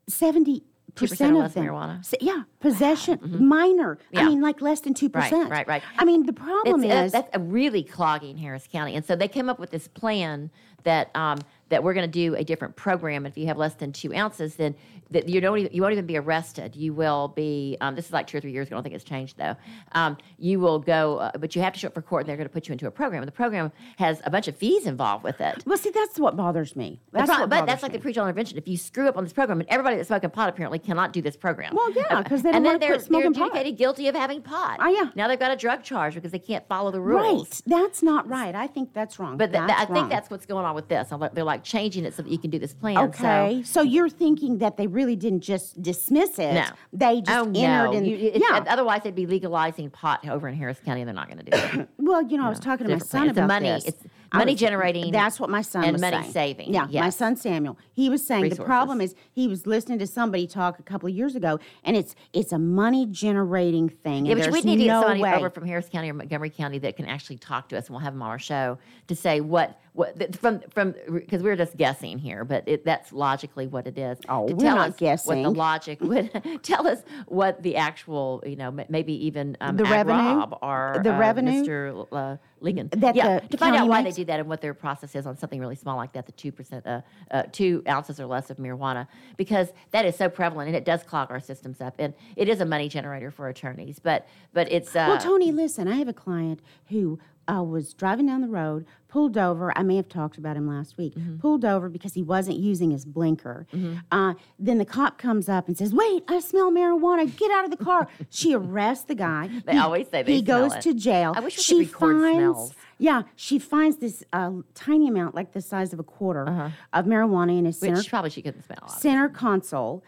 70 0.08 0.64
2% 0.64 0.64
or 0.64 0.69
percent 0.90 1.37
of 1.37 1.55
them, 1.55 1.66
marijuana? 1.66 2.00
S- 2.00 2.14
yeah, 2.20 2.42
possession, 2.61 3.18
minor. 3.40 3.98
I 4.14 4.24
mean, 4.26 4.40
like 4.40 4.61
less 4.61 4.81
than 4.81 4.94
two 4.94 5.09
percent. 5.09 5.50
right, 5.50 5.66
right. 5.66 5.83
right. 5.83 5.83
I 5.98 6.05
mean, 6.05 6.26
the 6.26 6.33
problem 6.33 6.85
It's- 6.85 7.00
uh, 7.03 7.05
is 7.07 7.12
that's 7.12 7.31
a 7.35 7.40
really 7.40 7.83
clogging 7.83 8.37
Harris 8.38 8.68
County, 8.70 8.94
and 8.96 9.05
so 9.05 9.16
they 9.16 9.29
came 9.29 9.48
up 9.48 9.59
with 9.59 9.70
this 9.70 9.88
plan 9.88 10.50
that 10.85 11.14
um, 11.14 11.38
that 11.70 11.83
we're 11.83 11.94
going 11.94 12.06
to 12.06 12.12
do 12.12 12.35
a 12.37 12.44
different 12.44 12.76
program. 12.76 13.26
If 13.26 13.37
you 13.38 13.46
have 13.46 13.56
less 13.56 13.74
than 13.74 13.92
two 13.92 14.14
ounces, 14.14 14.56
then 14.56 14.74
that 15.12 15.28
you 15.28 15.40
don't 15.40 15.59
even, 15.59 15.72
you 15.72 15.83
won't 15.83 15.92
even 15.92 16.06
be 16.06 16.16
arrested. 16.16 16.76
You 16.76 16.92
will 16.94 17.28
be. 17.28 17.76
Um, 17.80 17.96
this 17.96 18.06
is 18.06 18.12
like 18.12 18.26
two 18.28 18.37
or 18.38 18.40
three 18.40 18.52
years 18.52 18.68
ago. 18.68 18.76
I 18.76 18.78
don't 18.78 18.83
think 18.85 18.94
it's 18.94 19.02
changed 19.04 19.38
though. 19.38 19.56
Um, 19.92 20.16
you 20.38 20.61
will 20.61 20.78
go, 20.78 21.18
uh, 21.18 21.33
but 21.38 21.56
you 21.56 21.62
have 21.62 21.72
to 21.72 21.78
show 21.80 21.88
up 21.88 21.94
for 21.94 22.02
court, 22.02 22.22
and 22.22 22.28
they're 22.28 22.37
going 22.37 22.48
to 22.48 22.52
put 22.52 22.68
you 22.68 22.72
into 22.72 22.87
a 22.87 22.90
program. 22.92 23.22
And 23.22 23.28
the 23.28 23.33
program 23.33 23.72
has 23.96 24.20
a 24.24 24.30
bunch 24.30 24.46
of 24.46 24.56
fees 24.56 24.87
involved 24.87 25.24
with 25.24 25.40
it. 25.40 25.64
well, 25.66 25.78
see, 25.78 25.90
that's 25.90 26.18
what 26.18 26.37
bothers 26.37 26.76
me. 26.76 27.00
The 27.12 27.18
That's 27.18 27.30
pro- 27.30 27.40
what 27.40 27.50
but 27.50 27.66
that's 27.66 27.83
like 27.83 27.92
me. 27.92 27.98
the 27.98 28.04
pretrial 28.09 28.22
intervention. 28.24 28.56
If 28.59 28.68
you 28.68 28.76
screw 28.76 29.09
up 29.09 29.16
on 29.16 29.24
this 29.24 29.33
program, 29.33 29.61
and 29.61 29.68
everybody 29.68 29.96
that's 29.96 30.09
smoking 30.09 30.30
pot 30.30 30.48
apparently 30.48 30.78
cannot 30.78 31.12
do 31.12 31.22
this 31.22 31.37
program. 31.37 31.74
Well, 31.74 31.90
yeah, 31.92 32.22
'cause 32.22 32.42
they 32.42 32.50
don't 32.52 32.56
and 32.59 32.66
then 32.66 32.78
they're, 32.80 32.98
they're 32.98 33.22
pot. 33.33 33.48
adjudicated 33.48 33.76
guilty 33.78 34.09
of 34.09 34.14
having 34.14 34.42
pot. 34.42 34.78
Oh, 34.80 34.88
yeah. 34.88 35.11
Now 35.16 35.28
they've 35.28 35.38
got 35.38 35.50
a 35.52 35.56
drug 35.56 35.83
charge 35.83 36.14
because 36.14 36.30
they 36.33 36.38
can't 36.38 36.66
follow 36.68 36.90
the 36.90 37.00
rules. 37.00 37.62
Right. 37.66 37.80
That's 37.80 38.02
not 38.02 38.28
right. 38.28 38.54
I 38.54 38.66
think 38.66 38.92
that's 38.92 39.18
wrong. 39.18 39.37
But 39.38 39.46
th- 39.52 39.59
th- 39.59 39.68
that's 39.76 39.90
I 39.90 39.94
think 39.94 40.09
that's 40.11 40.30
what's 40.30 40.46
going 40.46 40.64
on 40.64 40.74
with 40.74 40.88
this. 40.88 41.11
Like- 41.11 41.35
They're 41.35 41.44
like 41.44 41.60
changing 41.64 42.05
it 42.05 42.14
so 42.14 42.23
that 42.23 42.31
you 42.31 42.38
can 42.38 42.51
do 42.51 42.59
this 42.59 42.75
plan. 42.75 42.99
Okay, 42.99 43.62
so, 43.64 43.83
you're 43.83 44.09
thinking 44.09 44.59
that 44.59 44.77
they 44.77 44.87
really 44.87 45.16
didn't 45.16 45.40
just 45.40 45.81
dismiss 45.83 46.38
it? 46.38 46.55
No. 46.55 46.64
they 46.92 47.20
just 47.20 47.31
oh 47.38 47.44
entered 47.49 47.92
no! 47.92 47.92
in. 47.92 48.05
You- 48.05 48.33
yeah, 48.35 48.64
Otherwise, 48.68 49.03
they'd 49.05 49.14
be 49.14 49.27
legalizing 49.27 49.90
pot 49.90 50.27
over 50.29 50.49
in 50.49 50.55
Harris 50.55 50.81
County, 50.85 51.01
and 51.01 51.09
they're 51.09 51.14
not 51.14 51.29
going 51.29 51.44
to 51.44 51.51
do 51.51 51.81
it. 51.81 51.88
well, 51.99 52.23
you 52.23 52.37
know, 52.38 52.46
I 52.46 52.49
was 52.49 52.61
talking 52.61 52.87
to 52.87 52.92
my 52.92 52.99
son 52.99 53.23
plan. 53.23 53.31
About 53.31 53.46
money- 53.49 53.68
this. 53.70 53.85
it's 53.87 54.05
money 54.33 54.53
was- 54.53 54.61
generating 54.61 55.11
That's 55.12 55.40
what 55.40 55.51
my 55.51 55.62
son 55.62 55.85
and 55.85 55.92
was 55.92 56.01
money 56.01 56.16
saying. 56.23 56.33
saving, 56.33 56.73
Yeah, 56.75 56.87
my 56.92 57.11
son 57.11 57.37
Samuel. 57.37 57.79
He 57.92 58.09
was 58.09 58.25
saying 58.27 58.49
the 58.49 58.64
problem 58.64 59.01
is 59.01 59.14
he 59.33 59.49
was 59.49 59.66
listening 59.66 59.99
to 59.99 60.07
somebody 60.07 60.46
talk 60.46 60.79
a 60.79 60.83
couple 60.83 61.09
of 61.09 61.14
years 61.14 61.35
ago, 61.37 61.59
and 61.85 61.96
it's 61.96 62.14
it's 62.33 62.53
a 62.53 62.59
money 62.59 63.07
generating 63.07 63.88
thing. 63.88 64.27
yeah, 64.27 64.33
and 64.33 64.40
but 64.42 64.53
we 64.53 64.62
need 64.62 64.77
to 64.79 64.85
get 64.85 64.88
no 64.88 65.01
somebody 65.03 65.23
way. 65.23 65.35
over 65.35 65.51
from 65.51 65.66
Harris 65.66 65.88
County 65.88 66.11
or 66.11 66.14
Montgomery 66.14 66.51
County 66.51 66.79
that 66.79 66.96
can 66.96 67.07
actually 67.07 67.37
talk 67.38 67.68
to 67.70 67.79
us, 67.79 67.87
and 67.87 67.90
we'll 67.94 68.01
have 68.01 68.12
them 68.14 68.23
on 68.23 68.31
our 68.31 68.38
show 68.38 68.79
to 69.09 69.14
say 69.16 69.40
what 69.40 69.79
what 69.92 70.37
from 70.37 70.61
from 70.70 70.94
because 71.12 71.42
we're 71.42 71.57
just 71.57 71.76
guessing 71.76 72.18
here, 72.18 72.44
but 72.44 72.62
it, 72.66 72.85
that's 72.85 73.12
logically 73.12 73.66
what 73.66 73.87
it 73.87 73.98
is. 73.98 74.18
Oh, 74.29 74.46
to 74.46 74.55
we're 74.55 74.61
tell 74.61 74.76
not 74.76 75.03
us 75.03 75.26
what 75.26 75.42
the 75.42 75.50
logic 75.50 76.00
would 76.03 76.62
tell 76.62 76.87
us 76.87 77.03
what 77.26 77.62
the 77.62 77.76
actual 77.76 78.42
you 78.46 78.57
know 78.57 78.70
maybe 78.88 79.26
even 79.26 79.57
um, 79.61 79.76
The 79.76 79.85
revenue? 79.85 80.16
Rob 80.16 80.59
or 80.62 81.00
The 81.03 81.14
uh, 81.14 81.18
revenue? 81.18 81.64
Mr. 81.64 82.07
Uh, 82.12 82.37
Ligon. 82.62 82.90
That 83.00 83.16
yeah, 83.16 83.40
to 83.40 83.57
find 83.57 83.74
out 83.74 83.88
why 83.88 84.03
makes? 84.03 84.14
they 84.14 84.22
do 84.22 84.26
that 84.26 84.38
and 84.38 84.48
what 84.48 84.61
their 84.61 84.74
process 84.74 85.14
is 85.16 85.26
on 85.26 85.37
something 85.37 85.59
really 85.59 85.74
small 85.74 85.96
like 85.96 86.12
that, 86.12 86.26
the 86.26 86.33
two 86.33 86.53
percent, 86.53 86.87
uh, 86.87 87.00
uh, 87.33 87.44
two 87.50 87.83
ounces 87.88 88.20
or 88.20 88.26
less 88.26 88.50
of 88.50 88.59
marijuana, 88.59 89.09
because 89.37 89.72
that 89.90 90.05
is 90.05 90.14
so 90.14 90.29
prevalent 90.29 90.68
and 90.68 90.76
it 90.76 90.85
does 90.85 91.03
clog 91.03 91.31
our 91.31 91.40
systems 91.40 91.81
up, 91.81 91.96
and 91.98 92.14
it 92.37 92.48
is 92.48 92.61
a 92.61 92.64
money 92.64 92.88
generator 92.88 93.31
for 93.31 93.48
attorneys. 93.48 93.98
But 93.98 94.29
but 94.53 94.70
it's 94.70 94.94
uh, 94.94 95.07
well, 95.09 95.18
Tony, 95.18 95.50
listen, 95.50 95.88
I 95.88 95.96
have 95.96 96.09
a 96.09 96.12
client 96.12 96.61
who 96.90 97.18
uh, 97.48 97.62
was 97.62 97.94
driving 97.94 98.26
down 98.26 98.40
the 98.42 98.48
road, 98.48 98.87
pulled 99.09 99.37
over. 99.37 99.76
I 99.76 99.83
may 99.83 99.96
have 99.96 100.09
talked 100.09 100.38
about 100.38 100.57
him 100.57 100.68
last 100.68 100.96
week. 100.96 101.14
Pulled 101.40 101.64
over 101.64 101.88
because 101.88 102.14
he 102.14 102.22
wasn't 102.22 102.59
using 102.59 102.90
his 102.90 103.05
blinker. 103.05 103.66
Uh, 104.12 104.35
then 104.59 104.79
the 104.79 104.85
cop 104.85 105.18
comes 105.18 105.48
up 105.48 105.66
and 105.68 105.76
says, 105.76 105.92
"Wait, 105.92 106.22
I 106.29 106.40
smell 106.40 106.70
marijuana. 106.70 107.35
Get 107.37 107.50
out 107.50 107.64
of 107.64 107.70
the 107.70 107.83
car." 107.85 108.09
she 108.31 108.55
arrests 108.55 109.05
the 109.07 109.14
guy. 109.16 109.48
They 109.64 109.76
always 109.79 110.09
say 110.09 110.22
they 110.22 110.26
smell 110.26 110.35
it. 110.35 110.37
he 110.37 110.42
goes 110.42 110.74
it. 110.76 110.83
to 110.83 110.94
jail. 110.94 111.33
I 111.37 111.40
wish 111.40 111.55
we 111.57 111.57
could 111.57 111.64
she 111.64 111.79
record 111.92 112.20
finds, 112.20 112.37
smells. 112.38 112.74
Yeah, 112.98 113.22
she 113.35 113.59
finds 113.59 113.96
this 113.96 114.22
uh, 114.33 114.50
tiny 114.74 115.09
amount, 115.09 115.35
like 115.35 115.53
the 115.53 115.62
size 115.62 115.92
of 115.94 115.98
a 115.98 116.03
quarter, 116.05 116.72
of 116.92 117.07
marijuana 117.07 117.59
in 117.59 117.64
his 117.64 117.79
center 117.79 117.94
Uh-huh. 117.94 118.00
Which 118.00 118.11
probably 118.11 118.31
she 118.31 118.42
couldn't 118.42 118.62
smell. 118.64 118.88
center 118.88 119.29
console. 119.29 120.05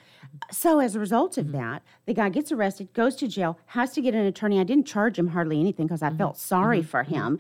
So 0.51 0.81
as 0.81 0.95
a 0.97 1.01
result 1.01 1.33
Mm-hmm. 1.33 1.41
of 1.41 1.53
that, 1.53 1.83
the 2.07 2.15
guy 2.15 2.29
gets 2.29 2.51
arrested, 2.53 2.93
goes 2.93 3.17
to 3.17 3.29
jail, 3.29 3.59
has 3.67 3.93
to 3.93 4.01
get 4.03 4.15
an 4.15 4.27
attorney. 4.27 4.61
I 4.61 4.65
didn't 4.65 4.87
charge 4.87 5.19
him 5.19 5.29
hardly 5.29 5.61
anything 5.61 5.87
because 5.87 6.03
I 6.03 6.09
Mm-hmm. 6.09 6.19
felt 6.19 6.39
sorry 6.39 6.83
for 6.83 7.03
him. 7.05 7.39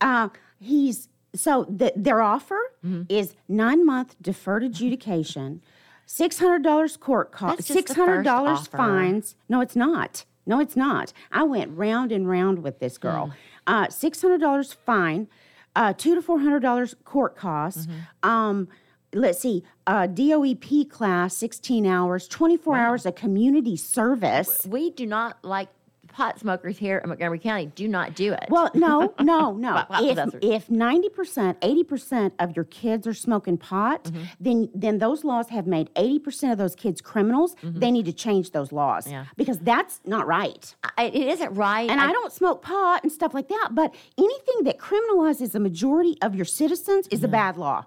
Uh, 0.00 0.28
he's 0.60 1.08
so 1.34 1.64
the, 1.68 1.92
their 1.94 2.20
offer 2.22 2.58
Mm-hmm. 2.84 3.02
is 3.08 3.34
nine 3.48 3.84
month 3.84 4.16
deferred 4.22 4.62
adjudication, 4.64 5.60
six 6.06 6.38
hundred 6.38 6.62
dollars 6.62 6.96
court 6.96 7.32
cost, 7.32 7.56
That's 7.58 7.68
just 7.68 7.74
the 7.74 7.74
six 7.74 7.92
hundred 7.94 8.22
dollars 8.22 8.66
fines. 8.66 9.34
No, 9.48 9.60
it's 9.60 9.76
not. 9.76 10.24
No, 10.46 10.60
it's 10.60 10.76
not. 10.76 11.12
I 11.30 11.42
went 11.42 11.76
round 11.76 12.10
and 12.12 12.26
round 12.28 12.62
with 12.62 12.78
this 12.78 12.96
girl. 12.96 13.26
Hmm. 13.26 13.32
Uh, 13.66 13.88
six 13.90 14.22
hundred 14.22 14.40
dollars 14.40 14.72
fine, 14.72 15.28
uh, 15.76 15.92
two 15.92 16.14
to 16.14 16.22
four 16.22 16.38
hundred 16.40 16.60
dollars 16.60 16.94
court 17.04 17.36
costs. 17.36 17.86
Mm-hmm. 17.86 18.28
Um, 18.30 18.68
let's 19.14 19.38
see, 19.40 19.64
uh, 19.86 20.06
DOEP 20.06 20.88
class, 20.90 21.36
sixteen 21.36 21.86
hours, 21.86 22.28
twenty 22.28 22.56
four 22.56 22.76
hours 22.76 23.06
of 23.06 23.14
community 23.14 23.76
service. 23.76 24.66
We 24.66 24.90
do 24.90 25.06
not 25.06 25.38
like 25.42 25.68
pot 26.10 26.40
smokers 26.40 26.76
here 26.78 26.98
in 26.98 27.08
Montgomery 27.10 27.38
County. 27.38 27.66
Do 27.66 27.86
not 27.86 28.16
do 28.16 28.32
it. 28.32 28.46
Well, 28.48 28.70
no, 28.74 29.14
no, 29.20 29.52
no. 29.52 29.84
If 30.00 30.34
if 30.42 30.70
ninety 30.70 31.08
percent, 31.10 31.58
eighty 31.62 31.84
percent 31.84 32.34
of 32.40 32.56
your 32.56 32.64
kids 32.64 33.06
are 33.06 33.14
smoking 33.14 33.56
pot, 33.56 34.04
Mm-hmm. 34.04 34.22
then 34.40 34.68
then 34.74 34.98
those 34.98 35.22
laws 35.22 35.48
have 35.50 35.66
made 35.66 35.90
eighty 35.96 36.18
percent 36.18 36.50
of 36.52 36.58
those 36.58 36.74
kids 36.74 37.00
criminals. 37.00 37.54
They 37.62 37.90
need 37.90 38.06
to 38.06 38.12
change 38.12 38.50
those 38.52 38.72
laws 38.72 39.04
Mm-hmm. 39.04 39.12
Yeah. 39.12 39.24
because 39.36 39.58
that's 39.60 40.00
not 40.04 40.26
right. 40.26 40.74
I, 40.96 41.04
it 41.04 41.14
isn't 41.28 41.54
right. 41.54 41.88
And 41.88 42.00
I, 42.00 42.10
don't 42.12 42.32
smoke 42.32 42.62
pot 42.62 43.02
and 43.04 43.12
stuff 43.12 43.32
like 43.34 43.48
that, 43.48 43.68
but 43.72 43.94
anything 44.18 44.64
that 44.64 44.78
criminalizes 44.78 45.54
a 45.54 45.60
majority 45.60 46.16
of 46.22 46.34
your 46.34 46.46
citizens 46.46 47.06
is 47.08 47.22
a 47.22 47.28
bad 47.28 47.56
law. 47.56 47.84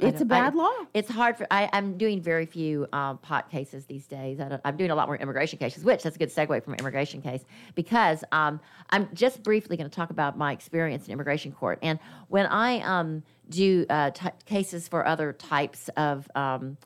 It's 0.00 0.20
a 0.20 0.24
don't- 0.24 0.32
I- 0.32 0.40
bad 0.42 0.54
law. 0.54 0.72
It's 0.94 1.10
hard 1.10 1.36
for. 1.36 1.46
I, 1.50 1.68
I'm 1.72 1.96
doing 1.98 2.20
very 2.20 2.46
few 2.46 2.86
um, 2.92 3.18
pot 3.18 3.50
cases 3.50 3.86
these 3.86 4.06
days. 4.06 4.40
I 4.40 4.48
don't, 4.48 4.60
I'm 4.64 4.76
doing 4.76 4.90
a 4.90 4.94
lot 4.94 5.08
more 5.08 5.16
immigration 5.16 5.58
cases, 5.58 5.84
which 5.84 6.02
that's 6.02 6.16
a 6.16 6.18
good 6.18 6.34
segue 6.34 6.64
from 6.64 6.74
immigration 6.74 7.20
case 7.22 7.44
because 7.74 8.24
um, 8.32 8.60
I'm 8.90 9.08
just 9.14 9.42
briefly 9.42 9.76
going 9.76 9.88
to 9.88 9.94
talk 9.94 10.10
about 10.10 10.36
my 10.38 10.52
experience 10.52 11.06
in 11.06 11.12
immigration 11.12 11.52
court. 11.52 11.78
And 11.82 11.98
when 12.28 12.46
I 12.46 12.80
um, 12.80 13.22
do 13.50 13.86
uh, 13.90 14.10
t- 14.10 14.28
cases 14.44 14.88
for 14.88 15.06
other 15.06 15.32
types 15.32 15.88
of 15.96 16.28
um, 16.34 16.76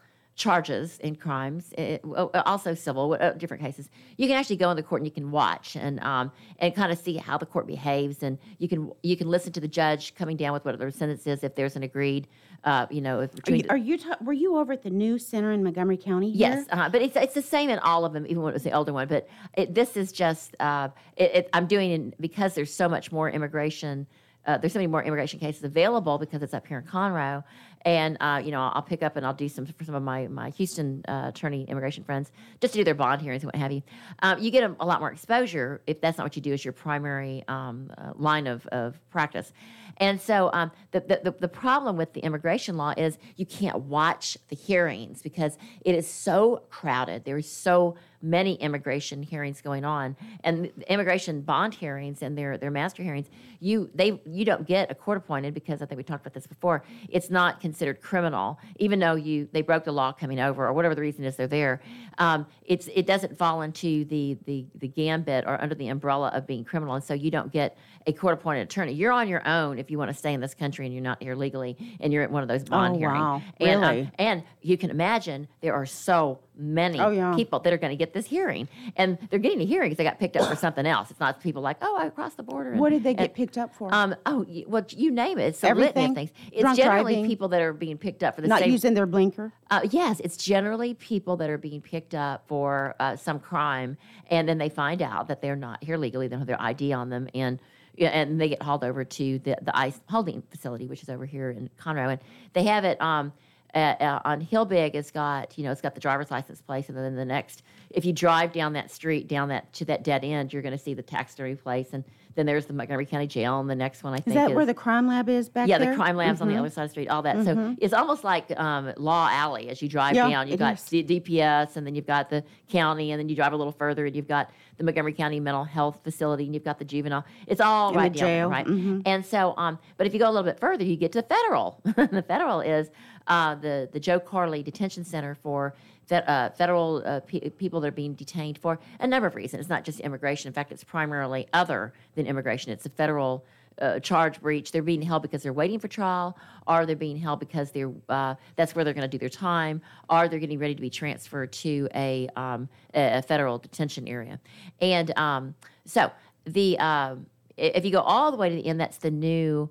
charges 0.40 0.98
in 1.00 1.14
crimes, 1.14 1.74
it, 1.76 2.03
also 2.46 2.74
civil, 2.74 3.14
uh, 3.20 3.33
different 3.33 3.62
cases. 3.62 3.90
You 4.16 4.26
can 4.26 4.37
actually 4.37 4.57
go 4.57 4.70
in 4.70 4.76
the 4.76 4.83
court 4.83 5.03
and 5.03 5.07
you 5.07 5.12
can 5.12 5.31
watch 5.31 5.76
and 5.76 6.00
um, 6.00 6.33
and 6.59 6.74
kind 6.74 6.90
of 6.90 6.98
see 6.98 7.18
how 7.18 7.37
the 7.37 7.44
court 7.44 7.66
behaves, 7.66 8.22
and 8.22 8.38
you 8.59 8.66
can 8.66 8.90
you 9.03 9.16
can 9.18 9.29
listen 9.29 9.53
to 9.53 9.61
the 9.61 9.68
judge 9.68 10.14
coming 10.14 10.38
down 10.38 10.55
with 10.55 10.64
what 10.64 10.79
their 10.79 10.90
sentence 10.90 11.26
is 11.26 11.44
if 11.44 11.55
there's 11.55 11.76
an 11.76 11.83
agreed, 11.83 12.26
uh, 12.64 12.87
you 12.90 13.03
know, 13.03 13.20
if 13.20 13.31
Are 13.46 13.55
you, 13.55 13.64
are 13.68 13.76
you 13.76 13.98
ta- 13.98 14.16
were 14.22 14.33
you 14.33 14.57
over 14.57 14.72
at 14.72 14.83
the 14.83 14.90
new 14.90 15.18
center 15.18 15.53
in 15.53 15.62
Montgomery 15.62 15.98
County? 15.98 16.31
Yes, 16.31 16.66
here? 16.66 16.66
uh, 16.70 16.88
but 16.88 17.03
it's 17.03 17.16
it's 17.16 17.35
the 17.35 17.42
same 17.42 17.68
in 17.68 17.79
all 17.81 18.07
of 18.07 18.14
them, 18.14 18.24
even 18.26 18.42
when 18.42 18.50
it 18.50 18.55
was 18.55 18.62
the 18.62 18.72
older 18.72 18.94
one. 18.94 19.09
But 19.09 19.29
it, 19.55 19.74
this 19.74 19.94
is 19.94 20.11
just 20.11 20.57
uh, 20.59 20.88
it, 21.16 21.31
it, 21.35 21.50
I'm 21.53 21.66
doing 21.66 21.90
in, 21.90 22.14
because 22.18 22.55
there's 22.55 22.72
so 22.72 22.88
much 22.88 23.12
more 23.12 23.31
immigration. 23.31 24.07
Uh, 24.46 24.57
there's 24.57 24.72
so 24.72 24.79
many 24.79 24.87
more 24.87 25.03
immigration 25.03 25.38
cases 25.38 25.62
available 25.64 26.16
because 26.16 26.42
it's 26.42 26.55
up 26.55 26.66
here 26.66 26.79
in 26.79 26.85
Conroe, 26.85 27.44
and 27.82 28.16
uh, 28.20 28.40
you 28.44 28.50
know 28.50 28.60
I'll 28.74 28.82
pick 28.82 29.02
up 29.02 29.16
and 29.16 29.24
I'll 29.24 29.34
do 29.34 29.48
some 29.48 29.66
for 29.66 29.84
some 29.84 29.94
of 29.94 30.02
my 30.02 30.28
my 30.28 30.50
Houston 30.50 31.02
uh, 31.08 31.26
attorney 31.28 31.64
immigration 31.68 32.04
friends 32.04 32.32
just 32.60 32.72
to 32.74 32.80
do 32.80 32.84
their 32.84 32.94
bond 32.94 33.22
hearings 33.22 33.42
and 33.42 33.48
what 33.48 33.56
have 33.56 33.72
you. 33.72 33.82
Um, 34.22 34.38
you 34.38 34.50
get 34.50 34.64
a, 34.64 34.76
a 34.80 34.86
lot 34.86 35.00
more 35.00 35.10
exposure 35.10 35.80
if 35.86 36.00
that's 36.00 36.18
not 36.18 36.24
what 36.24 36.36
you 36.36 36.42
do 36.42 36.52
as 36.52 36.64
your 36.64 36.72
primary 36.72 37.44
um, 37.48 37.92
uh, 37.96 38.12
line 38.16 38.46
of, 38.46 38.66
of 38.68 38.98
practice. 39.10 39.52
And 39.96 40.20
so 40.20 40.50
um, 40.52 40.70
the, 40.92 41.00
the, 41.00 41.20
the, 41.24 41.34
the 41.40 41.48
problem 41.48 41.96
with 41.96 42.14
the 42.14 42.20
immigration 42.20 42.76
law 42.76 42.94
is 42.96 43.18
you 43.36 43.44
can't 43.44 43.80
watch 43.80 44.38
the 44.48 44.56
hearings 44.56 45.20
because 45.20 45.58
it 45.82 45.94
is 45.94 46.08
so 46.08 46.62
crowded. 46.70 47.24
There 47.24 47.36
is 47.36 47.50
so 47.50 47.96
many 48.22 48.54
immigration 48.54 49.22
hearings 49.22 49.61
going 49.62 49.85
on, 49.85 50.16
and 50.44 50.70
immigration 50.88 51.40
bond 51.40 51.74
hearings 51.74 52.22
and 52.22 52.37
their 52.37 52.59
their 52.59 52.70
master 52.70 53.02
hearings. 53.02 53.28
You 53.61 53.90
they 53.94 54.20
you 54.26 54.44
don't 54.44 54.66
get 54.66 54.90
a 54.90 54.94
court 54.94 55.18
appointed 55.18 55.54
because 55.54 55.83
I 55.83 55.87
think 55.87 55.96
we 55.98 56.04
talked 56.04 56.26
about 56.26 56.35
this 56.35 56.46
before. 56.46 56.83
It's 57.09 57.30
not 57.30 57.61
considered 57.61 58.00
criminal, 58.00 58.59
even 58.76 58.98
though 58.98 59.14
you 59.14 59.48
they 59.52 59.62
broke 59.62 59.85
the 59.85 59.92
law 59.92 60.12
coming 60.12 60.40
over 60.40 60.66
or 60.66 60.72
whatever 60.72 60.94
the 60.94 61.00
reason 61.02 61.24
is 61.24 61.37
they're 61.37 61.46
there. 61.46 61.80
Um, 62.18 62.46
it's 62.64 62.88
it 62.94 63.06
doesn't 63.06 63.37
fall 63.38 63.62
into 63.62 64.04
the 64.06 64.37
the 64.44 64.66
the 64.76 64.88
gambit 64.88 65.44
or 65.46 65.61
under 65.61 65.74
the 65.74 65.88
umbrella 65.88 66.28
of 66.35 66.46
being 66.46 66.64
criminal, 66.64 66.94
and 66.94 67.04
so 67.04 67.14
you 67.14 67.30
don't 67.30 67.52
get 67.52 67.76
a 68.06 68.12
court 68.12 68.35
appointed 68.35 68.62
attorney. 68.62 68.92
You're 68.92 69.12
on 69.12 69.28
your 69.28 69.46
own 69.46 69.78
if 69.78 69.90
you 69.90 69.98
want 69.98 70.11
to 70.11 70.16
stay 70.16 70.33
in 70.33 70.40
this 70.40 70.54
country 70.54 70.87
and 70.87 70.94
you're 70.94 71.02
not 71.02 71.22
here 71.22 71.35
legally, 71.35 71.76
and 72.00 72.12
you're 72.12 72.22
at 72.22 72.30
one 72.30 72.42
of 72.42 72.48
those 72.48 72.64
bond 72.64 72.94
Oh, 72.96 72.98
hearings. 72.98 73.18
wow. 73.20 73.42
And, 73.59 73.85
um, 73.85 73.90
Really? 73.94 74.11
and 74.18 74.42
you 74.62 74.78
can 74.78 74.88
imagine 74.90 75.46
there 75.61 75.74
are 75.74 75.85
so 75.85 76.38
many 76.60 77.00
Oh, 77.00 77.10
yeah. 77.10 77.34
people 77.34 77.58
that 77.60 77.72
are 77.72 77.78
going 77.78 77.90
to 77.90 77.96
get 77.96 78.12
this 78.12 78.26
hearing, 78.26 78.68
and 78.96 79.18
they're 79.30 79.38
getting 79.38 79.60
a 79.60 79.64
hearing 79.64 79.88
because 79.90 79.96
they 79.98 80.04
got 80.04 80.18
picked 80.18 80.36
up 80.36 80.48
for 80.48 80.54
something 80.66 80.86
else. 80.86 81.10
It's 81.10 81.18
not 81.18 81.40
people 81.40 81.62
like, 81.62 81.78
oh, 81.82 81.96
I 81.98 82.08
crossed 82.10 82.36
the 82.36 82.42
border. 82.42 82.72
and- 82.72 82.80
What 82.80 82.90
did 82.90 83.02
they 83.02 83.14
get 83.14 83.24
and- 83.26 83.34
picked 83.34 83.58
up 83.58 83.74
for? 83.74 83.92
Um, 83.92 84.14
oh, 84.26 84.44
y- 84.48 84.64
well, 84.66 84.84
you 84.90 85.10
name 85.10 85.38
it. 85.38 85.44
It's 85.48 85.64
a 85.64 85.74
litany 85.74 86.06
of 86.06 86.14
things. 86.14 86.30
It's 86.52 86.60
Drunk 86.60 86.76
generally 86.76 87.14
driving? 87.14 87.26
people 87.30 87.48
that 87.48 87.62
are 87.62 87.72
being 87.72 87.98
picked 87.98 88.22
up 88.22 88.34
for 88.36 88.42
the 88.42 88.48
Not 88.48 88.60
same. 88.60 88.70
using 88.70 88.94
their 88.94 89.06
blinker. 89.06 89.52
Uh, 89.70 89.80
yes, 89.90 90.20
it's 90.20 90.36
generally 90.36 90.94
people 90.94 91.36
that 91.38 91.48
are 91.50 91.58
being 91.58 91.80
picked 91.80 92.14
up 92.14 92.44
for 92.46 92.94
uh, 93.00 93.16
some 93.16 93.40
crime, 93.40 93.96
and 94.30 94.48
then 94.48 94.58
they 94.58 94.68
find 94.68 95.00
out 95.02 95.28
that 95.28 95.40
they're 95.40 95.56
not 95.56 95.82
here 95.82 95.96
legally. 95.96 96.26
They 96.28 96.32
don't 96.32 96.40
have 96.40 96.48
their 96.48 96.60
ID 96.60 96.92
on 96.92 97.08
them, 97.08 97.28
and 97.34 97.58
yeah, 97.96 98.08
and 98.08 98.40
they 98.40 98.48
get 98.50 98.62
hauled 98.62 98.84
over 98.84 99.04
to 99.04 99.38
the 99.40 99.56
the 99.62 99.76
ICE 99.76 100.00
holding 100.08 100.42
facility, 100.50 100.86
which 100.86 101.02
is 101.02 101.08
over 101.08 101.26
here 101.26 101.50
in 101.50 101.68
Conroe, 101.80 102.10
and 102.12 102.20
they 102.52 102.64
have 102.64 102.84
it. 102.84 103.00
Um, 103.00 103.32
at, 103.74 104.00
uh, 104.00 104.20
on 104.24 104.44
Hilbig, 104.44 104.94
it's 104.94 105.11
got 105.11 105.56
you 105.59 105.64
know 105.64 105.72
it's 105.72 105.80
got 105.80 105.94
the 105.94 106.00
driver's 106.00 106.30
license 106.30 106.61
place, 106.61 106.88
and 106.88 106.96
then 106.96 107.16
the 107.16 107.24
next, 107.24 107.62
if 107.90 108.05
you 108.05 108.12
drive 108.12 108.53
down 108.53 108.72
that 108.74 108.90
street, 108.90 109.29
down 109.29 109.48
that 109.48 109.72
to 109.74 109.85
that 109.87 110.05
dead 110.05 110.24
end, 110.24 110.53
you're 110.53 110.62
going 110.62 110.76
to 110.76 110.83
see 110.83 110.94
the 110.94 111.03
taxidermy 111.03 111.57
place, 111.57 111.88
and 111.92 112.05
then 112.37 112.46
there's 112.46 112.66
the 112.66 112.72
Montgomery 112.72 113.07
County 113.07 113.26
Jail, 113.26 113.59
and 113.59 113.68
the 113.68 113.74
next 113.74 114.05
one 114.05 114.12
I 114.12 114.16
think 114.18 114.29
Is 114.29 114.35
that 114.35 114.50
is 114.50 114.55
where 114.57 114.64
the 114.64 114.72
crime 114.74 115.09
lab 115.09 115.29
is 115.29 115.48
back 115.48 115.68
yeah, 115.68 115.79
there? 115.79 115.90
the 115.90 115.96
crime 115.96 116.16
labs 116.16 116.40
on 116.40 116.46
the 116.46 116.55
Mhm. 116.55 116.61
other 116.61 116.70
side 116.70 116.83
of 116.85 116.88
the 116.88 116.92
street, 116.92 117.09
all 117.09 117.22
that. 117.22 117.44
So 117.44 117.57
Mhm. 117.57 117.79
it's 117.81 117.92
almost 117.92 118.22
like 118.22 118.57
um, 118.59 118.92
Law 118.96 119.29
Alley 119.31 119.68
as 119.68 119.83
you 119.83 119.88
drive 119.88 120.14
Yeah, 120.14 120.29
down. 120.29 120.46
You've 120.46 120.61
got 120.61 120.74
is. 120.74 120.85
DPS, 120.88 121.76
and 121.76 121.85
then 121.85 121.96
you've 121.96 122.07
got 122.07 122.31
the 122.31 122.44
county, 122.68 123.11
and 123.11 123.18
then 123.20 123.29
you 123.29 123.35
drive 123.35 123.53
a 123.53 123.57
little 123.57 123.72
further, 123.72 124.07
and 124.07 124.14
you've 124.14 124.29
got 124.29 124.50
the 124.76 124.85
Montgomery 124.85 125.12
County 125.12 125.40
Mental 125.40 125.64
Health 125.64 126.00
Facility, 126.05 126.44
and 126.44 126.55
you've 126.55 126.64
got 126.64 126.79
the 126.79 126.85
juvenile. 126.85 127.24
It's 127.48 127.61
all 127.61 127.92
right 127.92 128.12
down 128.12 128.24
there, 128.29 128.48
right? 128.48 128.66
mhm. 128.66 129.03
And 129.05 129.26
so, 129.26 129.55
um, 129.57 129.79
but 129.96 130.07
if 130.07 130.12
you 130.14 130.20
go 130.20 130.26
a 130.29 130.33
little 130.33 130.48
bit 130.48 130.61
further, 130.61 130.85
you 130.85 130.96
get 130.96 131.11
to 131.12 131.22
the 131.22 131.26
federal. 131.26 131.81
the 131.85 132.24
federal 132.26 132.61
is 132.61 132.90
uh, 133.26 133.55
the 133.57 133.88
the 133.92 134.00
Joe 134.00 134.18
Corley 134.20 134.62
Detention 134.62 135.05
Center 135.05 135.35
for 135.35 135.74
uh, 136.12 136.50
federal 136.50 137.02
uh, 137.04 137.20
pe- 137.20 137.50
people 137.50 137.80
that 137.80 137.88
are 137.88 137.92
being 137.92 138.14
detained 138.14 138.58
for 138.58 138.78
a 139.00 139.06
number 139.06 139.26
of 139.26 139.34
reasons. 139.34 139.60
It's 139.60 139.68
not 139.70 139.84
just 139.84 140.00
immigration. 140.00 140.48
In 140.48 140.52
fact, 140.54 140.72
it's 140.72 140.84
primarily 140.84 141.46
other 141.52 141.92
than 142.14 142.26
immigration. 142.26 142.72
It's 142.72 142.86
a 142.86 142.90
federal 142.90 143.44
uh, 143.80 143.98
charge 144.00 144.40
breach. 144.42 144.72
They're 144.72 144.82
being 144.82 145.00
held 145.00 145.22
because 145.22 145.42
they're 145.42 145.52
waiting 145.54 145.78
for 145.78 145.88
trial, 145.88 146.36
or 146.66 146.84
they're 146.84 146.96
being 146.96 147.16
held 147.16 147.40
because 147.40 147.70
they're 147.70 147.90
uh, 148.08 148.34
that's 148.56 148.74
where 148.74 148.84
they're 148.84 148.92
going 148.94 149.08
to 149.10 149.16
do 149.16 149.18
their 149.18 149.28
time, 149.30 149.80
or 150.10 150.28
they're 150.28 150.38
getting 150.38 150.58
ready 150.58 150.74
to 150.74 150.82
be 150.82 150.90
transferred 150.90 151.52
to 151.52 151.88
a 151.94 152.28
um, 152.36 152.68
a 152.94 153.22
federal 153.22 153.56
detention 153.58 154.06
area. 154.06 154.38
And 154.82 155.16
um, 155.18 155.54
so 155.86 156.10
the 156.44 156.78
i- 156.78 157.16
if 157.56 157.84
you 157.84 157.90
go 157.90 158.00
all 158.00 158.30
the 158.30 158.36
way 158.36 158.48
to 158.50 158.54
the 158.54 158.66
end, 158.66 158.80
that's 158.80 158.98
the 158.98 159.10
new. 159.10 159.70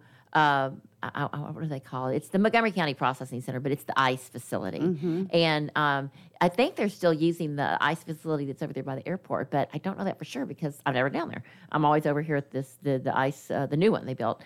Uh, 1.02 1.10
I, 1.16 1.38
I, 1.38 1.38
what 1.52 1.62
do 1.62 1.68
they 1.68 1.80
call 1.80 2.10
it? 2.10 2.18
It's 2.18 2.30
the 2.30 2.40
Montgomery 2.40 2.72
County 2.72 2.94
Processing 2.94 3.42
Center, 3.42 3.60
but 3.60 3.72
it's 3.72 3.86
the 3.86 3.98
ICE 4.00 4.28
facility. 4.30 4.80
And 5.32 5.72
um, 5.76 6.12
I 6.42 6.50
think 6.50 6.76
they're 6.76 6.90
still 6.90 7.14
using 7.14 7.56
the 7.56 7.78
ICE 7.82 8.02
facility 8.04 8.46
that's 8.46 8.62
over 8.62 8.72
there 8.74 8.84
by 8.84 8.96
the 8.96 9.08
airport, 9.08 9.52
but 9.52 9.70
I 9.74 9.78
don't 9.78 9.98
know 9.98 10.06
that 10.06 10.18
for 10.18 10.26
sure 10.26 10.46
because 10.46 10.82
I'm 10.86 10.94
never 10.94 11.10
down 11.10 11.30
there. 11.30 11.44
I'm 11.72 11.84
always 11.86 12.06
over 12.06 12.22
here 12.22 12.38
at 12.38 12.52
this 12.52 12.78
the 12.82 12.98
the 12.98 13.18
ICE 13.18 13.52
uh, 13.52 13.66
the 13.66 13.78
new 13.78 13.92
one 13.92 14.06
they 14.06 14.14
built. 14.14 14.42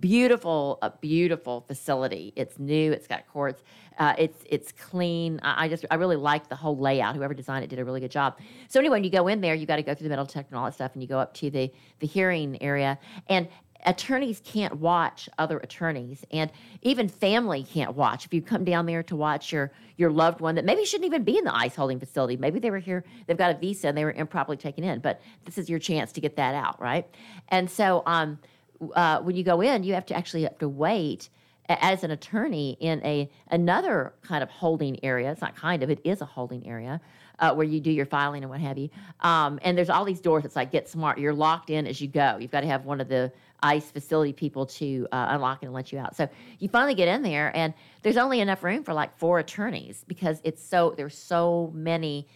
Beautiful, 0.00 0.78
a 0.82 0.90
beautiful 0.90 1.62
facility. 1.62 2.32
It's 2.36 2.58
new. 2.58 2.92
It's 2.92 3.06
got 3.06 3.26
courts. 3.28 3.62
Uh, 3.98 4.14
it's 4.18 4.44
it's 4.48 4.72
clean. 4.72 5.40
I, 5.42 5.64
I 5.64 5.68
just 5.68 5.84
I 5.90 5.94
really 5.96 6.16
like 6.16 6.48
the 6.48 6.56
whole 6.56 6.76
layout. 6.76 7.16
Whoever 7.16 7.34
designed 7.34 7.64
it 7.64 7.68
did 7.68 7.78
a 7.78 7.84
really 7.84 8.00
good 8.00 8.10
job. 8.10 8.38
So 8.68 8.78
anyway, 8.78 8.96
when 8.96 9.04
you 9.04 9.10
go 9.10 9.26
in 9.28 9.40
there, 9.40 9.54
you 9.54 9.66
got 9.66 9.76
to 9.76 9.82
go 9.82 9.94
through 9.94 10.04
the 10.04 10.10
metal 10.10 10.26
detector 10.26 10.54
and 10.54 10.58
all 10.58 10.66
that 10.66 10.74
stuff, 10.74 10.92
and 10.94 11.02
you 11.02 11.08
go 11.08 11.18
up 11.18 11.34
to 11.34 11.50
the 11.50 11.72
the 12.00 12.06
hearing 12.06 12.60
area. 12.62 12.98
And 13.28 13.48
attorneys 13.86 14.40
can't 14.44 14.76
watch 14.76 15.28
other 15.38 15.58
attorneys 15.58 16.24
and 16.30 16.50
even 16.82 17.08
family 17.08 17.62
can't 17.64 17.94
watch. 17.94 18.26
If 18.26 18.34
you 18.34 18.42
come 18.42 18.64
down 18.64 18.86
there 18.86 19.02
to 19.04 19.16
watch 19.16 19.52
your 19.52 19.70
your 19.96 20.10
loved 20.10 20.40
one 20.40 20.54
that 20.54 20.64
maybe 20.64 20.84
shouldn't 20.84 21.06
even 21.06 21.24
be 21.24 21.36
in 21.36 21.44
the 21.44 21.54
ice 21.54 21.74
holding 21.74 21.98
facility 21.98 22.36
maybe 22.36 22.60
they 22.60 22.70
were 22.70 22.78
here 22.78 23.04
they've 23.26 23.36
got 23.36 23.50
a 23.50 23.58
visa 23.58 23.88
and 23.88 23.98
they 23.98 24.04
were 24.04 24.12
improperly 24.12 24.56
taken 24.56 24.84
in 24.84 25.00
but 25.00 25.20
this 25.44 25.58
is 25.58 25.68
your 25.68 25.80
chance 25.80 26.12
to 26.12 26.20
get 26.20 26.36
that 26.36 26.54
out 26.54 26.80
right? 26.80 27.06
And 27.48 27.70
so 27.70 28.02
um, 28.06 28.38
uh, 28.94 29.20
when 29.20 29.36
you 29.36 29.42
go 29.42 29.60
in 29.60 29.82
you 29.82 29.94
have 29.94 30.06
to 30.06 30.14
actually 30.14 30.42
have 30.42 30.58
to 30.58 30.68
wait 30.68 31.28
as 31.68 32.04
an 32.04 32.10
attorney 32.10 32.76
in 32.80 33.04
a 33.04 33.30
another 33.50 34.14
kind 34.22 34.42
of 34.42 34.50
holding 34.50 35.02
area 35.04 35.30
it's 35.30 35.40
not 35.40 35.54
kind 35.54 35.82
of 35.82 35.90
it 35.90 36.00
is 36.04 36.20
a 36.20 36.24
holding 36.24 36.66
area 36.66 37.00
uh, 37.40 37.54
where 37.54 37.66
you 37.66 37.78
do 37.78 37.90
your 37.90 38.06
filing 38.06 38.42
and 38.42 38.50
what 38.50 38.60
have 38.60 38.76
you 38.76 38.88
um, 39.20 39.58
and 39.62 39.76
there's 39.76 39.90
all 39.90 40.04
these 40.04 40.20
doors. 40.20 40.44
It's 40.44 40.56
like 40.56 40.70
get 40.70 40.88
smart. 40.88 41.18
You're 41.18 41.34
locked 41.34 41.70
in 41.70 41.86
as 41.86 42.00
you 42.00 42.08
go. 42.08 42.38
You've 42.40 42.50
got 42.50 42.60
to 42.60 42.66
have 42.66 42.84
one 42.84 43.00
of 43.00 43.08
the 43.08 43.32
ice 43.62 43.90
facility 43.90 44.32
people 44.32 44.66
to 44.66 45.06
uh, 45.10 45.26
unlock 45.30 45.62
it 45.62 45.66
and 45.66 45.74
let 45.74 45.92
you 45.92 45.98
out. 45.98 46.14
So 46.14 46.28
you 46.60 46.68
finally 46.68 46.94
get 46.94 47.08
in 47.08 47.22
there 47.22 47.54
and 47.56 47.74
there's 48.02 48.16
only 48.16 48.40
enough 48.40 48.62
room 48.62 48.84
for 48.84 48.94
like 48.94 49.16
four 49.18 49.40
attorneys 49.40 50.04
because 50.06 50.40
it's 50.44 50.62
so 50.62 50.94
there's 50.96 51.16
so 51.16 51.72
many 51.74 52.28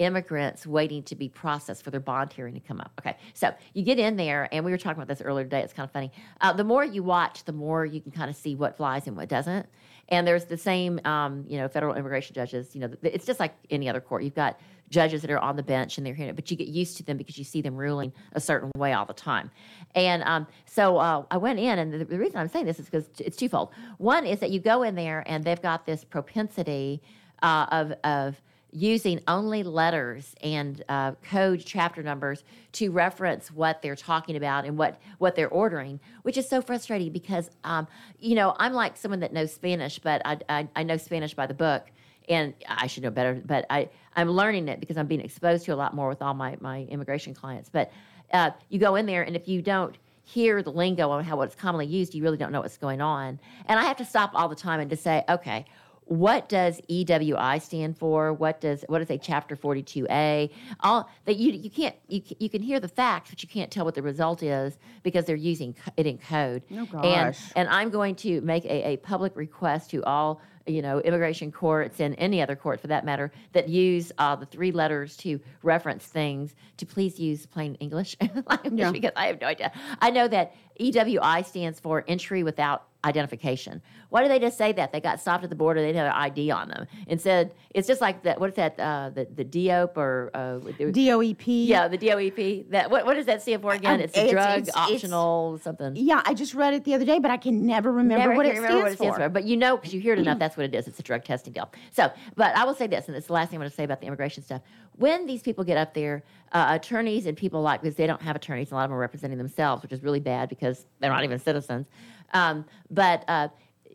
immigrants 0.00 0.66
waiting 0.66 1.02
to 1.04 1.14
be 1.14 1.28
processed 1.28 1.84
for 1.84 1.90
their 1.90 2.00
bond 2.00 2.32
hearing 2.32 2.54
to 2.54 2.60
come 2.60 2.80
up. 2.80 2.90
Okay, 2.98 3.16
so 3.34 3.54
you 3.74 3.82
get 3.82 3.98
in 3.98 4.16
there, 4.16 4.48
and 4.50 4.64
we 4.64 4.70
were 4.70 4.78
talking 4.78 5.00
about 5.00 5.08
this 5.08 5.20
earlier 5.20 5.44
today. 5.44 5.60
It's 5.60 5.72
kind 5.72 5.86
of 5.86 5.92
funny. 5.92 6.10
Uh, 6.40 6.52
the 6.52 6.64
more 6.64 6.84
you 6.84 7.02
watch, 7.02 7.44
the 7.44 7.52
more 7.52 7.84
you 7.84 8.00
can 8.00 8.10
kind 8.10 8.30
of 8.30 8.36
see 8.36 8.54
what 8.54 8.76
flies 8.76 9.06
and 9.06 9.16
what 9.16 9.28
doesn't. 9.28 9.66
And 10.08 10.26
there's 10.26 10.46
the 10.46 10.56
same, 10.56 11.00
um, 11.04 11.44
you 11.46 11.58
know, 11.58 11.68
federal 11.68 11.94
immigration 11.94 12.34
judges. 12.34 12.74
You 12.74 12.80
know, 12.80 12.90
it's 13.02 13.26
just 13.26 13.38
like 13.38 13.54
any 13.70 13.88
other 13.88 14.00
court. 14.00 14.24
You've 14.24 14.34
got 14.34 14.58
judges 14.88 15.22
that 15.22 15.30
are 15.30 15.38
on 15.38 15.54
the 15.54 15.62
bench 15.62 15.98
and 15.98 16.04
they're 16.04 16.14
hearing 16.14 16.30
it, 16.30 16.34
but 16.34 16.50
you 16.50 16.56
get 16.56 16.66
used 16.66 16.96
to 16.96 17.04
them 17.04 17.16
because 17.16 17.38
you 17.38 17.44
see 17.44 17.62
them 17.62 17.76
ruling 17.76 18.12
a 18.32 18.40
certain 18.40 18.72
way 18.76 18.92
all 18.92 19.04
the 19.04 19.12
time. 19.12 19.50
And 19.94 20.24
um, 20.24 20.48
so 20.66 20.96
uh, 20.96 21.24
I 21.30 21.36
went 21.36 21.60
in, 21.60 21.78
and 21.78 21.92
the, 21.92 22.04
the 22.04 22.18
reason 22.18 22.38
I'm 22.38 22.48
saying 22.48 22.66
this 22.66 22.80
is 22.80 22.86
because 22.86 23.08
it's 23.18 23.36
twofold. 23.36 23.70
One 23.98 24.26
is 24.26 24.40
that 24.40 24.50
you 24.50 24.58
go 24.58 24.82
in 24.82 24.96
there, 24.96 25.22
and 25.26 25.44
they've 25.44 25.62
got 25.62 25.86
this 25.86 26.04
propensity 26.04 27.02
uh, 27.42 27.66
of 27.70 27.92
of 28.02 28.42
using 28.72 29.20
only 29.26 29.62
letters 29.62 30.34
and 30.42 30.82
uh, 30.88 31.12
code 31.22 31.62
chapter 31.64 32.02
numbers 32.02 32.44
to 32.72 32.90
reference 32.90 33.50
what 33.50 33.82
they're 33.82 33.96
talking 33.96 34.36
about 34.36 34.64
and 34.64 34.78
what 34.78 35.00
what 35.18 35.34
they're 35.34 35.48
ordering, 35.48 36.00
which 36.22 36.36
is 36.36 36.48
so 36.48 36.62
frustrating 36.62 37.12
because 37.12 37.50
um, 37.64 37.86
you 38.18 38.34
know 38.34 38.54
I'm 38.58 38.72
like 38.72 38.96
someone 38.96 39.20
that 39.20 39.32
knows 39.32 39.52
Spanish, 39.52 39.98
but 39.98 40.22
I, 40.24 40.38
I, 40.48 40.68
I 40.76 40.82
know 40.82 40.96
Spanish 40.96 41.34
by 41.34 41.46
the 41.46 41.54
book, 41.54 41.90
and 42.28 42.54
I 42.68 42.86
should 42.86 43.02
know 43.02 43.10
better, 43.10 43.40
but 43.44 43.66
I 43.70 43.88
I'm 44.14 44.30
learning 44.30 44.68
it 44.68 44.80
because 44.80 44.96
I'm 44.96 45.06
being 45.06 45.20
exposed 45.20 45.64
to 45.66 45.74
a 45.74 45.76
lot 45.76 45.94
more 45.94 46.08
with 46.08 46.22
all 46.22 46.34
my 46.34 46.56
my 46.60 46.82
immigration 46.82 47.34
clients. 47.34 47.68
But 47.68 47.92
uh, 48.32 48.50
you 48.68 48.78
go 48.78 48.94
in 48.94 49.06
there, 49.06 49.22
and 49.22 49.34
if 49.34 49.48
you 49.48 49.62
don't 49.62 49.96
hear 50.22 50.62
the 50.62 50.70
lingo 50.70 51.10
on 51.10 51.24
how 51.24 51.40
it's 51.42 51.56
commonly 51.56 51.86
used, 51.86 52.14
you 52.14 52.22
really 52.22 52.36
don't 52.36 52.52
know 52.52 52.60
what's 52.60 52.76
going 52.76 53.00
on. 53.00 53.40
And 53.66 53.80
I 53.80 53.84
have 53.84 53.96
to 53.96 54.04
stop 54.04 54.30
all 54.34 54.48
the 54.48 54.54
time 54.54 54.78
and 54.78 54.88
to 54.90 54.96
say, 54.96 55.24
okay, 55.28 55.64
what 56.10 56.48
does 56.48 56.80
EWI 56.90 57.62
stand 57.62 57.96
for? 57.96 58.32
What 58.32 58.60
does 58.60 58.84
what 58.88 59.00
is 59.00 59.10
a 59.10 59.16
chapter 59.16 59.54
42A? 59.54 60.50
All 60.80 61.08
that 61.24 61.36
you 61.36 61.52
you 61.52 61.70
can't 61.70 61.94
you, 62.08 62.20
you 62.40 62.50
can 62.50 62.62
hear 62.62 62.80
the 62.80 62.88
facts, 62.88 63.30
but 63.30 63.44
you 63.44 63.48
can't 63.48 63.70
tell 63.70 63.84
what 63.84 63.94
the 63.94 64.02
result 64.02 64.42
is 64.42 64.76
because 65.04 65.24
they're 65.24 65.36
using 65.36 65.76
it 65.96 66.08
in 66.08 66.18
code. 66.18 66.64
Oh, 66.72 66.78
And 66.78 66.90
gosh. 66.90 67.38
and 67.54 67.68
I'm 67.68 67.90
going 67.90 68.16
to 68.16 68.40
make 68.40 68.64
a, 68.64 68.88
a 68.88 68.96
public 68.96 69.36
request 69.36 69.90
to 69.90 70.02
all 70.02 70.40
you 70.66 70.82
know 70.82 70.98
immigration 71.02 71.52
courts 71.52 72.00
and 72.00 72.16
any 72.18 72.42
other 72.42 72.56
court 72.56 72.80
for 72.80 72.88
that 72.88 73.04
matter 73.04 73.30
that 73.52 73.68
use 73.68 74.10
uh, 74.18 74.34
the 74.34 74.46
three 74.46 74.72
letters 74.72 75.16
to 75.18 75.38
reference 75.62 76.04
things 76.06 76.56
to 76.78 76.84
please 76.86 77.20
use 77.20 77.46
plain 77.46 77.76
English 77.76 78.16
language 78.48 78.72
Yeah. 78.74 78.90
because 78.90 79.12
I 79.14 79.26
have 79.28 79.40
no 79.40 79.46
idea. 79.46 79.70
I 80.00 80.10
know 80.10 80.26
that 80.26 80.56
EWI 80.80 81.44
stands 81.46 81.78
for 81.78 82.04
entry 82.08 82.42
without 82.42 82.84
identification. 83.04 83.80
Why 84.10 84.22
do 84.22 84.28
they 84.28 84.38
just 84.38 84.58
say 84.58 84.72
that? 84.72 84.92
They 84.92 85.00
got 85.00 85.20
stopped 85.20 85.44
at 85.44 85.50
the 85.50 85.56
border. 85.56 85.80
They 85.80 85.88
didn't 85.88 86.04
have 86.04 86.12
their 86.12 86.22
ID 86.22 86.50
on 86.50 86.68
them 86.68 86.86
and 87.06 87.20
said 87.20 87.54
it's 87.74 87.86
just 87.88 88.00
like 88.00 88.22
that. 88.24 88.40
What 88.40 88.50
is 88.50 88.56
that? 88.56 88.78
Uh, 88.78 89.10
the 89.10 89.26
the 89.34 89.44
DOP 89.44 89.96
or 89.96 90.30
uh, 90.34 90.58
the- 90.58 90.92
DOEP. 90.92 91.44
Yeah, 91.66 91.88
the 91.88 91.98
DOEP. 91.98 92.70
That 92.70 92.90
what 92.90 93.06
what 93.06 93.14
does 93.14 93.26
that 93.26 93.42
stand 93.42 93.62
for 93.62 93.72
again? 93.72 93.94
Um, 93.94 94.00
it's 94.00 94.16
a 94.16 94.20
it's- 94.20 94.32
drug 94.32 94.58
it's- 94.62 94.68
it's- 94.68 94.90
optional 94.94 95.58
something. 95.58 95.94
Yeah, 95.96 96.22
I 96.24 96.34
just 96.34 96.54
read 96.54 96.74
it 96.74 96.84
the 96.84 96.94
other 96.94 97.04
day, 97.04 97.18
but 97.18 97.30
I 97.30 97.36
can 97.36 97.66
never 97.66 97.92
remember 97.92 98.18
Never 98.18 98.34
what 98.36 98.46
can 98.46 98.56
it 98.56 98.58
remember 98.58 98.78
stands, 98.80 98.82
what 98.84 98.92
it 98.92 98.96
stands 98.96 99.16
for. 99.16 99.28
But 99.28 99.44
you 99.44 99.56
know, 99.56 99.76
because 99.76 99.94
you 99.94 100.00
hear 100.00 100.14
it 100.14 100.18
enough, 100.18 100.38
that's 100.38 100.56
what 100.56 100.66
it 100.66 100.74
is. 100.74 100.88
It's 100.88 100.98
a 100.98 101.02
drug 101.02 101.24
testing 101.24 101.52
deal. 101.52 101.70
So, 101.92 102.10
but 102.36 102.56
I 102.56 102.64
will 102.64 102.74
say 102.74 102.86
this, 102.86 103.08
and 103.08 103.16
it's 103.16 103.28
the 103.28 103.32
last 103.32 103.50
thing 103.50 103.56
I'm 103.56 103.60
going 103.60 103.70
to 103.70 103.76
say 103.76 103.84
about 103.84 104.00
the 104.00 104.06
immigration 104.06 104.42
stuff. 104.42 104.62
When 104.96 105.24
these 105.26 105.40
people 105.42 105.64
get 105.64 105.78
up 105.78 105.94
there, 105.94 106.22
uh, 106.52 106.66
attorneys 106.70 107.24
and 107.26 107.36
people 107.36 107.62
like 107.62 107.80
because 107.80 107.96
they 107.96 108.06
don't 108.06 108.20
have 108.20 108.36
attorneys, 108.36 108.70
a 108.70 108.74
lot 108.74 108.84
of 108.84 108.90
them 108.90 108.96
are 108.96 109.00
representing 109.00 109.38
themselves, 109.38 109.82
which 109.82 109.92
is 109.92 110.02
really 110.02 110.20
bad 110.20 110.48
because 110.48 110.84
they're 110.98 111.10
not 111.10 111.24
even 111.24 111.38
citizens. 111.38 111.86
Um, 112.32 112.64
but 112.90 113.24
uh, 113.28 113.48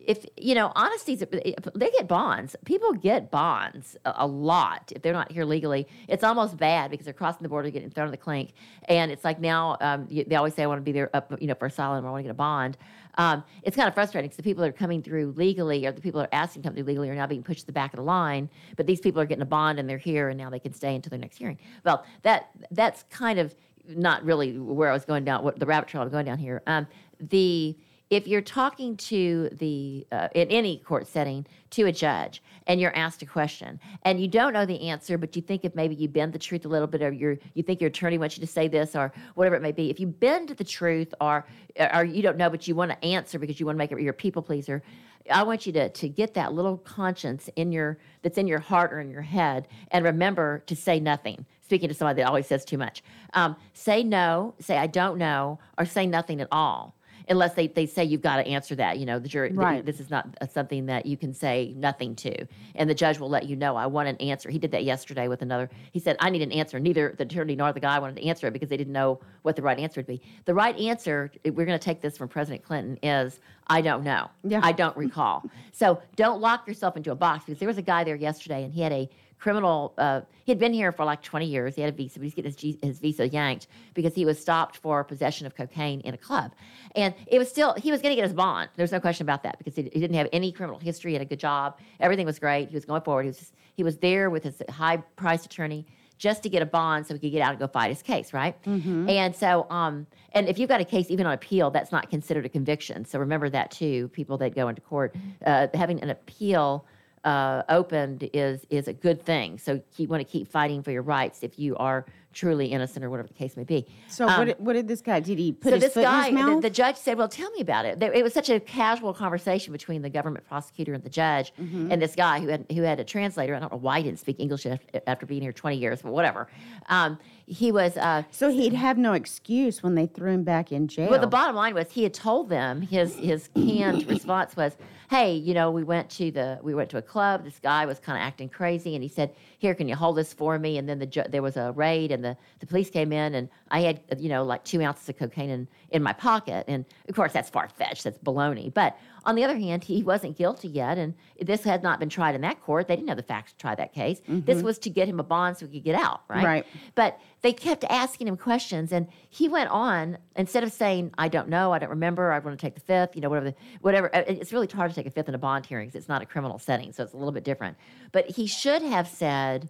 if 0.06 0.24
you 0.36 0.54
know, 0.54 0.72
honesty's 0.76 1.18
they 1.18 1.90
get 1.90 2.08
bonds. 2.08 2.56
People 2.64 2.92
get 2.92 3.30
bonds 3.30 3.96
a, 4.04 4.14
a 4.18 4.26
lot 4.26 4.92
if 4.94 5.02
they're 5.02 5.12
not 5.12 5.30
here 5.30 5.44
legally. 5.44 5.86
It's 6.08 6.24
almost 6.24 6.56
bad 6.56 6.90
because 6.90 7.04
they're 7.04 7.14
crossing 7.14 7.42
the 7.42 7.48
border, 7.48 7.70
getting 7.70 7.90
thrown 7.90 8.06
in 8.06 8.12
the 8.12 8.16
clink, 8.16 8.52
and 8.88 9.10
it's 9.10 9.24
like 9.24 9.40
now 9.40 9.76
um, 9.80 10.06
you, 10.08 10.24
they 10.24 10.36
always 10.36 10.54
say 10.54 10.62
I 10.62 10.66
want 10.66 10.78
to 10.78 10.84
be 10.84 10.92
there, 10.92 11.10
up, 11.14 11.32
you 11.40 11.48
know, 11.48 11.54
for 11.54 11.66
asylum 11.66 12.04
or 12.04 12.08
I 12.08 12.10
want 12.12 12.20
to 12.20 12.24
get 12.24 12.30
a 12.30 12.34
bond. 12.34 12.78
Um, 13.18 13.42
it's 13.62 13.76
kind 13.76 13.88
of 13.88 13.94
frustrating 13.94 14.28
because 14.28 14.36
the 14.36 14.42
people 14.42 14.62
that 14.62 14.68
are 14.68 14.72
coming 14.72 15.02
through 15.02 15.32
legally 15.36 15.86
or 15.86 15.92
the 15.92 16.02
people 16.02 16.20
that 16.20 16.28
are 16.32 16.34
asking 16.34 16.62
to 16.62 16.68
come 16.68 16.74
through 16.74 16.84
legally 16.84 17.08
are 17.08 17.14
now 17.14 17.26
being 17.26 17.42
pushed 17.42 17.60
to 17.60 17.66
the 17.66 17.72
back 17.72 17.92
of 17.92 17.96
the 17.96 18.02
line. 18.02 18.50
But 18.76 18.86
these 18.86 19.00
people 19.00 19.20
are 19.20 19.26
getting 19.26 19.42
a 19.42 19.46
bond 19.46 19.78
and 19.78 19.88
they're 19.88 19.98
here 19.98 20.28
and 20.28 20.38
now 20.38 20.50
they 20.50 20.58
can 20.58 20.74
stay 20.74 20.94
until 20.94 21.10
their 21.10 21.18
next 21.18 21.38
hearing. 21.38 21.58
Well, 21.84 22.04
that 22.22 22.50
that's 22.70 23.04
kind 23.10 23.38
of 23.38 23.54
not 23.88 24.24
really 24.24 24.58
where 24.58 24.90
I 24.90 24.92
was 24.92 25.04
going 25.04 25.24
down, 25.24 25.44
what 25.44 25.58
the 25.58 25.66
rabbit 25.66 25.88
trail 25.88 26.02
I'm 26.02 26.10
going 26.10 26.26
down 26.26 26.38
here. 26.38 26.62
Um, 26.66 26.86
the 27.18 27.76
if 28.08 28.28
you're 28.28 28.40
talking 28.40 28.96
to 28.96 29.48
the 29.52 30.06
uh, 30.12 30.28
in 30.34 30.48
any 30.48 30.78
court 30.78 31.06
setting 31.06 31.46
to 31.70 31.86
a 31.86 31.92
judge 31.92 32.42
and 32.66 32.80
you're 32.80 32.94
asked 32.96 33.20
a 33.22 33.26
question 33.26 33.80
and 34.02 34.20
you 34.20 34.28
don't 34.28 34.52
know 34.52 34.64
the 34.64 34.88
answer 34.88 35.18
but 35.18 35.34
you 35.34 35.42
think 35.42 35.64
if 35.64 35.74
maybe 35.74 35.94
you 35.94 36.08
bend 36.08 36.32
the 36.32 36.38
truth 36.38 36.64
a 36.64 36.68
little 36.68 36.86
bit 36.86 37.02
or 37.02 37.10
you 37.10 37.36
you 37.54 37.62
think 37.62 37.80
your 37.80 37.88
attorney 37.88 38.18
wants 38.18 38.36
you 38.36 38.40
to 38.40 38.46
say 38.46 38.68
this 38.68 38.94
or 38.94 39.12
whatever 39.34 39.56
it 39.56 39.62
may 39.62 39.72
be 39.72 39.90
if 39.90 39.98
you 39.98 40.06
bend 40.06 40.48
the 40.50 40.64
truth 40.64 41.12
or 41.20 41.46
or 41.94 42.04
you 42.04 42.22
don't 42.22 42.36
know 42.36 42.48
but 42.48 42.68
you 42.68 42.74
want 42.74 42.90
to 42.90 43.04
answer 43.04 43.38
because 43.38 43.58
you 43.58 43.66
want 43.66 43.74
to 43.74 43.78
make 43.78 43.90
it 43.90 44.00
your 44.00 44.12
people 44.12 44.42
pleaser 44.42 44.82
I 45.30 45.42
want 45.42 45.66
you 45.66 45.72
to 45.72 45.88
to 45.88 46.08
get 46.08 46.34
that 46.34 46.52
little 46.52 46.78
conscience 46.78 47.48
in 47.56 47.72
your 47.72 47.98
that's 48.22 48.38
in 48.38 48.46
your 48.46 48.60
heart 48.60 48.92
or 48.92 49.00
in 49.00 49.10
your 49.10 49.22
head, 49.22 49.68
and 49.90 50.04
remember 50.04 50.62
to 50.66 50.76
say 50.76 51.00
nothing. 51.00 51.46
Speaking 51.62 51.88
to 51.88 51.94
somebody 51.94 52.22
that 52.22 52.28
always 52.28 52.46
says 52.46 52.64
too 52.64 52.78
much, 52.78 53.02
um, 53.34 53.56
say 53.74 54.04
no, 54.04 54.54
say 54.60 54.78
I 54.78 54.86
don't 54.86 55.18
know, 55.18 55.58
or 55.76 55.84
say 55.84 56.06
nothing 56.06 56.40
at 56.40 56.48
all. 56.52 56.95
Unless 57.28 57.54
they, 57.54 57.66
they 57.66 57.86
say 57.86 58.04
you've 58.04 58.22
got 58.22 58.36
to 58.36 58.46
answer 58.46 58.74
that, 58.76 58.98
you 58.98 59.06
know, 59.06 59.18
the 59.18 59.28
jury. 59.28 59.52
Right. 59.52 59.84
This 59.84 60.00
is 60.00 60.10
not 60.10 60.28
uh, 60.40 60.46
something 60.46 60.86
that 60.86 61.06
you 61.06 61.16
can 61.16 61.32
say 61.34 61.74
nothing 61.76 62.14
to, 62.16 62.46
and 62.74 62.88
the 62.88 62.94
judge 62.94 63.18
will 63.18 63.28
let 63.28 63.46
you 63.46 63.56
know. 63.56 63.76
I 63.76 63.86
want 63.86 64.08
an 64.08 64.16
answer. 64.16 64.50
He 64.50 64.58
did 64.58 64.70
that 64.72 64.84
yesterday 64.84 65.28
with 65.28 65.42
another. 65.42 65.68
He 65.92 65.98
said 65.98 66.16
I 66.20 66.30
need 66.30 66.42
an 66.42 66.52
answer. 66.52 66.78
Neither 66.78 67.14
the 67.16 67.24
attorney 67.24 67.56
nor 67.56 67.72
the 67.72 67.80
guy 67.80 67.98
wanted 67.98 68.16
to 68.16 68.24
answer 68.26 68.46
it 68.46 68.52
because 68.52 68.68
they 68.68 68.76
didn't 68.76 68.92
know 68.92 69.20
what 69.42 69.56
the 69.56 69.62
right 69.62 69.78
answer 69.78 70.00
would 70.00 70.06
be. 70.06 70.22
The 70.44 70.54
right 70.54 70.76
answer, 70.78 71.30
we're 71.44 71.66
going 71.66 71.78
to 71.78 71.84
take 71.84 72.00
this 72.00 72.16
from 72.16 72.28
President 72.28 72.62
Clinton, 72.62 72.98
is 73.02 73.40
I 73.66 73.80
don't 73.80 74.04
know. 74.04 74.30
Yeah. 74.44 74.60
I 74.62 74.72
don't 74.72 74.96
recall. 74.96 75.42
so 75.72 76.00
don't 76.14 76.40
lock 76.40 76.68
yourself 76.68 76.96
into 76.96 77.10
a 77.10 77.16
box 77.16 77.44
because 77.44 77.58
there 77.58 77.68
was 77.68 77.78
a 77.78 77.82
guy 77.82 78.04
there 78.04 78.16
yesterday 78.16 78.62
and 78.62 78.72
he 78.72 78.80
had 78.80 78.92
a 78.92 79.10
criminal. 79.38 79.94
Uh, 79.98 80.22
he 80.44 80.50
had 80.52 80.58
been 80.58 80.72
here 80.72 80.92
for 80.92 81.04
like 81.04 81.22
20 81.22 81.46
years. 81.46 81.74
He 81.74 81.82
had 81.82 81.92
a 81.92 81.96
visa, 81.96 82.18
but 82.18 82.24
he's 82.24 82.34
getting 82.34 82.50
his, 82.50 82.56
G- 82.56 82.78
his 82.82 82.98
visa 82.98 83.28
yanked 83.28 83.66
because 83.94 84.14
he 84.14 84.24
was 84.24 84.40
stopped 84.40 84.76
for 84.78 85.02
possession 85.04 85.46
of 85.46 85.54
cocaine 85.54 86.00
in 86.00 86.14
a 86.14 86.18
club. 86.18 86.52
And 86.94 87.14
it 87.26 87.38
was 87.38 87.48
still, 87.48 87.74
he 87.74 87.90
was 87.90 88.00
going 88.00 88.12
to 88.12 88.16
get 88.16 88.24
his 88.24 88.32
bond. 88.34 88.70
There's 88.76 88.92
no 88.92 89.00
question 89.00 89.24
about 89.24 89.42
that 89.42 89.58
because 89.58 89.74
he, 89.76 89.82
he 89.82 90.00
didn't 90.00 90.14
have 90.16 90.28
any 90.32 90.52
criminal 90.52 90.78
history. 90.80 91.10
He 91.10 91.14
had 91.14 91.22
a 91.22 91.26
good 91.28 91.40
job. 91.40 91.78
Everything 92.00 92.26
was 92.26 92.38
great. 92.38 92.68
He 92.70 92.74
was 92.74 92.84
going 92.84 93.02
forward. 93.02 93.22
He 93.24 93.28
was, 93.28 93.52
he 93.74 93.82
was 93.82 93.98
there 93.98 94.30
with 94.30 94.44
his 94.44 94.62
high 94.70 94.96
priced 95.16 95.46
attorney 95.46 95.86
just 96.18 96.42
to 96.42 96.48
get 96.48 96.62
a 96.62 96.66
bond 96.66 97.06
so 97.06 97.12
he 97.12 97.20
could 97.20 97.30
get 97.32 97.42
out 97.42 97.50
and 97.50 97.58
go 97.58 97.66
fight 97.66 97.90
his 97.90 98.00
case, 98.02 98.32
right? 98.32 98.60
Mhm. 98.64 99.10
And 99.10 99.36
so, 99.36 99.66
um, 99.68 100.06
and 100.32 100.48
if 100.48 100.58
you've 100.58 100.68
got 100.70 100.80
a 100.80 100.84
case 100.84 101.10
even 101.10 101.26
on 101.26 101.34
appeal, 101.34 101.70
that's 101.70 101.92
not 101.92 102.08
considered 102.08 102.46
a 102.46 102.48
conviction. 102.48 103.04
So 103.04 103.18
remember 103.18 103.50
that 103.50 103.70
too. 103.70 104.08
People 104.08 104.38
that 104.38 104.54
go 104.54 104.68
into 104.68 104.80
court, 104.80 105.14
uh, 105.44 105.66
having 105.74 106.00
an 106.00 106.08
appeal 106.08 106.86
uh, 107.26 107.62
opened 107.68 108.30
is 108.32 108.64
is 108.70 108.86
a 108.88 108.92
good 108.92 109.20
thing. 109.24 109.58
So 109.58 109.80
you 109.96 110.06
want 110.08 110.20
to 110.20 110.24
keep 110.24 110.48
fighting 110.48 110.82
for 110.82 110.92
your 110.92 111.02
rights 111.02 111.40
if 111.42 111.58
you 111.58 111.76
are 111.76 112.06
truly 112.32 112.66
innocent 112.66 113.02
or 113.02 113.08
whatever 113.08 113.26
the 113.28 113.34
case 113.34 113.56
may 113.56 113.64
be. 113.64 113.86
So 114.08 114.28
Um, 114.28 114.38
what, 114.38 114.44
did, 114.44 114.56
what 114.60 114.72
did 114.74 114.88
this 114.88 115.00
guy? 115.00 115.20
Did 115.20 115.38
he 115.38 115.52
put 115.52 115.70
so 115.70 115.74
his 115.76 115.84
this 115.84 115.94
foot 115.94 116.02
guy, 116.04 116.28
in 116.28 116.36
his 116.36 116.44
the, 116.44 116.50
mouth? 116.52 116.62
the 116.62 116.70
judge 116.70 116.96
said, 116.96 117.16
"Well, 117.18 117.28
tell 117.28 117.50
me 117.52 117.60
about 117.62 117.84
it." 117.86 117.98
There, 117.98 118.12
it 118.12 118.22
was 118.22 118.32
such 118.34 118.50
a 118.50 118.60
casual 118.60 119.12
conversation 119.14 119.72
between 119.72 120.02
the 120.02 120.10
government 120.10 120.46
prosecutor 120.46 120.92
and 120.92 121.02
the 121.02 121.08
judge, 121.10 121.52
Mhm. 121.60 121.90
and 121.90 122.00
this 122.00 122.14
guy 122.14 122.38
who 122.40 122.48
had 122.48 122.64
who 122.70 122.82
had 122.82 123.00
a 123.00 123.04
translator. 123.04 123.54
I 123.56 123.58
don't 123.60 123.72
know 123.72 123.78
why 123.78 123.98
he 123.98 124.04
didn't 124.04 124.20
speak 124.20 124.38
English 124.38 124.66
after, 124.66 125.00
after 125.06 125.26
being 125.26 125.42
here 125.42 125.52
twenty 125.52 125.78
years, 125.78 126.02
but 126.02 126.12
whatever. 126.12 126.46
Um, 126.88 127.18
he 127.46 127.72
was. 127.72 127.96
Uh, 127.96 128.22
so 128.30 128.50
he'd 128.50 128.74
have 128.74 128.98
no 128.98 129.14
excuse 129.14 129.82
when 129.82 129.94
they 129.94 130.06
threw 130.06 130.30
him 130.30 130.44
back 130.44 130.70
in 130.70 130.86
jail. 130.88 131.10
well, 131.10 131.20
the 131.20 131.26
bottom 131.26 131.56
line 131.56 131.74
was 131.74 131.90
he 131.90 132.02
had 132.04 132.14
told 132.14 132.50
them 132.50 132.82
his 132.82 133.16
his 133.16 133.48
canned 133.54 134.06
response 134.06 134.54
was, 134.56 134.76
"Hey, 135.08 135.34
you 135.34 135.54
know, 135.54 135.70
we 135.70 135.84
went 135.84 136.10
to 136.10 136.30
the 136.30 136.58
we 136.62 136.74
went 136.74 136.90
to 136.90 136.98
a 136.98 137.02
club. 137.02 137.44
This 137.44 137.58
guy 137.58 137.86
was 137.86 137.98
kind 137.98 138.18
of 138.18 138.22
acting 138.22 138.48
crazy, 138.48 138.94
and 138.94 139.02
he 139.02 139.08
said, 139.08 139.34
"Here, 139.58 139.74
can 139.74 139.88
you 139.88 139.96
hold 139.96 140.16
this 140.16 140.32
for 140.32 140.58
me?" 140.58 140.78
And 140.78 140.88
then 140.88 140.98
the 140.98 141.06
ju- 141.06 141.24
there 141.28 141.42
was 141.42 141.56
a 141.56 141.72
raid, 141.72 142.12
and 142.12 142.24
the 142.24 142.36
the 142.60 142.66
police 142.66 142.90
came 142.90 143.12
in 143.12 143.34
and 143.34 143.48
I 143.70 143.80
had, 143.80 144.00
you 144.18 144.28
know, 144.28 144.44
like 144.44 144.64
two 144.64 144.82
ounces 144.82 145.08
of 145.08 145.16
cocaine 145.18 145.50
in, 145.50 145.68
in 145.90 146.02
my 146.02 146.12
pocket. 146.12 146.64
And 146.68 146.84
of 147.08 147.14
course, 147.14 147.32
that's 147.32 147.50
far 147.50 147.68
fetched. 147.68 148.04
That's 148.04 148.18
baloney. 148.18 148.72
But 148.72 148.96
on 149.26 149.34
the 149.34 149.44
other 149.44 149.56
hand, 149.58 149.84
he 149.84 150.02
wasn't 150.02 150.36
guilty 150.38 150.68
yet. 150.68 150.96
And 150.96 151.12
this 151.42 151.64
had 151.64 151.82
not 151.82 151.98
been 152.00 152.08
tried 152.08 152.34
in 152.34 152.40
that 152.42 152.62
court. 152.62 152.86
They 152.88 152.94
didn't 152.96 153.08
have 153.08 153.16
the 153.18 153.22
facts 153.24 153.52
to 153.52 153.58
try 153.58 153.74
that 153.74 153.92
case. 153.92 154.22
This 154.26 154.58
Mhm. 154.58 154.62
was 154.62 154.78
to 154.78 154.88
get 154.90 155.08
him 155.08 155.18
a 155.20 155.24
bond 155.24 155.58
so 155.58 155.66
he 155.66 155.72
could 155.80 155.84
get 155.84 155.96
out, 155.96 156.20
right? 156.28 156.44
Right. 156.44 156.66
But 156.94 157.18
they 157.42 157.52
kept 157.52 157.84
asking 157.90 158.28
him 158.28 158.36
questions. 158.36 158.92
And 158.92 159.08
he 159.28 159.48
went 159.48 159.68
on, 159.70 160.18
instead 160.36 160.62
of 160.64 160.72
saying, 160.72 161.10
I 161.18 161.26
don't 161.28 161.48
know, 161.48 161.72
I 161.72 161.78
don't 161.80 161.90
remember, 161.90 162.32
I 162.32 162.38
want 162.38 162.58
to 162.58 162.64
take 162.66 162.74
the 162.76 162.80
fifth, 162.80 163.16
you 163.16 163.20
know, 163.20 163.28
whatever. 163.28 163.50
The, 163.50 163.56
whatever. 163.80 164.14
uh, 164.16 164.22
It's 164.28 164.52
really 164.52 164.68
hard 164.68 164.90
to 164.90 164.94
take 164.94 165.06
a 165.06 165.10
fifth 165.10 165.28
in 165.28 165.34
a 165.34 165.38
bond 165.38 165.66
hearing 165.66 165.88
because 165.88 165.98
it's 165.98 166.08
not 166.08 166.22
a 166.22 166.26
criminal 166.26 166.58
setting. 166.58 166.92
So 166.92 167.02
it's 167.02 167.12
a 167.12 167.16
little 167.16 167.32
bit 167.32 167.44
different. 167.44 167.76
But 168.12 168.30
he 168.30 168.46
should 168.46 168.80
have 168.82 169.08
said, 169.08 169.68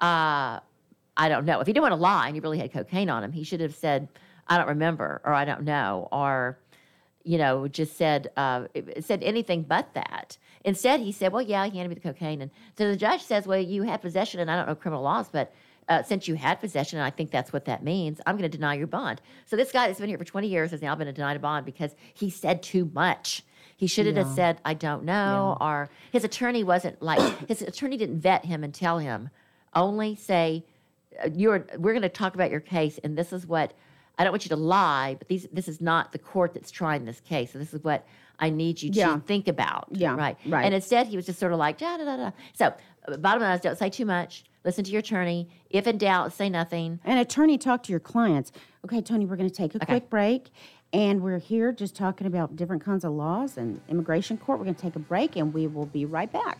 uh, 0.00 0.60
I 1.16 1.28
don't 1.28 1.44
know. 1.44 1.60
If 1.60 1.66
he 1.66 1.72
didn't 1.72 1.82
want 1.82 1.92
to 1.92 1.96
lie 2.00 2.26
and 2.26 2.36
he 2.36 2.40
really 2.40 2.58
had 2.58 2.72
cocaine 2.72 3.10
on 3.10 3.24
him, 3.24 3.32
he 3.32 3.44
should 3.44 3.60
have 3.60 3.74
said, 3.74 4.08
I 4.46 4.56
don't 4.58 4.68
remember, 4.68 5.20
or 5.24 5.32
I 5.32 5.44
don't 5.44 5.62
know, 5.62 6.08
or, 6.12 6.58
you 7.24 7.38
know, 7.38 7.68
just 7.68 7.96
said, 7.96 8.30
uh, 8.36 8.66
said 9.00 9.22
anything 9.22 9.62
but 9.62 9.92
that. 9.94 10.38
Instead, 10.64 11.00
he 11.00 11.12
said, 11.12 11.32
Well, 11.32 11.42
yeah, 11.42 11.64
he 11.66 11.76
handed 11.76 11.88
me 11.88 11.94
the 11.94 12.00
cocaine. 12.00 12.42
And 12.42 12.50
so 12.76 12.88
the 12.88 12.96
judge 12.96 13.22
says, 13.22 13.46
Well, 13.46 13.60
you 13.60 13.82
had 13.82 14.00
possession, 14.00 14.40
and 14.40 14.50
I 14.50 14.56
don't 14.56 14.66
know 14.66 14.74
criminal 14.74 15.02
laws, 15.02 15.28
but 15.30 15.52
uh, 15.88 16.02
since 16.02 16.28
you 16.28 16.34
had 16.34 16.60
possession, 16.60 16.98
and 16.98 17.06
I 17.06 17.10
think 17.10 17.30
that's 17.30 17.52
what 17.52 17.64
that 17.64 17.82
means, 17.82 18.20
I'm 18.24 18.36
going 18.36 18.50
to 18.50 18.56
deny 18.56 18.74
your 18.74 18.86
bond. 18.86 19.20
So 19.46 19.56
this 19.56 19.72
guy 19.72 19.88
that's 19.88 19.98
been 19.98 20.08
here 20.08 20.18
for 20.18 20.24
20 20.24 20.46
years 20.46 20.70
has 20.70 20.80
now 20.80 20.94
been 20.94 21.12
denied 21.12 21.36
a 21.36 21.40
bond 21.40 21.66
because 21.66 21.94
he 22.14 22.30
said 22.30 22.62
too 22.62 22.90
much. 22.94 23.42
He 23.76 23.86
should 23.86 24.06
have 24.06 24.14
just 24.14 24.36
said, 24.36 24.60
I 24.64 24.74
don't 24.74 25.04
know, 25.04 25.56
or 25.60 25.90
his 26.12 26.22
attorney 26.22 26.62
wasn't 26.62 27.02
like, 27.02 27.20
his 27.48 27.62
attorney 27.62 27.96
didn't 27.96 28.20
vet 28.20 28.44
him 28.44 28.62
and 28.62 28.72
tell 28.74 28.98
him, 28.98 29.30
only 29.74 30.14
say, 30.14 30.64
uh, 31.22 31.28
you're 31.34 31.66
we're 31.76 31.92
going 31.92 32.02
to 32.02 32.08
talk 32.08 32.34
about 32.34 32.50
your 32.50 32.60
case 32.60 33.00
and 33.02 33.16
this 33.18 33.32
is 33.32 33.46
what 33.46 33.72
I 34.18 34.24
don't 34.24 34.32
want 34.32 34.44
you 34.44 34.50
to 34.50 34.56
lie 34.56 35.16
but 35.18 35.28
these 35.28 35.46
this 35.52 35.68
is 35.68 35.80
not 35.80 36.12
the 36.12 36.18
court 36.18 36.54
that's 36.54 36.70
trying 36.70 37.04
this 37.04 37.20
case 37.20 37.52
so 37.52 37.58
this 37.58 37.72
is 37.74 37.82
what 37.82 38.06
I 38.38 38.50
need 38.50 38.80
you 38.82 38.90
to 38.92 39.22
think 39.26 39.48
about 39.48 39.88
Yeah, 39.90 40.14
right 40.16 40.36
right. 40.46 40.64
and 40.64 40.74
instead 40.74 41.06
he 41.06 41.16
was 41.16 41.26
just 41.26 41.38
sort 41.38 41.52
of 41.52 41.58
like 41.58 41.78
da 41.78 41.96
da 41.98 42.04
da 42.04 42.16
da 42.16 42.30
so 42.54 42.74
uh, 43.08 43.16
bottom 43.18 43.42
line 43.42 43.54
is 43.54 43.60
don't 43.60 43.78
say 43.78 43.90
too 43.90 44.04
much 44.06 44.44
listen 44.64 44.84
to 44.84 44.90
your 44.90 45.00
attorney 45.00 45.48
if 45.70 45.86
in 45.86 45.98
doubt 45.98 46.32
say 46.32 46.48
nothing 46.50 47.00
An 47.04 47.18
attorney 47.18 47.56
talk 47.58 47.82
to 47.84 47.90
your 47.92 48.00
clients. 48.00 48.52
Okay, 48.84 49.00
Tony, 49.02 49.26
we're 49.26 49.36
going 49.36 49.48
to 49.48 49.54
take 49.54 49.74
a 49.74 49.78
Okay. 49.78 49.86
quick 49.86 50.10
break. 50.10 50.50
And 50.92 51.22
we're 51.22 51.38
here 51.38 51.70
just 51.70 51.94
talking 51.94 52.26
about 52.26 52.56
different 52.56 52.82
kinds 52.82 53.04
of 53.04 53.12
laws 53.12 53.56
and 53.58 53.80
immigration 53.88 54.36
court. 54.38 54.58
We're 54.58 54.64
going 54.64 54.74
to 54.74 54.82
take 54.82 54.96
a 54.96 54.98
break 54.98 55.36
and 55.36 55.52
we 55.54 55.66
will 55.66 55.86
be 55.86 56.04
right 56.06 56.32
back. 56.32 56.58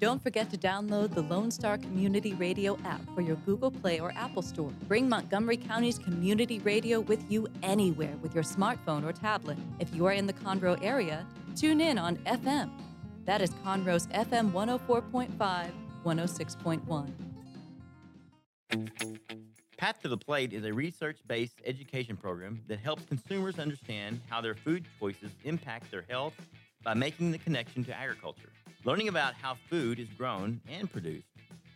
Don't 0.00 0.22
forget 0.22 0.48
to 0.48 0.56
download 0.56 1.14
the 1.14 1.20
Lone 1.20 1.50
Star 1.50 1.76
Community 1.76 2.32
Radio 2.32 2.78
app 2.86 3.02
for 3.14 3.20
your 3.20 3.36
Google 3.44 3.70
Play 3.70 4.00
or 4.00 4.12
Apple 4.16 4.40
Store. 4.40 4.70
Bring 4.88 5.10
Montgomery 5.10 5.58
County's 5.58 5.98
community 5.98 6.58
radio 6.60 7.00
with 7.00 7.22
you 7.30 7.46
anywhere 7.62 8.16
with 8.22 8.34
your 8.34 8.42
smartphone 8.42 9.04
or 9.04 9.12
tablet. 9.12 9.58
If 9.78 9.94
you 9.94 10.06
are 10.06 10.12
in 10.12 10.26
the 10.26 10.32
Conroe 10.32 10.82
area, 10.82 11.26
tune 11.54 11.82
in 11.82 11.98
on 11.98 12.16
FM. 12.24 12.70
That 13.26 13.42
is 13.42 13.50
Conroe's 13.62 14.06
FM 14.06 14.52
104.5, 14.52 15.70
106.1. 16.06 17.10
Path 19.76 20.00
to 20.00 20.08
the 20.08 20.16
Plate 20.16 20.54
is 20.54 20.64
a 20.64 20.72
research 20.72 21.18
based 21.26 21.60
education 21.66 22.16
program 22.16 22.62
that 22.68 22.78
helps 22.78 23.04
consumers 23.04 23.58
understand 23.58 24.22
how 24.30 24.40
their 24.40 24.54
food 24.54 24.86
choices 24.98 25.30
impact 25.44 25.90
their 25.90 26.06
health 26.08 26.40
by 26.82 26.94
making 26.94 27.32
the 27.32 27.38
connection 27.38 27.84
to 27.84 27.94
agriculture. 27.94 28.48
Learning 28.84 29.08
about 29.08 29.34
how 29.34 29.58
food 29.68 29.98
is 29.98 30.08
grown 30.16 30.58
and 30.66 30.90
produced, 30.90 31.26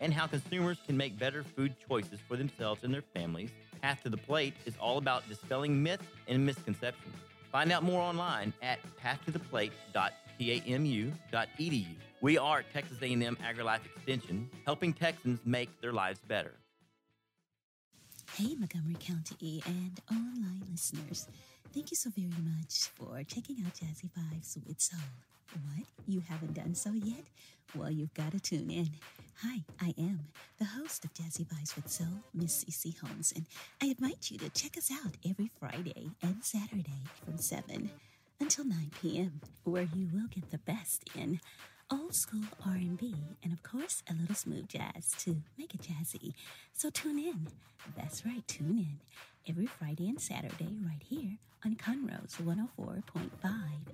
and 0.00 0.14
how 0.14 0.26
consumers 0.26 0.78
can 0.86 0.96
make 0.96 1.18
better 1.18 1.44
food 1.44 1.74
choices 1.86 2.18
for 2.26 2.34
themselves 2.36 2.82
and 2.82 2.94
their 2.94 3.04
families, 3.14 3.50
Path 3.82 4.02
to 4.04 4.08
the 4.08 4.16
Plate 4.16 4.54
is 4.64 4.74
all 4.80 4.96
about 4.96 5.28
dispelling 5.28 5.82
myths 5.82 6.06
and 6.28 6.46
misconceptions. 6.46 7.14
Find 7.52 7.70
out 7.70 7.82
more 7.82 8.00
online 8.00 8.54
at 8.62 8.78
pathtotheplate.tamu.edu. 9.02 11.86
We 12.22 12.38
are 12.38 12.62
Texas 12.72 12.96
A&M 13.02 13.36
AgriLife 13.36 13.84
Extension, 13.84 14.48
helping 14.64 14.94
Texans 14.94 15.40
make 15.44 15.68
their 15.82 15.92
lives 15.92 16.20
better. 16.26 16.54
Hey, 18.34 18.54
Montgomery 18.54 18.96
County 18.98 19.62
and 19.66 20.00
online 20.10 20.62
listeners. 20.70 21.28
Thank 21.74 21.90
you 21.90 21.96
so 21.96 22.08
very 22.08 22.30
much 22.42 22.88
for 22.94 23.22
checking 23.24 23.62
out 23.64 23.74
Jazzy 23.74 24.08
Vibes 24.10 24.56
with 24.66 24.80
Soul. 24.80 25.00
What? 25.52 25.86
You 26.06 26.20
haven't 26.28 26.54
done 26.54 26.74
so 26.74 26.90
yet? 26.92 27.24
Well, 27.74 27.90
you've 27.90 28.14
got 28.14 28.32
to 28.32 28.40
tune 28.40 28.70
in. 28.70 28.90
Hi, 29.42 29.60
I 29.80 29.94
am 29.98 30.20
the 30.58 30.64
host 30.64 31.04
of 31.04 31.12
Jazzy 31.14 31.46
Vibes 31.46 31.74
with 31.76 31.88
Soul, 31.88 32.22
Miss 32.32 32.64
CC 32.64 32.96
Holmes, 32.98 33.32
and 33.34 33.46
I 33.82 33.86
invite 33.86 34.30
you 34.30 34.38
to 34.38 34.48
check 34.50 34.76
us 34.76 34.90
out 34.90 35.16
every 35.28 35.50
Friday 35.58 36.10
and 36.22 36.42
Saturday 36.42 37.02
from 37.24 37.38
7 37.38 37.90
until 38.40 38.64
9 38.64 38.90
p.m., 39.00 39.40
where 39.64 39.88
you 39.94 40.08
will 40.12 40.28
get 40.28 40.50
the 40.50 40.58
best 40.58 41.08
in 41.14 41.40
old 41.92 42.14
school 42.14 42.42
R&B 42.66 43.14
and 43.42 43.52
of 43.52 43.62
course 43.62 44.02
a 44.08 44.14
little 44.14 44.34
smooth 44.34 44.66
jazz 44.68 45.14
to 45.18 45.42
make 45.58 45.74
it 45.74 45.82
jazzy. 45.82 46.32
So 46.72 46.90
tune 46.90 47.18
in. 47.18 47.48
That's 47.96 48.24
right, 48.24 48.46
tune 48.48 48.78
in 48.78 49.00
every 49.48 49.66
Friday 49.66 50.08
and 50.08 50.20
Saturday 50.20 50.78
right 50.82 51.02
here 51.02 51.38
on 51.64 51.74
Conroe's 51.76 52.36
104.5 52.42 53.30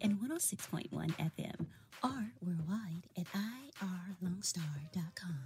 and 0.00 0.18
106.1 0.20 0.88
FM 0.90 1.66
or 2.02 2.32
worldwide 2.40 3.06
at 3.16 3.26
irlonestar.com. 4.22 5.44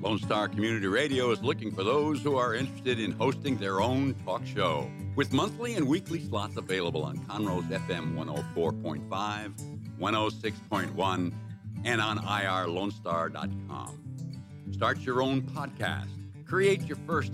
Lone 0.00 0.18
Star 0.18 0.48
Community 0.48 0.86
Radio 0.86 1.30
is 1.30 1.42
looking 1.42 1.70
for 1.70 1.84
those 1.84 2.22
who 2.22 2.36
are 2.36 2.54
interested 2.54 2.98
in 2.98 3.12
hosting 3.12 3.58
their 3.58 3.82
own 3.82 4.14
talk 4.24 4.46
show. 4.46 4.90
With 5.14 5.32
monthly 5.32 5.74
and 5.74 5.86
weekly 5.86 6.26
slots 6.26 6.56
available 6.56 7.04
on 7.04 7.18
Conroe's 7.26 7.64
FM 7.64 8.14
104.5, 8.14 9.52
106.1, 10.00 11.32
and 11.84 12.00
on 12.00 12.18
irlonestar.com. 12.18 14.02
Start 14.72 15.00
your 15.00 15.20
own 15.20 15.42
podcast, 15.42 16.08
create 16.46 16.82
your 16.86 16.96
first 17.06 17.32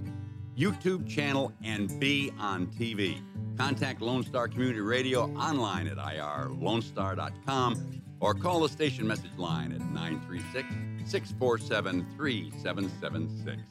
YouTube 0.56 1.08
channel, 1.08 1.52
and 1.62 2.00
be 2.00 2.32
on 2.38 2.66
TV. 2.68 3.20
Contact 3.58 4.00
Lone 4.00 4.24
Star 4.24 4.48
Community 4.48 4.80
Radio 4.80 5.24
online 5.34 5.86
at 5.86 5.98
irlonestar.com 5.98 8.02
or 8.20 8.34
call 8.34 8.60
the 8.60 8.68
station 8.68 9.06
message 9.06 9.36
line 9.36 9.72
at 9.72 9.80
936 9.92 10.66
647 11.10 12.06
3776. 12.16 13.62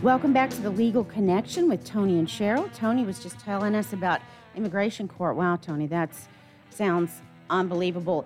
Welcome 0.00 0.32
back 0.32 0.50
to 0.50 0.60
the 0.60 0.70
Legal 0.70 1.02
Connection 1.02 1.68
with 1.68 1.84
Tony 1.84 2.20
and 2.20 2.28
Cheryl. 2.28 2.72
Tony 2.72 3.04
was 3.04 3.20
just 3.20 3.40
telling 3.40 3.74
us 3.74 3.92
about 3.92 4.20
immigration 4.54 5.08
court. 5.08 5.34
Wow, 5.34 5.56
Tony, 5.56 5.88
that 5.88 6.10
sounds 6.70 7.10
unbelievable. 7.50 8.24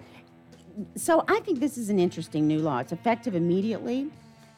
So 0.94 1.24
I 1.28 1.40
think 1.40 1.60
this 1.60 1.76
is 1.78 1.90
an 1.90 1.98
interesting 1.98 2.46
new 2.46 2.58
law. 2.58 2.78
It's 2.78 2.92
effective 2.92 3.34
immediately. 3.34 4.10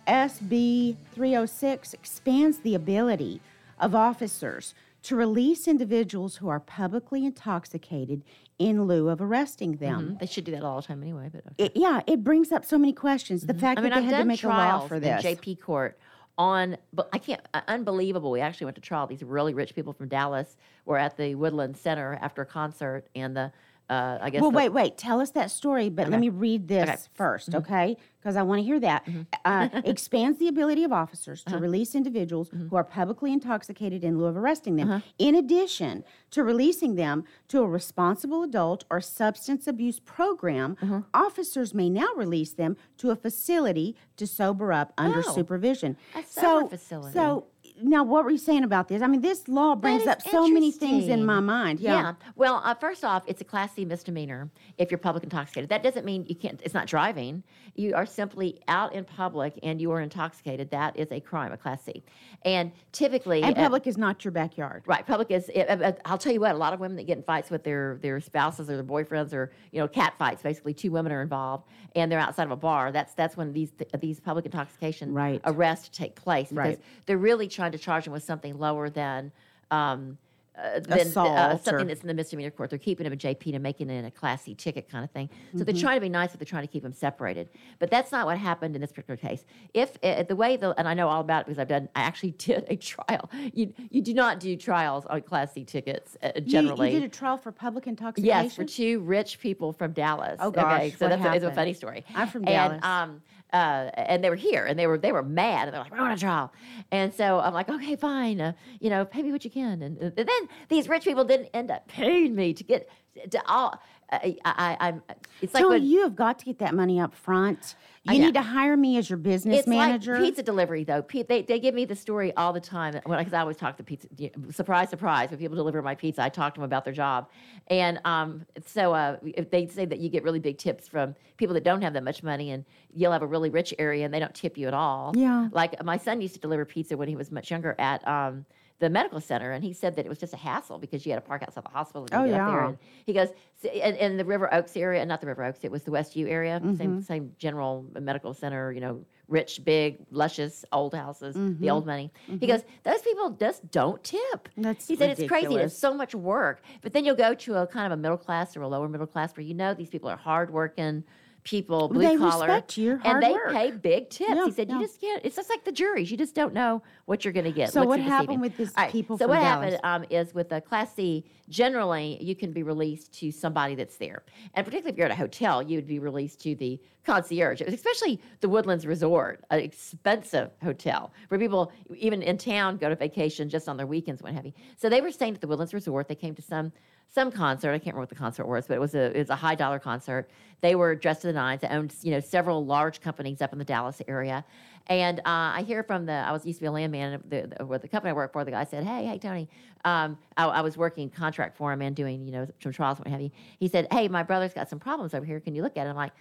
SB 0.06 0.96
306 1.14 1.94
expands 1.94 2.58
the 2.58 2.74
ability 2.74 3.40
of 3.78 3.94
officers 3.94 4.74
to 5.02 5.16
release 5.16 5.68
individuals 5.68 6.36
who 6.36 6.48
are 6.48 6.60
publicly 6.60 7.24
intoxicated 7.26 8.22
in 8.58 8.84
lieu 8.84 9.08
of 9.08 9.20
arresting 9.20 9.76
them. 9.76 10.12
Mhm. 10.14 10.20
They 10.20 10.26
should 10.26 10.44
do 10.44 10.52
that 10.52 10.62
all 10.62 10.80
the 10.80 10.86
time 10.86 11.02
anyway. 11.02 11.30
But 11.32 11.44
okay. 11.52 11.64
It, 11.66 11.72
yeah, 11.74 12.00
it 12.06 12.22
brings 12.22 12.52
up 12.52 12.64
so 12.64 12.78
many 12.78 12.92
questions. 12.92 13.46
The 13.46 13.54
fact 13.54 13.78
I 13.78 13.82
mean, 13.82 13.90
that 13.90 14.00
they 14.00 14.06
I've 14.06 14.12
had 14.12 14.18
to 14.20 14.24
make 14.24 14.42
a 14.44 14.48
law 14.48 14.80
for 14.86 14.96
in 14.96 15.02
this. 15.02 15.22
JP 15.24 15.60
court 15.60 15.98
on, 16.38 16.76
but 16.92 17.08
I 17.12 17.18
can't. 17.18 17.40
Uh, 17.52 17.60
unbelievable. 17.68 18.30
We 18.30 18.40
actually 18.40 18.66
went 18.66 18.76
to 18.76 18.80
trial. 18.80 19.06
These 19.06 19.22
really 19.22 19.54
rich 19.54 19.74
people 19.74 19.92
from 19.92 20.08
Dallas 20.08 20.56
were 20.84 20.98
at 20.98 21.16
the 21.16 21.34
Woodland 21.34 21.76
Center 21.76 22.18
after 22.22 22.42
a 22.42 22.46
concert, 22.46 23.06
and 23.14 23.36
the 23.36 23.52
uh, 23.90 24.18
I 24.20 24.30
guess. 24.30 24.40
well, 24.40 24.50
the- 24.50 24.56
wait, 24.56 24.68
wait. 24.70 24.96
Tell 24.96 25.20
us 25.20 25.30
that 25.32 25.50
story, 25.50 25.88
but 25.90 26.08
let 26.08 26.18
me 26.20 26.28
read 26.30 26.68
this 26.68 26.88
Okay. 26.88 26.96
first, 27.14 27.50
Mhm. 27.50 27.56
okay? 27.58 27.96
Because 28.18 28.36
I 28.36 28.42
want 28.42 28.60
to 28.60 28.62
hear 28.64 28.80
that. 28.80 29.06
Uh, 29.44 29.68
expands 29.84 30.38
the 30.38 30.48
ability 30.48 30.82
of 30.84 30.92
officers 30.92 31.44
to 31.44 31.50
Uh-huh. 31.56 31.60
release 31.60 31.94
individuals 31.94 32.48
Mm-hmm. 32.48 32.68
who 32.68 32.76
are 32.76 32.84
publicly 32.84 33.32
intoxicated 33.32 34.02
in 34.02 34.16
lieu 34.18 34.24
of 34.24 34.36
arresting 34.36 34.76
them, 34.76 34.90
Uh-huh. 34.90 35.00
in 35.18 35.34
addition 35.34 36.02
to 36.30 36.42
releasing 36.42 36.94
them 36.94 37.24
to 37.48 37.60
a 37.62 37.66
responsible 37.66 38.42
adult 38.42 38.84
or 38.90 39.00
substance 39.02 39.66
abuse 39.66 40.00
program. 40.00 40.76
Uh-huh. 40.82 41.00
Officers 41.12 41.74
may 41.74 41.90
now 41.90 42.08
release 42.16 42.52
them 42.54 42.76
to 42.96 43.10
a 43.10 43.16
facility 43.16 43.94
to 44.16 44.26
sober 44.26 44.72
up 44.72 44.92
under 44.96 45.18
Oh, 45.18 45.32
supervision. 45.34 45.96
a 46.14 46.22
so, 46.22 46.40
sober 46.40 46.68
facility. 46.70 47.12
so 47.12 47.46
now, 47.82 48.04
what 48.04 48.24
were 48.24 48.30
you 48.30 48.38
saying 48.38 48.62
about 48.62 48.86
this? 48.88 49.02
I 49.02 49.08
mean, 49.08 49.20
this 49.20 49.48
law 49.48 49.74
brings 49.74 50.06
up 50.06 50.22
so 50.22 50.46
many 50.48 50.70
things 50.70 51.08
in 51.08 51.24
my 51.26 51.40
mind. 51.40 51.80
Yeah. 51.80 52.14
Well, 52.36 52.60
uh, 52.64 52.74
first 52.74 53.04
off, 53.04 53.24
it's 53.26 53.40
a 53.40 53.44
Class 53.44 53.74
C 53.74 53.84
misdemeanor 53.84 54.48
if 54.78 54.90
you're 54.90 54.98
public 54.98 55.24
intoxicated. 55.24 55.70
That 55.70 55.82
doesn't 55.82 56.04
mean 56.04 56.24
you 56.28 56.36
can't. 56.36 56.60
It's 56.62 56.74
not 56.74 56.86
driving. 56.86 57.42
You 57.74 57.94
are 57.94 58.06
simply 58.06 58.60
out 58.68 58.94
in 58.94 59.04
public 59.04 59.58
and 59.64 59.80
you 59.80 59.90
are 59.90 60.00
intoxicated. 60.00 60.70
That 60.70 60.96
is 60.96 61.10
a 61.10 61.18
crime, 61.20 61.52
a 61.52 61.56
Class 61.56 61.82
C. 61.82 62.04
And 62.44 62.70
typically, 62.92 63.42
And 63.42 63.56
uh, 63.58 63.62
public 63.62 63.86
is 63.88 63.98
not 63.98 64.24
your 64.24 64.30
backyard. 64.32 64.84
Right, 64.86 65.04
public 65.04 65.30
is. 65.32 65.50
uh, 65.54 65.60
uh, 65.60 65.92
I'll 66.04 66.18
tell 66.18 66.32
you 66.32 66.40
what. 66.40 66.54
A 66.54 66.58
lot 66.58 66.74
of 66.74 66.80
women 66.80 66.96
that 66.98 67.06
get 67.08 67.16
in 67.18 67.24
fights 67.24 67.50
with 67.50 67.64
their 67.64 67.98
their 68.02 68.20
spouses 68.20 68.70
or 68.70 68.76
their 68.76 68.84
boyfriends, 68.84 69.32
or 69.32 69.50
you 69.72 69.80
know, 69.80 69.88
cat 69.88 70.14
fights. 70.18 70.42
Basically, 70.42 70.74
two 70.74 70.92
women 70.92 71.10
are 71.10 71.22
involved, 71.22 71.66
and 71.96 72.10
they're 72.12 72.20
outside 72.20 72.44
of 72.44 72.52
a 72.52 72.56
bar. 72.56 72.92
That's 72.92 73.14
that's 73.14 73.36
when 73.36 73.52
these 73.52 73.72
these 73.98 74.20
public 74.20 74.44
intoxication 74.44 75.12
Right. 75.12 75.40
arrests 75.44 75.88
take 75.96 76.14
place 76.14 76.50
because 76.50 76.56
Right. 76.76 76.80
they're 77.06 77.18
really 77.18 77.48
trying 77.48 77.63
to 77.72 77.78
charge 77.78 78.04
them 78.04 78.12
with 78.12 78.24
something 78.24 78.58
lower 78.58 78.88
than. 78.90 79.32
Um, 79.70 80.18
uh, 80.56 80.78
than, 80.78 81.00
uh, 81.16 81.58
something 81.58 81.88
that's 81.88 82.02
in 82.02 82.06
the 82.06 82.14
misdemeanor 82.14 82.48
court. 82.48 82.70
They're 82.70 82.78
keeping 82.78 83.04
him 83.06 83.12
a 83.12 83.16
JP 83.16 83.50
to 83.50 83.58
making 83.58 83.90
it 83.90 84.04
a 84.04 84.10
Class 84.12 84.42
C 84.44 84.54
ticket 84.54 84.88
kind 84.88 85.02
of 85.04 85.10
thing. 85.10 85.28
So 85.58 85.64
they're 85.64 85.74
Mhm. 85.74 85.80
trying 85.80 85.96
to 85.96 86.00
be 86.00 86.08
nice, 86.08 86.30
but 86.30 86.38
they're 86.38 86.46
trying 86.46 86.62
to 86.62 86.68
keep 86.72 86.84
him 86.84 86.92
separated. 86.92 87.48
But 87.80 87.90
that's 87.90 88.12
not 88.12 88.24
what 88.26 88.38
happened 88.38 88.76
in 88.76 88.80
this 88.80 88.92
particular 88.92 89.16
case. 89.16 89.44
If 89.74 89.98
uh, 90.04 90.22
the 90.22 90.36
way 90.36 90.56
the 90.56 90.72
and 90.78 90.86
I 90.86 90.94
know 90.94 91.08
all 91.08 91.20
about 91.20 91.40
it 91.40 91.46
because 91.46 91.58
I've 91.58 91.66
done, 91.66 91.88
I 91.96 92.02
actually 92.02 92.30
did 92.38 92.66
a 92.68 92.76
trial. 92.76 93.28
You 93.52 93.74
you 93.90 94.00
do 94.00 94.14
not 94.14 94.38
do 94.38 94.54
trials 94.56 95.06
on 95.06 95.22
Class 95.22 95.52
C 95.54 95.64
tickets 95.64 96.16
uh, 96.22 96.30
You- 96.36 96.42
generally. 96.42 96.92
You, 96.92 97.00
did 97.00 97.06
a 97.06 97.12
trial 97.12 97.36
for 97.36 97.50
public 97.50 97.88
intoxication? 97.88 98.44
Yes, 98.44 98.54
for 98.54 98.62
two 98.64 99.00
rich 99.00 99.40
people 99.40 99.72
from 99.72 99.90
Dallas. 99.90 100.36
Oh, 100.38 100.52
gosh, 100.52 100.72
okay, 100.72 100.90
so 100.90 101.08
that's 101.08 101.24
a, 101.24 101.32
it's 101.34 101.44
a 101.44 101.50
funny 101.50 101.72
story. 101.72 102.04
I'm 102.14 102.28
from 102.28 102.42
and, 102.46 102.80
Dallas. 102.80 102.84
Um, 102.84 103.22
uh, 103.54 103.90
and 103.94 104.24
they 104.24 104.30
were 104.30 104.36
here, 104.36 104.66
and 104.66 104.76
they 104.76 104.88
were 104.88 104.98
they 104.98 105.12
were 105.12 105.22
mad, 105.22 105.68
and 105.68 105.74
they're 105.74 105.82
like, 105.82 105.92
"We're 105.92 106.00
on 106.00 106.10
a 106.10 106.16
trial," 106.16 106.52
and 106.90 107.14
so 107.14 107.38
I'm 107.38 107.54
like, 107.54 107.68
"Okay, 107.68 107.94
fine, 107.94 108.40
uh, 108.40 108.52
you 108.80 108.90
know, 108.90 109.04
pay 109.04 109.22
me 109.22 109.30
what 109.30 109.44
you 109.44 109.50
can." 109.50 109.80
And, 109.80 109.96
and 109.98 110.16
then 110.16 110.48
these 110.68 110.88
rich 110.88 111.04
people 111.04 111.24
didn't 111.24 111.50
end 111.54 111.70
up 111.70 111.86
paying 111.86 112.34
me 112.34 112.52
to 112.52 112.64
get 112.64 112.90
to 113.30 113.40
all. 113.48 113.80
I, 114.12 114.36
I, 114.44 114.76
I'm. 114.80 115.02
It's 115.40 115.54
like 115.54 115.62
Tony, 115.62 115.80
when, 115.80 115.88
you 115.88 116.02
have 116.02 116.14
got 116.14 116.38
to 116.40 116.44
get 116.44 116.58
that 116.58 116.74
money 116.74 117.00
up 117.00 117.14
front. 117.14 117.74
You 118.04 118.18
need 118.18 118.34
to 118.34 118.42
hire 118.42 118.76
me 118.76 118.98
as 118.98 119.08
your 119.08 119.16
business 119.16 119.60
it's 119.60 119.68
manager. 119.68 120.12
like 120.12 120.24
pizza 120.24 120.42
delivery, 120.42 120.84
though. 120.84 121.00
Pe- 121.00 121.22
they, 121.22 121.40
they 121.40 121.58
give 121.58 121.74
me 121.74 121.86
the 121.86 121.96
story 121.96 122.34
all 122.36 122.52
the 122.52 122.60
time 122.60 122.92
because 122.92 123.32
I 123.32 123.40
always 123.40 123.56
talk 123.56 123.78
to 123.78 123.82
pizza. 123.82 124.08
you 124.18 124.30
know, 124.36 124.50
Surprise, 124.50 124.90
surprise! 124.90 125.30
When 125.30 125.38
people 125.38 125.56
deliver 125.56 125.80
my 125.80 125.94
pizza, 125.94 126.22
I 126.22 126.28
talk 126.28 126.54
to 126.54 126.60
them 126.60 126.64
about 126.64 126.84
their 126.84 126.92
job, 126.92 127.30
and 127.68 127.98
um, 128.04 128.44
so 128.66 128.92
uh, 128.92 129.16
if 129.22 129.50
they 129.50 129.66
say 129.68 129.86
that 129.86 130.00
you 130.00 130.10
get 130.10 130.22
really 130.22 130.38
big 130.38 130.58
tips 130.58 130.86
from 130.86 131.14
people 131.38 131.54
that 131.54 131.64
don't 131.64 131.80
have 131.80 131.94
that 131.94 132.04
much 132.04 132.22
money, 132.22 132.50
and 132.50 132.64
you'll 132.92 133.12
have 133.12 133.22
a 133.22 133.26
really 133.26 133.48
rich 133.50 133.72
area 133.78 134.04
and 134.04 134.12
they 134.12 134.20
don't 134.20 134.34
tip 134.34 134.58
you 134.58 134.68
at 134.68 134.74
all. 134.74 135.12
Yeah. 135.16 135.48
Like 135.52 135.82
my 135.82 135.96
son 135.96 136.20
used 136.20 136.34
to 136.34 136.40
deliver 136.40 136.64
pizza 136.64 136.96
when 136.96 137.08
he 137.08 137.16
was 137.16 137.30
much 137.30 137.50
younger 137.50 137.74
at. 137.78 138.06
Um, 138.06 138.44
the 138.80 138.90
medical 138.90 139.20
center, 139.20 139.52
and 139.52 139.62
he 139.62 139.72
said 139.72 139.94
that 139.96 140.04
it 140.04 140.08
was 140.08 140.18
just 140.18 140.34
a 140.34 140.36
hassle 140.36 140.78
because 140.78 141.06
you 141.06 141.12
had 141.12 141.22
to 141.22 141.26
park 141.26 141.42
outside 141.42 141.64
the 141.64 141.68
hospital. 141.70 142.06
To 142.06 142.20
Oh, 142.20 142.24
get 142.26 142.40
up 142.40 142.46
there. 142.48 142.60
yeah. 142.62 142.68
And 142.70 142.78
he 143.06 143.12
goes, 143.12 143.28
"S- 143.62 143.70
in, 143.72 143.94
in 143.96 144.16
the 144.16 144.24
River 144.24 144.52
Oaks 144.52 144.76
area, 144.76 145.04
not 145.06 145.20
the 145.20 145.28
River 145.28 145.44
Oaks, 145.44 145.60
it 145.62 145.70
was 145.70 145.84
the 145.84 145.92
Westview 145.92 146.28
area, 146.28 146.60
same 146.76 146.96
Mhm. 146.98 147.04
same 147.04 147.32
general 147.38 147.86
medical 148.00 148.34
center, 148.34 148.72
you 148.72 148.80
know, 148.80 149.04
rich, 149.28 149.64
big, 149.64 149.98
luscious 150.10 150.64
old 150.72 150.92
houses, 150.94 151.36
Mhm. 151.36 151.60
the 151.60 151.70
old 151.70 151.86
money. 151.86 152.12
He 152.26 152.34
Mhm. 152.34 152.48
goes, 152.48 152.64
those 152.82 153.00
people 153.02 153.30
just 153.30 153.70
don't 153.70 154.02
tip. 154.02 154.48
That's 154.56 154.88
he 154.88 154.96
said 154.96 155.10
it's 155.10 155.22
crazy. 155.28 155.54
It's 155.54 155.78
so 155.78 155.94
much 155.94 156.14
work. 156.14 156.60
But 156.82 156.92
then 156.92 157.04
you'll 157.04 157.16
go 157.16 157.32
to 157.32 157.54
a 157.62 157.66
kind 157.66 157.86
of 157.90 157.96
a 157.98 158.00
middle 158.02 158.18
class 158.18 158.56
or 158.56 158.62
a 158.62 158.68
lower 158.68 158.88
middle 158.88 159.06
class 159.06 159.34
where 159.36 159.44
you 159.44 159.54
know 159.54 159.72
these 159.72 159.88
people 159.88 160.10
are 160.10 160.16
hardworking 160.16 161.04
people, 161.44 161.88
blue 161.88 162.02
They 162.02 162.16
collar, 162.16 162.46
respect 162.46 162.76
your 162.78 163.00
and 163.04 163.22
they 163.22 163.32
work. 163.32 163.52
pay 163.52 163.70
big 163.70 164.10
tips. 164.10 164.30
Yeah, 164.30 164.44
he 164.46 164.50
said, 164.50 164.68
yeah. 164.68 164.78
you 164.78 164.86
just 164.86 165.00
can't. 165.00 165.20
It's 165.24 165.36
just 165.36 165.50
like 165.50 165.64
the 165.64 165.72
juries. 165.72 166.10
You 166.10 166.16
just 166.16 166.34
don't 166.34 166.54
know 166.54 166.82
what 167.04 167.24
you're 167.24 167.34
going 167.34 167.44
to 167.44 167.52
get. 167.52 167.72
So 167.72 167.84
what 167.84 168.00
happened 168.00 168.40
with 168.40 168.56
these 168.56 168.72
right, 168.76 168.90
people 168.90 169.18
So 169.18 169.28
what 169.28 169.40
Dallas? 169.40 169.74
happened 169.74 169.80
um, 169.84 170.04
is 170.10 170.34
with 170.34 170.50
a 170.52 170.60
Class 170.60 170.94
C, 170.94 171.24
generally 171.48 172.18
you 172.22 172.34
can 172.34 172.52
be 172.52 172.62
released 172.62 173.12
to 173.20 173.30
somebody 173.30 173.74
that's 173.74 173.96
there, 173.98 174.22
and 174.54 174.64
particularly 174.64 174.92
if 174.92 174.96
you're 174.96 175.06
at 175.06 175.12
a 175.12 175.16
hotel, 175.16 175.62
you 175.62 175.76
would 175.76 175.86
be 175.86 175.98
released 175.98 176.40
to 176.42 176.54
the 176.54 176.80
concierge. 177.04 177.60
It 177.60 177.66
was 177.66 177.74
especially 177.74 178.20
the 178.40 178.48
Woodlands 178.48 178.86
Resort, 178.86 179.44
an 179.50 179.60
expensive 179.60 180.50
hotel 180.62 181.12
where 181.28 181.38
people 181.38 181.70
even 181.96 182.22
in 182.22 182.38
town 182.38 182.78
go 182.78 182.88
to 182.88 182.96
vacation 182.96 183.50
just 183.50 183.68
on 183.68 183.76
their 183.76 183.86
weekends, 183.86 184.22
what 184.22 184.32
have 184.32 184.46
you. 184.46 184.54
So 184.76 184.88
they 184.88 185.02
were 185.02 185.12
staying 185.12 185.34
at 185.34 185.42
the 185.42 185.46
Woodlands 185.46 185.74
Resort. 185.74 186.08
They 186.08 186.14
came 186.14 186.34
to 186.36 186.42
some 186.42 186.72
some 187.12 187.30
concert. 187.30 187.70
I 187.70 187.78
can't 187.78 187.94
remember 187.94 188.00
what 188.00 188.08
the 188.08 188.14
concert 188.14 188.46
was, 188.46 188.66
but 188.66 188.74
it 188.74 188.80
was 188.80 188.94
a 188.94 189.16
it 189.16 189.18
was 189.18 189.30
a 189.30 189.36
high 189.36 189.54
dollar 189.54 189.78
concert. 189.78 190.28
They 190.60 190.74
were 190.74 190.94
dressed 190.94 191.22
to 191.22 191.26
the 191.28 191.32
nines. 191.32 191.60
They 191.60 191.68
owned 191.68 191.94
you 192.02 192.10
know 192.10 192.20
several 192.20 192.64
large 192.64 193.00
companies 193.00 193.40
up 193.40 193.52
in 193.52 193.58
the 193.58 193.64
Dallas 193.64 194.00
area. 194.08 194.44
And 194.86 195.20
uh, 195.20 195.22
I 195.56 195.64
hear 195.66 195.82
from 195.82 196.06
the 196.06 196.12
I 196.12 196.32
was 196.32 196.44
used 196.44 196.58
to 196.58 196.62
be 196.62 196.66
a 196.66 196.72
landman 196.72 197.22
the, 197.26 197.54
the, 197.58 197.78
the 197.78 197.88
company 197.88 198.10
I 198.10 198.12
work 198.12 198.32
for. 198.32 198.44
The 198.44 198.50
guy 198.50 198.64
said, 198.64 198.84
"Hey, 198.84 199.06
hey, 199.06 199.18
Tony, 199.18 199.48
um, 199.84 200.18
I, 200.36 200.46
I 200.46 200.60
was 200.60 200.76
working 200.76 201.08
contract 201.08 201.56
for 201.56 201.72
him 201.72 201.80
and 201.80 201.96
doing 201.96 202.26
you 202.26 202.32
know 202.32 202.46
some 202.62 202.72
trials 202.72 202.98
and 202.98 203.06
what 203.06 203.12
have 203.12 203.20
you." 203.20 203.30
He 203.58 203.68
said, 203.68 203.86
"Hey, 203.90 204.08
my 204.08 204.22
brother's 204.22 204.52
got 204.52 204.68
some 204.68 204.78
problems 204.78 205.14
over 205.14 205.24
here. 205.24 205.40
Can 205.40 205.54
you 205.54 205.62
look 205.62 205.76
at 205.76 205.86
it?" 205.86 205.90
I'm 205.90 205.96
like. 205.96 206.12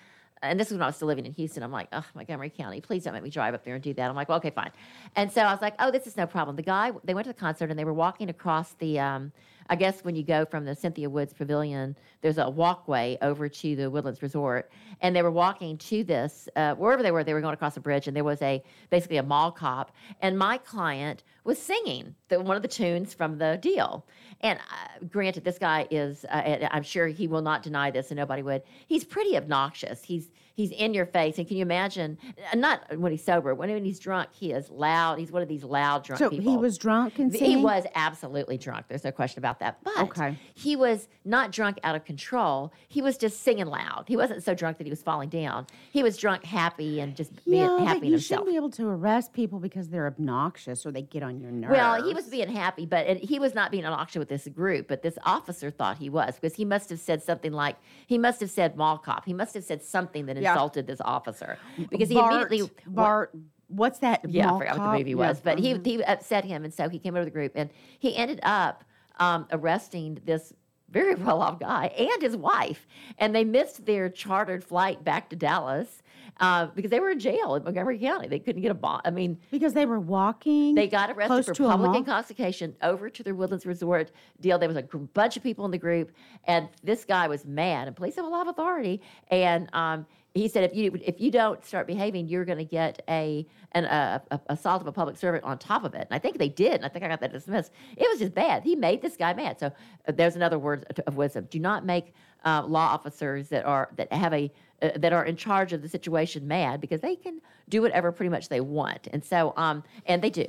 And 0.41 0.59
this 0.59 0.71
was 0.71 0.73
when 0.73 0.83
I 0.83 0.87
was 0.87 0.97
still 0.97 1.07
living 1.07 1.25
in 1.25 1.31
Houston. 1.31 1.63
I'm 1.63 1.71
like, 1.71 1.87
oh, 1.93 2.03
Montgomery 2.15 2.49
County, 2.49 2.81
please 2.81 3.05
don't 3.05 3.13
make 3.13 3.23
me 3.23 3.29
drive 3.29 3.53
up 3.53 3.63
there 3.63 3.75
and 3.75 3.81
do 3.81 3.93
that. 3.93 4.09
I'm 4.09 4.13
like, 4.13 4.27
well, 4.27 4.39
okay, 4.39 4.49
fine. 4.49 4.71
And 5.15 5.31
so 5.31 5.41
I 5.41 5.53
was 5.53 5.61
like, 5.61 5.73
oh, 5.79 5.89
this 5.89 6.05
is 6.05 6.17
no 6.17 6.27
problem. 6.27 6.57
The 6.57 6.63
guy, 6.63 6.91
they 7.05 7.13
went 7.13 7.23
to 7.27 7.29
the 7.29 7.39
concert 7.39 7.69
and 7.69 7.79
they 7.79 7.85
were 7.85 7.93
walking 7.93 8.29
across 8.29 8.73
the, 8.73 8.99
um, 8.99 9.31
I 9.69 9.75
guess 9.75 10.03
when 10.03 10.15
you 10.15 10.23
go 10.23 10.45
from 10.45 10.65
the 10.65 10.75
Cynthia 10.75 11.09
Woods 11.09 11.33
Pavilion, 11.33 11.95
there's 12.21 12.37
a 12.37 12.49
walkway 12.49 13.17
over 13.21 13.49
to 13.49 13.75
the 13.75 13.89
Woodlands 13.89 14.21
Resort, 14.21 14.71
and 15.01 15.15
they 15.15 15.21
were 15.21 15.31
walking 15.31 15.77
to 15.77 16.03
this 16.03 16.49
uh, 16.55 16.75
wherever 16.75 17.03
they 17.03 17.11
were. 17.11 17.23
They 17.23 17.33
were 17.33 17.41
going 17.41 17.53
across 17.53 17.77
a 17.77 17.79
bridge, 17.79 18.07
and 18.07 18.15
there 18.15 18.23
was 18.23 18.41
a 18.41 18.63
basically 18.89 19.17
a 19.17 19.23
mall 19.23 19.51
cop, 19.51 19.95
and 20.21 20.37
my 20.37 20.57
client 20.57 21.23
was 21.43 21.57
singing 21.57 22.15
the, 22.29 22.39
one 22.39 22.55
of 22.55 22.61
the 22.61 22.67
tunes 22.67 23.13
from 23.13 23.37
the 23.37 23.57
deal. 23.61 24.05
And 24.41 24.59
uh, 24.59 25.05
granted, 25.09 25.43
this 25.43 25.57
guy 25.57 25.87
is, 25.91 26.25
uh, 26.25 26.67
I'm 26.71 26.83
sure 26.83 27.07
he 27.07 27.27
will 27.27 27.41
not 27.41 27.63
deny 27.63 27.91
this, 27.91 28.11
and 28.11 28.17
nobody 28.17 28.43
would. 28.43 28.63
He's 28.87 29.03
pretty 29.03 29.37
obnoxious. 29.37 30.03
He's 30.03 30.29
he's 30.53 30.71
in 30.71 30.93
your 30.93 31.05
face, 31.05 31.37
and 31.37 31.47
can 31.47 31.57
you 31.57 31.61
imagine? 31.63 32.17
uh, 32.51 32.55
Not 32.55 32.97
when 32.97 33.11
he's 33.11 33.23
sober. 33.23 33.53
When, 33.55 33.83
he's 33.83 33.99
drunk, 33.99 34.29
he 34.33 34.51
is 34.51 34.69
loud. 34.69 35.19
He's 35.19 35.31
one 35.31 35.41
of 35.41 35.47
these 35.47 35.63
loud 35.63 36.03
drunk 36.03 36.19
so 36.19 36.29
people. 36.29 36.49
he 36.51 36.57
was 36.57 36.77
drunk 36.77 37.19
and 37.19 37.31
singing? 37.33 37.57
He 37.59 37.63
was 37.63 37.85
absolutely 37.95 38.57
drunk. 38.57 38.85
There's 38.87 39.03
no 39.03 39.11
question 39.11 39.39
about 39.39 39.59
that. 39.59 39.79
But 39.83 39.97
Okay. 40.03 40.37
he 40.53 40.75
was 40.75 41.07
not 41.25 41.51
drunk 41.51 41.79
out 41.83 41.95
of 41.95 42.05
control. 42.05 42.71
He 42.87 43.01
was 43.01 43.17
just 43.17 43.41
singing 43.41 43.65
loud. 43.67 44.05
He 44.07 44.15
wasn't 44.17 44.43
so 44.43 44.53
drunk 44.53 44.77
that 44.77 44.85
he 44.85 44.89
was 44.91 45.01
falling 45.01 45.29
down. 45.29 45.67
He 45.91 46.03
was 46.03 46.17
drunk, 46.17 46.43
happy, 46.43 46.99
and 46.99 47.15
just 47.15 47.31
being 47.45 47.61
Yeah, 47.61 47.79
happy 47.79 47.99
but 47.99 48.05
you 48.07 48.11
himself. 48.13 48.39
shouldn't 48.39 48.47
be 48.49 48.55
able 48.55 48.69
to 48.71 48.87
arrest 48.87 49.33
people 49.33 49.59
because 49.59 49.89
they're 49.89 50.07
obnoxious 50.07 50.85
or 50.85 50.91
they 50.91 51.01
get 51.01 51.23
on 51.23 51.39
your 51.39 51.51
nerves. 51.51 51.71
Well, 51.71 52.03
he 52.03 52.13
was 52.13 52.25
being 52.27 52.49
happy, 52.49 52.85
but 52.85 53.07
and 53.07 53.19
he 53.19 53.39
was 53.39 53.53
not 53.55 53.71
being 53.71 53.85
obnoxious 53.85 54.19
with 54.19 54.29
this 54.29 54.47
group. 54.47 54.87
But 54.87 55.01
this 55.01 55.17
officer 55.25 55.71
thought 55.71 55.97
he 55.97 56.09
was 56.09 56.35
because 56.39 56.55
he 56.55 56.65
must 56.65 56.89
have 56.89 56.99
said 56.99 57.21
something 57.23 57.51
like 57.51 57.77
he 58.07 58.17
must 58.17 58.39
have 58.41 58.49
said 58.51 58.75
mall 58.77 58.97
cop. 58.97 59.25
He 59.25 59.33
must 59.33 59.53
have 59.55 59.63
said 59.63 59.83
something 59.83 60.25
that 60.27 60.37
Yeah. 60.43 60.53
insulted 60.53 60.87
this 60.87 61.01
officer 61.03 61.57
because 61.89 62.09
he 62.09 62.15
Bart, 62.15 62.33
immediately 62.33 62.69
Bart. 62.87 63.35
What's 63.67 63.99
that? 63.99 64.21
yeah, 64.29 64.45
I 64.45 64.49
mall 64.49 64.59
forgot 64.59 64.77
what 64.77 64.91
the 64.91 64.97
movie 64.99 65.09
Yeah, 65.11 65.15
was, 65.15 65.39
but 65.41 65.59
he 65.59 65.73
mhm. 65.73 65.85
he 65.85 66.03
upset 66.03 66.45
him, 66.45 66.63
and 66.63 66.73
so 66.73 66.89
he 66.89 66.99
came 66.99 67.15
over 67.15 67.25
the 67.25 67.31
group, 67.31 67.53
and 67.55 67.69
he 67.99 68.15
ended 68.15 68.39
up 68.43 68.83
um, 69.19 69.47
arresting 69.51 70.19
this 70.25 70.53
very 70.89 71.15
well 71.23 71.41
off 71.41 71.59
guy 71.59 71.87
and 71.97 72.21
his 72.21 72.37
wife, 72.37 72.87
and 73.17 73.35
they 73.35 73.43
missed 73.43 73.85
their 73.85 74.09
chartered 74.09 74.63
flight 74.63 75.03
back 75.03 75.29
to 75.29 75.35
Dallas 75.35 76.03
uh, 76.39 76.67
because 76.67 76.91
they 76.91 76.99
were 76.99 77.11
in 77.11 77.19
jail 77.19 77.55
in 77.55 77.63
Montgomery 77.63 77.97
County. 77.97 78.27
They 78.27 78.39
couldn't 78.39 78.61
get 78.61 78.71
a 78.71 78.75
bond. 78.75 79.01
I 79.05 79.11
mean, 79.11 79.39
because 79.51 79.73
they 79.73 79.85
were 79.85 79.99
walking. 79.99 80.75
they 80.75 80.87
got 80.87 81.09
arrested 81.11 81.27
close 81.27 81.45
for 81.45 81.53
public 81.53 81.95
intoxication 81.97 82.75
over 82.81 83.09
to 83.09 83.23
the 83.23 83.33
Woodlands 83.35 83.65
Resort 83.65 84.11
deal. 84.39 84.57
There 84.57 84.69
was 84.69 84.77
a 84.77 84.83
bunch 84.83 85.37
of 85.37 85.43
people 85.43 85.65
in 85.65 85.71
the 85.71 85.77
group, 85.77 86.11
and 86.45 86.69
this 86.83 87.05
guy 87.05 87.27
was 87.27 87.45
mad. 87.45 87.87
And 87.87 87.95
police 87.95 88.15
have 88.15 88.25
a 88.25 88.29
lot 88.29 88.41
of 88.41 88.49
authority, 88.49 89.01
and 89.29 89.69
um, 89.73 90.05
he 90.33 90.47
said, 90.47 90.63
if 90.63 90.75
you 90.75 90.91
if 91.03 91.21
you 91.21 91.29
don't 91.29 91.63
start 91.63 91.85
behaving, 91.85 92.27
you're 92.27 92.45
going 92.45 92.57
to 92.57 92.65
get 92.65 93.03
a 93.07 93.45
an 93.73 93.85
uh, 93.85 94.19
a, 94.31 94.39
assault 94.47 94.81
of 94.81 94.87
a 94.87 94.91
public 94.91 95.15
servant 95.15 95.43
on 95.43 95.59
top 95.59 95.83
of 95.83 95.93
it. 95.93 96.07
And 96.09 96.11
I 96.11 96.17
think 96.17 96.39
they 96.39 96.49
did. 96.49 96.73
And 96.73 96.85
I 96.85 96.89
think 96.89 97.05
I 97.05 97.07
got 97.07 97.19
that 97.21 97.31
dismissed. 97.31 97.71
It 97.95 98.07
was 98.09 98.19
just 98.19 98.33
bad. 98.33 98.63
He 98.63 98.75
made 98.75 99.01
this 99.01 99.15
guy 99.15 99.33
mad. 99.33 99.59
So 99.59 99.67
uh, 99.67 100.11
there's 100.11 100.35
another 100.35 100.57
word 100.57 100.85
of- 100.89 100.99
of 101.05 101.17
wisdom: 101.17 101.47
do 101.51 101.59
not 101.59 101.85
make 101.85 102.13
uh, 102.45 102.63
law 102.65 102.87
officers 102.87 103.49
that 103.49 103.63
are 103.65 103.89
that 103.95 104.11
have 104.11 104.33
a 104.33 104.51
uh, 104.81 104.89
that 104.95 105.13
are 105.13 105.25
in 105.25 105.35
charge 105.35 105.71
of 105.71 105.83
the 105.83 105.89
situation 105.89 106.47
mad 106.47 106.81
because 106.81 107.01
they 107.01 107.15
can 107.15 107.39
do 107.69 107.83
whatever 107.83 108.11
pretty 108.11 108.29
much 108.29 108.49
they 108.49 108.61
want. 108.61 109.07
And 109.13 109.23
so 109.23 109.53
um 109.55 109.83
and 110.07 110.21
they 110.21 110.31
do. 110.31 110.45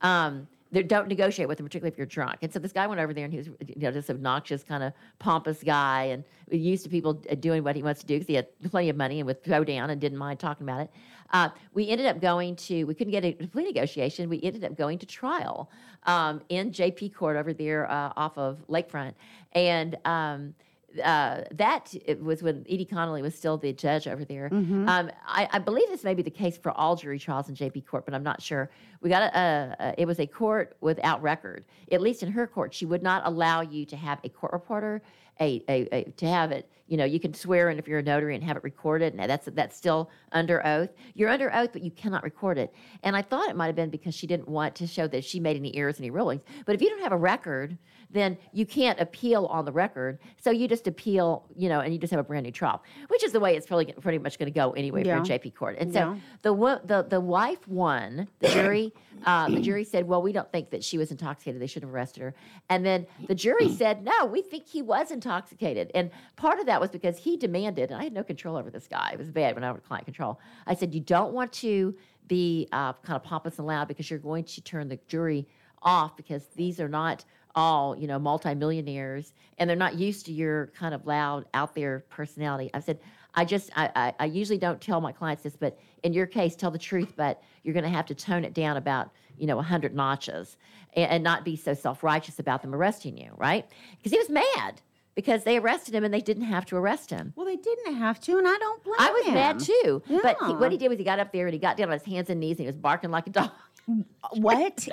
Um, 0.00 0.48
don't 0.82 1.08
negotiate 1.08 1.48
with 1.48 1.58
them, 1.58 1.66
particularly 1.66 1.92
if 1.92 1.98
you're 1.98 2.06
drunk. 2.06 2.38
And 2.42 2.52
so 2.52 2.58
this 2.58 2.72
guy 2.72 2.86
went 2.86 3.00
over 3.00 3.14
there, 3.14 3.24
and 3.24 3.32
he 3.32 3.38
was, 3.38 3.46
you 3.46 3.74
know, 3.76 3.90
this 3.90 4.10
obnoxious, 4.10 4.62
kind 4.62 4.82
of 4.82 4.92
pompous 5.18 5.62
guy, 5.62 6.04
and 6.04 6.24
used 6.50 6.84
to 6.84 6.90
people 6.90 7.22
uh, 7.30 7.34
doing 7.34 7.62
what 7.64 7.76
he 7.76 7.82
wants 7.82 8.00
to 8.00 8.06
do 8.06 8.14
because 8.14 8.26
he 8.26 8.34
had 8.34 8.46
plenty 8.70 8.88
of 8.88 8.96
money 8.96 9.20
and 9.20 9.26
would 9.26 9.42
throw 9.42 9.64
down 9.64 9.90
and 9.90 10.00
didn't 10.00 10.18
mind 10.18 10.38
talking 10.38 10.66
about 10.66 10.82
it. 10.82 10.90
Uh, 11.32 11.48
we 11.74 11.88
ended 11.88 12.06
up 12.06 12.20
going 12.20 12.54
to, 12.56 12.84
we 12.84 12.94
couldn't 12.94 13.10
get 13.10 13.24
a 13.24 13.32
plea 13.48 13.64
negotiation. 13.64 14.28
We 14.28 14.40
ended 14.42 14.64
up 14.64 14.76
going 14.76 14.98
to 14.98 15.06
trial 15.06 15.70
um, 16.04 16.40
in 16.48 16.70
JP 16.70 17.14
Court 17.14 17.36
over 17.36 17.52
there 17.52 17.90
uh, 17.90 18.12
off 18.16 18.38
of 18.38 18.62
Lakefront, 18.68 19.14
and 19.52 19.96
um, 20.04 20.54
uh, 21.00 21.44
that 21.52 21.94
it 22.04 22.22
was 22.22 22.42
when 22.42 22.64
Edie 22.68 22.84
Connolly 22.84 23.22
was 23.22 23.34
still 23.34 23.56
the 23.56 23.72
judge 23.72 24.06
over 24.08 24.24
there. 24.24 24.48
Mhm. 24.50 24.88
Um, 24.88 25.10
I, 25.26 25.48
I 25.52 25.58
believe 25.58 25.88
this 25.88 26.04
may 26.04 26.14
be 26.14 26.22
the 26.22 26.30
case 26.30 26.56
for 26.56 26.72
all 26.72 26.96
jury 26.96 27.18
trials 27.18 27.48
in 27.48 27.54
JP 27.54 27.86
court, 27.86 28.04
but 28.04 28.14
I'm 28.14 28.22
not 28.22 28.40
sure. 28.42 28.70
We 29.00 29.10
got 29.10 29.22
a, 29.34 29.38
a, 29.38 29.76
a 29.88 29.94
it 30.02 30.06
was 30.06 30.18
a 30.20 30.26
court 30.26 30.76
without 30.80 31.22
record. 31.22 31.64
At 31.92 32.00
least 32.00 32.22
in 32.22 32.30
her 32.32 32.46
court, 32.46 32.74
she 32.74 32.86
would 32.86 33.02
not 33.02 33.22
allow 33.26 33.60
you 33.60 33.84
to 33.86 33.96
have 33.96 34.18
a 34.24 34.28
court 34.28 34.52
reporter, 34.52 35.02
a, 35.40 35.62
a, 35.68 35.88
a 35.92 36.04
to 36.04 36.26
have 36.26 36.52
it. 36.52 36.70
You 36.88 36.96
know, 36.96 37.04
you 37.04 37.18
can 37.18 37.34
swear 37.34 37.68
in 37.70 37.78
if 37.80 37.88
you're 37.88 37.98
a 37.98 38.02
notary 38.02 38.36
and 38.36 38.44
have 38.44 38.56
it 38.56 38.62
recorded, 38.62 39.12
and 39.12 39.28
that's 39.28 39.48
that's 39.52 39.76
still 39.76 40.08
under 40.30 40.64
oath. 40.64 40.90
You're 41.14 41.28
under 41.30 41.52
oath, 41.54 41.70
but 41.72 41.82
you 41.82 41.90
cannot 41.90 42.22
record 42.22 42.58
it. 42.58 42.72
And 43.02 43.16
I 43.16 43.22
thought 43.22 43.50
it 43.50 43.56
might 43.56 43.66
have 43.66 43.74
been 43.74 43.90
because 43.90 44.14
she 44.14 44.28
didn't 44.28 44.48
want 44.48 44.76
to 44.76 44.86
show 44.86 45.08
that 45.08 45.24
she 45.24 45.40
made 45.40 45.56
any 45.56 45.74
errors, 45.76 45.98
any 45.98 46.10
rulings. 46.10 46.42
But 46.64 46.76
if 46.76 46.82
you 46.82 46.88
don't 46.88 47.02
have 47.02 47.10
a 47.12 47.16
record, 47.16 47.76
then 48.10 48.38
you 48.52 48.64
can't 48.64 48.98
appeal 49.00 49.46
on 49.46 49.64
the 49.64 49.72
record. 49.72 50.18
So 50.40 50.50
you 50.50 50.68
just 50.68 50.86
appeal, 50.86 51.44
you 51.56 51.68
know, 51.68 51.80
and 51.80 51.92
you 51.92 51.98
just 51.98 52.10
have 52.12 52.20
a 52.20 52.24
brand 52.24 52.44
new 52.44 52.52
trial, 52.52 52.82
which 53.08 53.24
is 53.24 53.32
the 53.32 53.40
way 53.40 53.56
it's 53.56 53.66
probably 53.66 53.92
pretty 53.92 54.18
much 54.18 54.38
going 54.38 54.50
to 54.52 54.54
go 54.54 54.70
anyway 54.72 55.04
Yeah. 55.04 55.16
for 55.16 55.22
a 55.22 55.38
JP 55.38 55.54
court. 55.54 55.76
And 55.78 55.92
so 55.92 55.98
Yeah. 55.98 56.16
the 56.42 56.80
the 56.84 57.02
the 57.08 57.20
wife 57.20 57.66
won. 57.68 58.28
The 58.38 58.48
jury 58.48 58.92
uh, 59.26 59.48
the 59.48 59.60
jury 59.60 59.84
said, 59.84 60.06
"Well, 60.06 60.22
we 60.22 60.32
don't 60.32 60.50
think 60.52 60.70
that 60.70 60.84
she 60.84 60.98
was 60.98 61.10
intoxicated. 61.10 61.60
They 61.60 61.66
should 61.66 61.82
have 61.82 61.92
arrested 61.92 62.22
her." 62.22 62.34
And 62.68 62.84
then 62.86 63.06
the 63.26 63.34
jury 63.34 63.68
said, 63.80 64.04
"No, 64.04 64.24
we 64.26 64.40
think 64.42 64.66
he 64.66 64.82
was 64.82 65.10
intoxicated." 65.10 65.90
And 65.94 66.10
part 66.36 66.60
of 66.60 66.66
that 66.66 66.80
was 66.80 66.90
because 66.90 67.18
he 67.18 67.36
demanded, 67.36 67.90
and 67.90 68.00
I 68.00 68.04
had 68.04 68.12
no 68.12 68.22
control 68.22 68.56
over 68.56 68.70
this 68.70 68.86
guy. 68.86 69.10
It 69.12 69.18
was 69.18 69.30
bad 69.30 69.54
when 69.54 69.64
I 69.64 69.72
was 69.72 69.80
client 69.82 70.04
control. 70.04 70.38
I 70.66 70.74
said, 70.74 70.94
"You 70.94 71.00
don't 71.00 71.32
want 71.32 71.52
to 71.54 71.94
be 72.28 72.68
uh, 72.72 72.92
kind 72.94 73.16
of 73.16 73.22
pompous 73.24 73.58
and 73.58 73.66
loud 73.66 73.88
because 73.88 74.10
you're 74.10 74.18
going 74.18 74.44
to 74.44 74.60
turn 74.60 74.88
the 74.88 74.98
jury 75.08 75.46
off 75.82 76.16
because 76.16 76.46
these 76.54 76.78
are 76.80 76.88
not." 76.88 77.24
All 77.56 77.96
you 77.96 78.06
know 78.06 78.18
multimillionaires 78.18 79.32
and 79.58 79.68
they're 79.68 79.76
not 79.76 79.94
used 79.94 80.26
to 80.26 80.32
your 80.32 80.66
kind 80.78 80.94
of 80.94 81.06
loud 81.06 81.46
out 81.54 81.74
there 81.74 82.04
personality 82.10 82.70
i 82.74 82.80
said 82.80 82.98
i 83.34 83.44
just 83.44 83.70
I, 83.74 83.90
I, 83.96 84.14
I 84.20 84.24
usually 84.26 84.58
don't 84.58 84.80
tell 84.80 85.00
my 85.00 85.10
clients 85.10 85.42
this 85.42 85.56
but 85.56 85.78
in 86.02 86.12
your 86.12 86.26
case 86.26 86.54
tell 86.54 86.70
the 86.70 86.78
truth 86.78 87.14
but 87.16 87.42
you're 87.62 87.72
going 87.72 87.84
to 87.84 87.90
have 87.90 88.06
to 88.06 88.14
tone 88.14 88.44
it 88.44 88.52
down 88.52 88.76
about 88.76 89.10
you 89.38 89.46
know 89.46 89.56
100 89.56 89.94
notches 89.94 90.58
and, 90.94 91.10
and 91.10 91.24
not 91.24 91.44
be 91.44 91.56
so 91.56 91.72
self-righteous 91.72 92.38
about 92.38 92.60
them 92.60 92.74
arresting 92.74 93.16
you 93.16 93.30
right 93.38 93.66
because 93.96 94.12
he 94.12 94.18
was 94.18 94.28
mad 94.28 94.82
because 95.14 95.44
they 95.44 95.56
arrested 95.56 95.94
him 95.94 96.04
and 96.04 96.12
they 96.12 96.20
didn't 96.20 96.44
have 96.44 96.66
to 96.66 96.76
arrest 96.76 97.08
him 97.08 97.32
Well, 97.36 97.46
they 97.46 97.56
didn't 97.56 97.94
have 97.94 98.20
to, 98.20 98.36
and 98.36 98.46
I 98.46 98.54
don't 98.58 98.84
blame 98.84 98.98
him. 98.98 99.06
I 99.06 99.10
was 99.12 99.26
mad 99.28 99.56
him. 99.56 99.60
too. 99.62 100.02
But 100.22 100.36
he, 100.46 100.52
what 100.56 100.70
he 100.72 100.76
did 100.76 100.88
was 100.90 100.98
he 100.98 101.04
got 101.04 101.18
up 101.18 101.32
there 101.32 101.46
and 101.46 101.54
he 101.54 101.58
got 101.58 101.78
down 101.78 101.88
on 101.88 101.94
his 101.94 102.04
hands 102.04 102.28
and 102.28 102.38
knees 102.38 102.58
and 102.58 102.60
he 102.60 102.66
was 102.66 102.76
barking 102.76 103.10
like 103.10 103.26
a 103.26 103.30
dog. 103.30 103.50
What? 104.32 104.88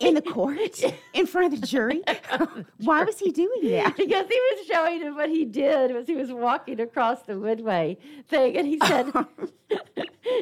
In 0.00 0.14
the 0.14 0.22
court? 0.22 0.82
In 1.12 1.26
front 1.26 1.52
of 1.52 1.60
the 1.60 1.66
jury? 1.66 2.02
Why 2.78 3.04
was 3.04 3.18
he 3.18 3.30
doing 3.30 3.70
that? 3.70 3.94
because 3.96 4.26
he 4.26 4.40
was 4.40 4.66
showing 4.66 5.02
him 5.02 5.14
what 5.16 5.28
he 5.28 5.44
did 5.44 5.94
was 5.94 6.06
he 6.06 6.14
was 6.14 6.32
walking 6.32 6.80
across 6.80 7.20
the 7.22 7.34
woodway 7.34 7.98
thing 8.28 8.56
and 8.56 8.66
he 8.66 8.78
said 8.86 9.12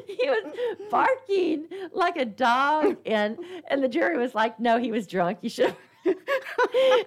he 0.06 0.28
was 0.28 0.54
barking 0.88 1.66
like 1.92 2.16
a 2.16 2.24
dog 2.24 2.96
and 3.04 3.38
and 3.66 3.82
the 3.82 3.88
jury 3.88 4.16
was 4.16 4.36
like 4.36 4.60
no 4.60 4.78
he 4.78 4.92
was 4.92 5.08
drunk 5.08 5.38
you 5.42 5.50
should 5.50 5.74
and 6.06 6.16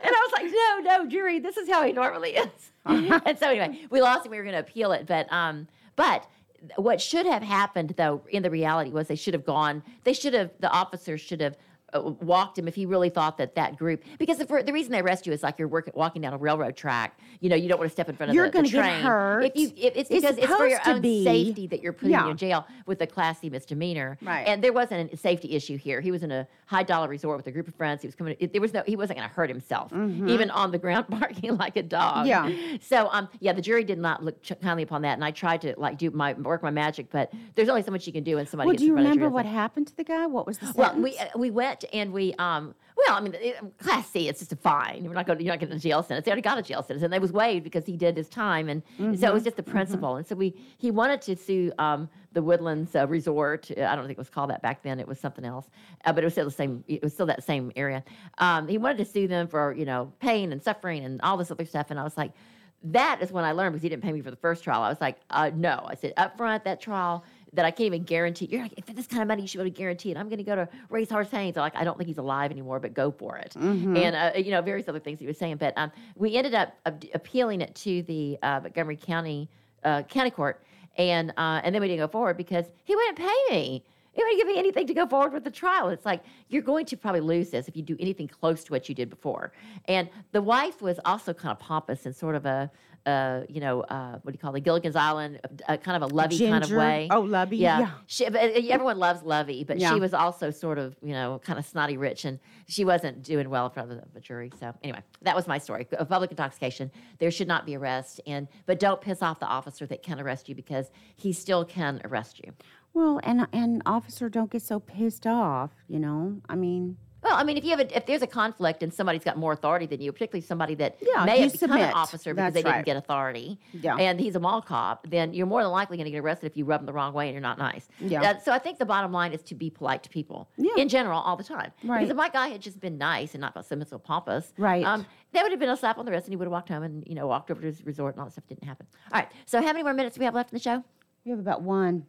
I 0.04 0.28
was 0.28 0.32
like, 0.34 0.52
no, 0.52 0.98
no, 0.98 1.10
jury, 1.10 1.40
this 1.40 1.58
is 1.58 1.70
how 1.70 1.86
he 1.86 1.94
normally 1.94 2.32
is. 2.32 2.72
and 2.86 3.40
so 3.40 3.50
anyway, 3.50 3.80
we 3.90 4.02
lost 4.02 4.26
and 4.26 4.32
we 4.32 4.38
were 4.38 4.44
going 4.44 4.54
to 4.56 4.60
appeal 4.60 4.92
it, 4.92 5.06
but 5.06 5.32
um, 5.32 5.68
but 5.96 6.28
what 6.76 7.02
should 7.02 7.26
have 7.26 7.44
happened 7.44 7.94
though 7.98 8.22
in 8.30 8.44
the 8.44 8.50
reality 8.50 8.92
was 8.92 9.08
they 9.08 9.16
should 9.16 9.34
have 9.34 9.46
gone. 9.46 9.84
They 10.04 10.14
should 10.14 10.34
have 10.34 10.52
the 10.60 10.70
officers 10.70 11.22
should 11.22 11.42
have. 11.42 11.58
Uh, 11.92 12.02
walked 12.22 12.60
him 12.60 12.68
if 12.68 12.76
he 12.76 12.86
really 12.86 13.10
thought 13.10 13.38
that 13.40 13.56
that 13.56 13.76
group 13.76 14.04
because 14.20 14.38
the, 14.38 14.46
the 14.64 14.72
reason 14.72 14.92
they 14.92 15.00
arrest 15.00 15.26
you 15.26 15.34
is 15.34 15.42
like 15.42 15.58
you're 15.58 15.68
working 15.68 15.92
walking 15.96 16.22
down 16.22 16.34
a 16.34 16.38
railroad 16.38 16.76
track 16.76 17.20
you 17.40 17.50
know 17.50 17.56
you 17.56 17.68
don't 17.68 17.80
want 17.80 17.90
to 17.90 17.92
step 17.92 18.08
in 18.08 18.16
front 18.16 18.30
of 18.30 18.36
You're 18.36 18.46
the, 18.46 18.52
gonna 18.52 18.68
the 18.68 18.72
get 18.74 18.82
train 18.84 19.02
hurt. 19.02 19.42
if 19.46 19.56
you 19.56 19.68
if 19.76 19.96
it's 19.96 19.98
It's 19.98 20.10
because 20.10 20.38
it's 20.38 20.46
for 20.56 20.68
your 20.68 20.80
own 20.86 21.02
be- 21.02 21.24
safety 21.24 21.66
that 21.68 21.82
you're 21.82 21.94
putting 21.94 22.12
Yeah. 22.12 22.26
you 22.26 22.32
in 22.32 22.38
jail 22.38 22.68
with 22.86 23.02
a 23.02 23.08
Class 23.08 23.40
C 23.40 23.50
misdemeanor 23.50 24.20
Right. 24.22 24.48
and 24.48 24.64
there 24.64 24.72
wasn't 24.72 25.12
a 25.14 25.18
safety 25.18 25.56
issue 25.56 25.78
here 25.78 26.00
he 26.00 26.12
was 26.12 26.22
in 26.22 26.32
a 26.32 26.48
high 26.68 26.84
dollar 26.84 27.08
resort 27.08 27.38
with 27.38 27.48
a 27.48 27.52
group 27.52 27.68
of 27.68 27.74
friends 27.74 28.04
he 28.04 28.08
was 28.08 28.14
coming 28.14 28.36
it, 28.40 28.52
there 28.52 28.62
was 28.62 28.72
no 28.72 28.84
he 28.86 28.96
wasn't 28.96 29.18
going 29.18 29.28
to 29.28 29.34
hurt 29.34 29.50
himself 29.50 29.92
Mhm. 29.92 30.30
even 30.30 30.52
on 30.52 30.70
the 30.72 30.78
ground 30.78 31.08
barking 31.10 31.58
like 31.58 31.76
a 31.76 31.82
dog 31.84 32.28
Yeah. 32.28 32.52
so 32.82 33.10
um 33.12 33.30
yeah 33.40 33.54
the 33.54 33.64
jury 33.64 33.84
did 33.84 33.98
not 33.98 34.24
look 34.24 34.40
ch- 34.44 34.54
kindly 34.62 34.84
upon 34.84 35.02
that 35.02 35.14
and 35.14 35.26
I 35.26 35.32
tried 35.32 35.62
to 35.62 35.74
like 35.78 35.98
do 35.98 36.12
my 36.12 36.34
work 36.34 36.62
my 36.62 36.70
magic 36.70 37.10
but 37.10 37.34
there's 37.56 37.70
only 37.70 37.82
so 37.82 37.92
much 37.92 38.06
you 38.06 38.14
can 38.14 38.24
do 38.24 38.36
when 38.36 38.46
somebody 38.46 38.68
Well, 38.68 38.74
gets 38.74 38.82
do 38.84 38.88
you 38.88 38.96
remember 38.96 39.28
what 39.30 39.48
happened 39.48 39.88
to 39.88 39.98
the 39.98 40.04
guy? 40.04 40.28
What 40.28 40.46
was 40.46 40.60
the 40.60 40.72
Well, 40.76 40.94
we 41.02 41.18
uh, 41.18 41.26
we 41.36 41.50
went 41.50 41.79
and 41.94 42.12
we 42.12 42.34
um 42.36 42.74
well 42.96 43.16
I 43.16 43.22
mean 43.22 43.36
class 43.80 44.10
C 44.10 44.28
it's 44.30 44.40
just 44.40 44.52
a 44.54 44.56
fine. 44.56 45.04
We're 45.06 45.14
not 45.14 45.26
going 45.28 45.40
you're 45.40 45.54
not 45.54 45.60
getting 45.60 45.76
a 45.76 45.80
jail 45.80 46.04
sentence. 46.04 46.26
They 46.26 46.32
already 46.32 46.42
got 46.42 46.58
a 46.58 46.62
jail 46.62 46.82
sentence 46.84 47.04
and 47.04 47.12
they 47.14 47.20
was 47.20 47.32
waived 47.32 47.64
because 47.64 47.86
he 47.86 47.96
did 47.98 48.16
his 48.18 48.30
time 48.30 48.70
and 48.70 48.84
so 48.98 49.04
it 49.04 49.34
was 49.34 49.42
Mhm, 49.42 49.46
just 49.46 49.58
the 49.58 49.64
principle. 49.64 50.16
And 50.18 50.26
so 50.28 50.36
we 50.36 50.56
he 50.78 50.92
wanted 50.92 51.22
to 51.24 51.36
sue 51.36 51.72
um 51.80 52.10
the 52.34 52.42
Woodlands 52.44 52.96
uh, 52.96 53.08
Resort. 53.08 53.72
I 53.72 53.96
don't 53.96 54.06
think 54.06 54.18
it 54.18 54.18
was 54.18 54.30
called 54.30 54.52
that 54.52 54.62
back 54.62 54.84
then. 54.84 55.00
It 55.00 55.08
was 55.08 55.20
something 55.20 55.44
else. 55.46 55.68
Uh, 56.06 56.14
but 56.14 56.24
it 56.24 56.28
was 56.28 56.34
still 56.34 56.46
the 56.46 56.52
same 56.52 56.84
it 56.88 57.02
was 57.02 57.14
still 57.14 57.26
that 57.28 57.44
same 57.44 57.72
area. 57.76 58.04
Um 58.38 58.68
he 58.68 58.78
wanted 58.78 58.98
to 59.00 59.06
sue 59.06 59.28
them 59.28 59.48
for 59.48 59.74
you 59.74 59.86
know 59.86 60.12
pain 60.20 60.52
and 60.52 60.62
suffering 60.62 61.04
and 61.06 61.20
all 61.22 61.38
this 61.38 61.52
other 61.52 61.66
stuff 61.66 61.88
and 61.92 62.00
I 62.00 62.04
was 62.04 62.18
like 62.18 62.34
that 62.82 63.20
is 63.22 63.30
when 63.30 63.44
I 63.44 63.52
learned 63.52 63.74
because 63.74 63.84
he 63.84 63.90
didn't 63.90 64.04
pay 64.04 64.14
me 64.14 64.22
for 64.22 64.32
the 64.32 64.38
first 64.38 64.64
trial. 64.64 64.82
I 64.82 64.88
was 64.88 65.02
like, 65.02 65.18
uh, 65.32 65.52
no. 65.54 65.84
I 65.86 65.96
said 65.96 66.14
up 66.16 66.38
front 66.38 66.64
that 66.64 66.80
trial 66.80 67.26
that 67.54 67.66
I 67.66 67.72
can't 67.72 67.88
even 67.88 68.04
guarantee. 68.04 68.46
You're 68.46 68.62
like, 68.62 68.74
if 68.78 68.86
this 68.86 69.08
kind 69.08 69.22
of 69.22 69.28
money, 69.28 69.42
you 69.42 69.48
should 69.48 69.58
be 69.58 69.64
able 69.64 69.72
to 69.74 69.78
guarantee 69.78 70.12
it. 70.12 70.18
I'm 70.18 70.30
going 70.30 70.38
to 70.38 70.44
go 70.44 70.56
to 70.56 70.68
Haynes. 70.92 71.58
I'm 71.58 71.62
like, 71.62 71.76
I 71.76 71.84
don't 71.84 71.98
think 71.98 72.08
he's 72.08 72.18
alive 72.18 72.52
anymore, 72.52 72.80
but 72.80 72.94
go 72.94 73.12
for 73.12 73.38
it. 73.38 73.54
Mhm. 73.58 73.98
And 73.98 74.16
uh, 74.16 74.38
you 74.38 74.52
know, 74.52 74.62
various 74.62 74.88
other 74.88 75.00
things 75.00 75.20
he 75.20 75.28
was 75.28 75.38
saying. 75.38 75.58
But 75.58 75.74
um, 75.78 75.92
we 76.16 76.36
ended 76.36 76.54
up 76.54 76.76
appealing 77.14 77.62
it 77.62 77.74
to 77.76 78.04
the 78.04 78.38
uh, 78.44 78.60
Montgomery 78.62 78.98
County 78.98 79.50
uh, 79.84 80.04
County 80.04 80.30
Court, 80.32 80.62
and 80.98 81.32
uh, 81.38 81.62
and 81.64 81.74
then 81.74 81.82
we 81.82 81.88
didn't 81.88 82.06
go 82.06 82.08
forward 82.12 82.38
because 82.38 82.66
he 82.84 82.96
wouldn't 82.96 83.18
pay 83.18 83.36
me. 83.52 83.84
He 84.14 84.24
wouldn't 84.24 84.40
give 84.40 84.48
me 84.48 84.58
anything 84.60 84.88
to 84.88 84.94
go 84.94 85.06
forward 85.08 85.34
with 85.34 85.44
the 85.46 85.52
trial. 85.52 85.90
It's 85.90 86.06
like 86.06 86.24
you're 86.50 86.64
going 86.64 86.86
to 86.88 86.98
probably 86.98 87.22
lose 87.22 87.52
this 87.52 87.68
if 87.68 87.78
you 87.78 87.84
do 87.84 87.96
anything 88.00 88.28
close 88.28 88.64
to 88.66 88.72
what 88.74 88.90
you 88.90 88.96
did 88.96 89.10
before. 89.10 89.54
And 89.88 90.10
the 90.34 90.42
wife 90.42 90.82
was 90.82 91.00
also 91.06 91.34
kind 91.34 91.52
of 91.52 91.60
pompous 91.60 92.06
and 92.06 92.14
sort 92.14 92.36
of 92.36 92.46
a, 92.46 92.70
uh, 93.06 93.42
you 93.50 93.60
know, 93.62 93.82
uh, 93.82 94.20
what 94.22 94.32
do 94.32 94.34
you 94.34 94.40
call 94.40 94.54
it, 94.56 94.64
Gilligan's 94.64 94.96
Island, 94.96 95.40
uh, 95.68 95.78
kind 95.78 96.02
of 96.04 96.12
a 96.12 96.14
lovey 96.14 96.38
kind 96.48 96.64
of 96.64 96.72
way. 96.72 97.08
Oh, 97.12 97.22
lovey, 97.22 97.58
Yeah. 97.58 97.80
yeah. 97.80 97.92
She, 98.08 98.26
but, 98.30 98.36
uh, 98.36 98.62
everyone 98.70 98.98
loves 99.00 99.24
Lovey, 99.24 99.64
but 99.64 99.78
Yeah. 99.80 99.94
she 99.94 100.00
was 100.00 100.14
also 100.14 100.52
sort 100.52 100.78
of, 100.78 100.96
you 101.02 101.14
know, 101.14 101.40
kind 101.44 101.58
of 101.60 101.66
snotty 101.66 101.98
rich, 101.98 102.26
and 102.26 102.40
she 102.68 102.86
wasn't 102.86 103.24
doing 103.24 103.50
well 103.50 103.66
in 103.68 103.72
front 103.72 103.92
of 103.92 103.98
the, 103.98 104.04
the 104.14 104.20
jury. 104.20 104.52
So 104.60 104.74
anyway, 104.84 105.02
that 105.22 105.36
was 105.36 105.48
my 105.48 105.58
story. 105.58 105.88
Of 105.94 106.10
public 106.10 106.32
intoxication, 106.32 106.92
there 107.20 107.32
should 107.32 107.48
not 107.48 107.66
be 107.66 107.76
arrest, 107.78 108.22
and 108.28 108.48
but 108.66 108.80
don't 108.80 109.02
piss 109.02 109.22
off 109.22 109.40
the 109.40 109.48
officer 109.48 109.86
that 109.88 110.04
can 110.04 110.20
arrest 110.20 110.50
you 110.50 110.56
because 110.56 110.92
he 111.16 111.34
still 111.34 111.66
can 111.66 112.02
arrest 112.04 112.40
you. 112.40 112.54
well, 112.94 113.20
and 113.24 113.48
and 113.54 113.82
officer, 113.86 114.30
don't 114.30 114.50
get 114.52 114.62
so 114.64 114.80
pissed 114.80 115.26
off. 115.28 115.72
You 115.88 116.00
know, 116.00 116.42
I 116.50 116.56
mean, 116.56 116.98
Well, 117.22 117.36
I 117.36 117.44
mean, 117.44 117.58
if 117.58 117.64
you 117.66 117.72
have 117.72 117.80
a, 117.82 117.98
if 117.98 118.06
there's 118.06 118.22
a 118.22 118.28
conflict 118.28 118.82
and 118.82 118.94
somebody's 118.94 119.24
got 119.24 119.38
more 119.38 119.52
authority 119.52 119.86
than 119.86 120.00
you, 120.02 120.12
particularly 120.12 120.46
somebody 120.46 120.76
that 120.76 120.98
Yeah, 121.02 121.26
may 121.26 121.42
have 121.42 121.52
become 121.52 121.70
submit. 121.70 121.88
an 121.90 121.94
officer 121.94 122.34
because 122.34 122.54
That's 122.54 122.64
they 122.64 122.72
didn't 122.72 122.86
get 122.86 122.96
authority, 122.98 123.60
Yeah. 123.74 123.96
and 123.98 124.20
he's 124.20 124.36
a 124.36 124.40
mall 124.40 124.62
cop, 124.62 125.06
then 125.10 125.34
you're 125.34 125.46
more 125.48 125.62
than 125.62 125.72
likely 125.72 125.98
going 125.98 126.06
to 126.06 126.12
get 126.12 126.20
arrested 126.20 126.48
if 126.48 126.56
you 126.58 126.66
rub 126.66 126.80
them 126.82 126.86
the 126.86 126.94
wrong 126.94 127.14
way 127.14 127.28
and 127.28 127.34
you're 127.34 127.42
not 127.42 127.58
nice. 127.58 127.88
Yeah. 128.00 128.40
So 128.40 128.52
I 128.54 128.60
think 128.60 128.80
the 128.80 128.86
bottom 128.86 129.12
line 129.12 129.34
is 129.34 129.42
to 129.44 129.56
be 129.56 129.70
polite 129.70 130.04
to 130.04 130.10
people 130.10 130.50
Yeah. 130.58 130.72
in 130.78 130.88
general 130.88 131.20
all 131.20 131.36
the 131.36 131.44
time. 131.44 131.72
Right. 131.84 131.98
Because 132.00 132.12
if 132.12 132.16
my 132.18 132.30
guy 132.30 132.48
had 132.48 132.62
just 132.62 132.80
been 132.80 132.98
nice 132.98 133.34
and 133.34 133.42
not 133.42 133.54
so 133.66 133.80
so 133.84 133.98
pompous, 134.00 134.54
Right. 134.58 134.86
Um, 134.86 135.06
that 135.34 135.44
would 135.44 135.52
have 135.52 135.60
been 135.60 135.70
a 135.70 135.78
slap 135.78 135.98
on 135.98 136.06
the 136.06 136.12
wrist, 136.12 136.26
and 136.26 136.32
he 136.34 136.38
would 136.38 136.46
have 136.46 136.52
walked 136.52 136.70
home 136.70 136.84
and 136.84 137.04
you 137.06 137.16
know 137.16 137.28
walked 137.28 137.52
over 137.52 137.60
to 137.62 137.68
his 137.68 137.86
resort 137.86 138.16
and 138.16 138.20
all 138.22 138.26
that 138.28 138.32
stuff 138.32 138.48
didn't 138.48 138.64
happen. 138.64 138.88
All 139.14 139.20
right. 139.20 139.30
So 139.46 139.60
how 139.62 139.68
many 139.68 139.84
more 139.84 139.94
minutes 139.94 140.16
do 140.16 140.20
we 140.20 140.26
have 140.26 140.34
left 140.36 140.52
in 140.52 140.56
the 140.58 140.64
show? 140.64 140.84
we 141.26 141.32
have 141.32 141.40
about 141.40 141.62
one. 141.62 142.06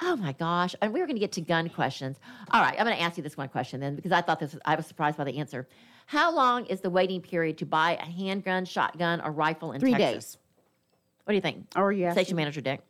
Oh 0.00 0.16
my 0.16 0.32
gosh. 0.32 0.74
And 0.80 0.92
we 0.92 1.00
were 1.00 1.06
going 1.06 1.16
to 1.16 1.20
get 1.20 1.32
to 1.32 1.40
gun 1.40 1.68
questions. 1.68 2.18
All 2.52 2.60
right. 2.60 2.78
I'm 2.78 2.84
going 2.84 2.96
to 2.96 3.02
ask 3.02 3.16
you 3.16 3.22
this 3.22 3.36
one 3.36 3.48
question 3.48 3.80
then 3.80 3.96
because 3.96 4.12
I 4.12 4.20
thought 4.20 4.38
this, 4.38 4.56
I 4.64 4.76
was 4.76 4.86
surprised 4.86 5.16
by 5.18 5.24
the 5.24 5.38
answer. 5.38 5.66
How 6.06 6.34
long 6.34 6.66
is 6.66 6.80
the 6.80 6.90
waiting 6.90 7.20
period 7.20 7.58
to 7.58 7.66
buy 7.66 7.96
a 7.96 8.04
handgun, 8.04 8.64
shotgun, 8.64 9.20
or 9.20 9.30
rifle 9.30 9.72
in 9.72 9.80
Three 9.80 9.92
Texas? 9.92 10.34
days. 10.34 10.38
What 11.24 11.32
do 11.32 11.34
you 11.34 11.42
think? 11.42 11.66
Oh, 11.76 11.82
or 11.82 11.92
yes, 11.92 12.14
Station 12.14 12.36
manager 12.36 12.62
Dick. 12.62 12.80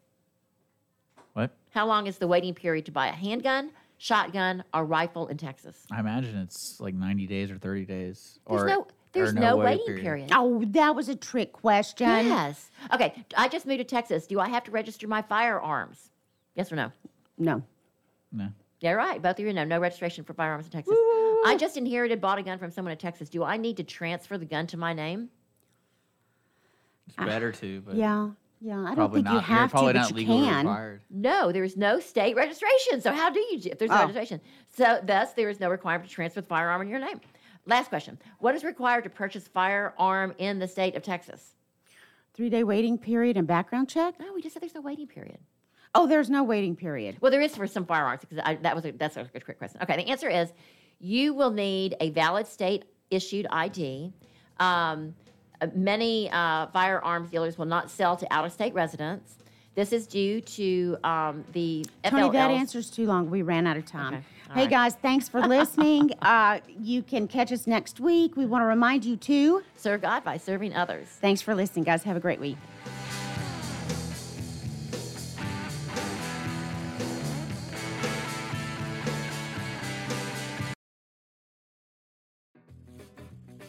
What? 1.33 1.51
How 1.71 1.87
long 1.87 2.07
is 2.07 2.19
the 2.19 2.29
waiting 2.29 2.55
period 2.55 2.87
to 2.87 2.93
buy 2.93 3.09
a 3.09 3.13
handgun, 3.13 3.73
shotgun, 3.97 4.63
or 4.73 4.85
rifle 4.85 5.27
in 5.27 5.37
Texas? 5.37 5.85
I 5.91 5.99
imagine 5.99 6.37
it's 6.37 6.79
like 6.79 6.95
90 6.95 7.27
days 7.27 7.51
or 7.51 7.59
30 7.59 7.85
days. 7.87 8.39
There's 8.47 8.63
or, 8.63 8.67
no, 8.67 8.81
or 8.83 8.87
there's 9.13 9.35
no, 9.35 9.57
waiting 9.57 9.85
period. 9.87 10.03
period. 10.03 10.31
Oh, 10.33 10.63
that 10.69 10.95
was 10.95 11.09
a 11.09 11.17
trick 11.17 11.53
question. 11.53 12.07
Yes. 12.07 12.71
Okay. 12.95 13.25
I 13.37 13.49
just 13.49 13.67
moved 13.67 13.79
to 13.79 13.85
Texas. 13.85 14.29
Do 14.29 14.39
I 14.39 14.49
have 14.49 14.63
to 14.65 14.71
register 14.71 15.09
my 15.09 15.23
firearms? 15.23 16.11
Yes 16.59 16.73
or 16.73 16.77
no? 16.77 16.91
No. 17.39 17.63
No. 18.33 18.49
Yeah, 18.81 18.93
right. 18.93 19.23
Both 19.23 19.39
of 19.39 19.47
you 19.47 19.53
know 19.53 19.65
no 19.65 19.79
registration 19.79 20.25
for 20.25 20.35
firearms 20.35 20.67
in 20.67 20.73
Texas. 20.73 20.93
I 21.47 21.57
just 21.59 21.77
inherited, 21.77 22.21
bought 22.21 22.39
a 22.39 22.43
gun 22.43 22.59
from 22.59 22.73
someone 22.73 22.91
in 22.93 22.99
Texas. 22.99 23.29
Do 23.31 23.45
I 23.45 23.57
need 23.57 23.77
to 23.77 23.85
transfer 23.85 24.37
the 24.37 24.45
gun 24.45 24.67
to 24.69 24.77
my 24.77 24.93
name? 24.93 25.29
It's 27.07 27.17
better 27.17 27.53
to, 27.53 27.81
but 27.83 27.95
Yeah. 27.95 28.31
Yeah. 28.61 28.85
I 28.85 28.97
don't 28.97 29.13
think 29.13 29.25
not. 29.25 29.31
you 29.31 29.37
you're 29.37 29.43
have 29.43 29.71
probably 29.71 29.93
to, 29.93 29.99
not 30.01 30.13
but 30.13 30.21
you 30.21 30.27
can. 30.27 30.67
required. 30.67 31.01
No, 31.11 31.53
there 31.53 31.63
is 31.63 31.77
no 31.77 32.01
state 32.01 32.35
registration. 32.35 33.01
So 33.01 33.13
how 33.13 33.31
do 33.31 33.39
you 33.39 33.61
if 33.65 33.79
there's 33.79 33.91
no 33.91 33.97
Oh. 33.99 34.01
registration? 34.01 34.41
So 34.69 35.01
thus 35.05 35.33
there 35.35 35.49
is 35.49 35.61
no 35.61 35.71
requirement 35.71 36.09
to 36.11 36.15
transfer 36.15 36.41
the 36.41 36.47
firearm 36.49 36.83
in 36.83 36.89
your 36.89 36.99
name. 36.99 37.21
Last 37.67 37.89
question. 37.89 38.19
What 38.41 38.57
is 38.57 38.65
required 38.65 39.05
to 39.05 39.11
purchase 39.11 39.47
firearm 39.47 40.35
in 40.39 40.59
the 40.59 40.67
state 40.67 40.97
of 40.97 41.03
Texas? 41.05 41.55
Three 42.35 42.51
day 42.51 42.65
waiting 42.65 42.99
period 42.99 43.37
and 43.37 43.47
background 43.47 43.89
check? 43.89 44.19
No, 44.19 44.33
we 44.35 44.43
just 44.43 44.55
said 44.55 44.63
there's 44.63 44.75
no 44.75 44.81
waiting 44.81 45.07
period. 45.07 45.39
Oh, 45.99 46.07
there's 46.07 46.31
no 46.31 46.45
waiting 46.45 46.77
period. 46.77 47.17
Well, 47.21 47.33
there 47.33 47.41
is 47.41 47.57
for 47.57 47.67
some 47.67 47.85
firearms 47.85 48.21
because 48.21 48.39
I, 48.45 48.55
that 48.55 48.77
was 48.77 48.85
a, 48.85 48.93
that's 48.93 49.17
a 49.17 49.25
good 49.25 49.45
quick 49.45 49.59
question. 49.59 49.83
Okay, 49.83 49.97
the 49.97 50.09
answer 50.09 50.29
is 50.29 50.53
you 51.01 51.35
will 51.35 51.51
need 51.51 51.97
a 51.99 52.11
valid 52.11 52.47
state 52.47 52.85
issued 53.11 53.49
ID. 53.51 54.13
Um, 54.61 55.17
uh, 55.61 55.67
many 55.75 56.31
uh, 56.31 56.69
firearms 56.69 57.31
dealers 57.31 57.59
will 57.59 57.67
not 57.67 57.91
sell 57.91 58.17
to 58.17 58.33
out 58.33 58.45
of 58.45 58.53
state 58.53 58.75
residents. 58.75 59.39
This 59.75 59.93
is 59.93 60.07
due 60.07 60.41
to 60.41 60.97
um, 61.03 61.45
the 61.53 61.85
Tony, 62.05 62.31
that 62.31 62.51
FFLs. 62.51 62.59
answer's 62.59 62.91
too 62.91 63.07
long. 63.07 63.29
We 63.29 63.43
ran 63.43 63.67
out 63.67 63.77
of 63.77 63.85
time. 63.85 64.15
Okay. 64.15 64.25
Hey 64.55 64.61
right. 64.63 64.71
guys, 64.71 64.95
thanks 64.95 65.29
for 65.29 65.41
listening. 65.49 66.13
uh, 66.23 66.61
you 66.81 67.03
can 67.03 67.27
catch 67.27 67.51
us 67.51 67.67
next 67.67 67.99
week. 67.99 68.37
We 68.37 68.47
want 68.47 68.63
to 68.63 68.67
remind 68.67 69.05
you 69.05 69.17
to 69.17 69.65
serve 69.77 70.03
God 70.03 70.23
by 70.23 70.37
serving 70.37 70.75
others. 70.75 71.09
Thanks 71.09 71.43
for 71.43 71.57
listening, 71.57 71.85
guys. 71.85 72.05
Have 72.05 72.17
a 72.17 72.21
great 72.21 72.41
week. 72.41 72.57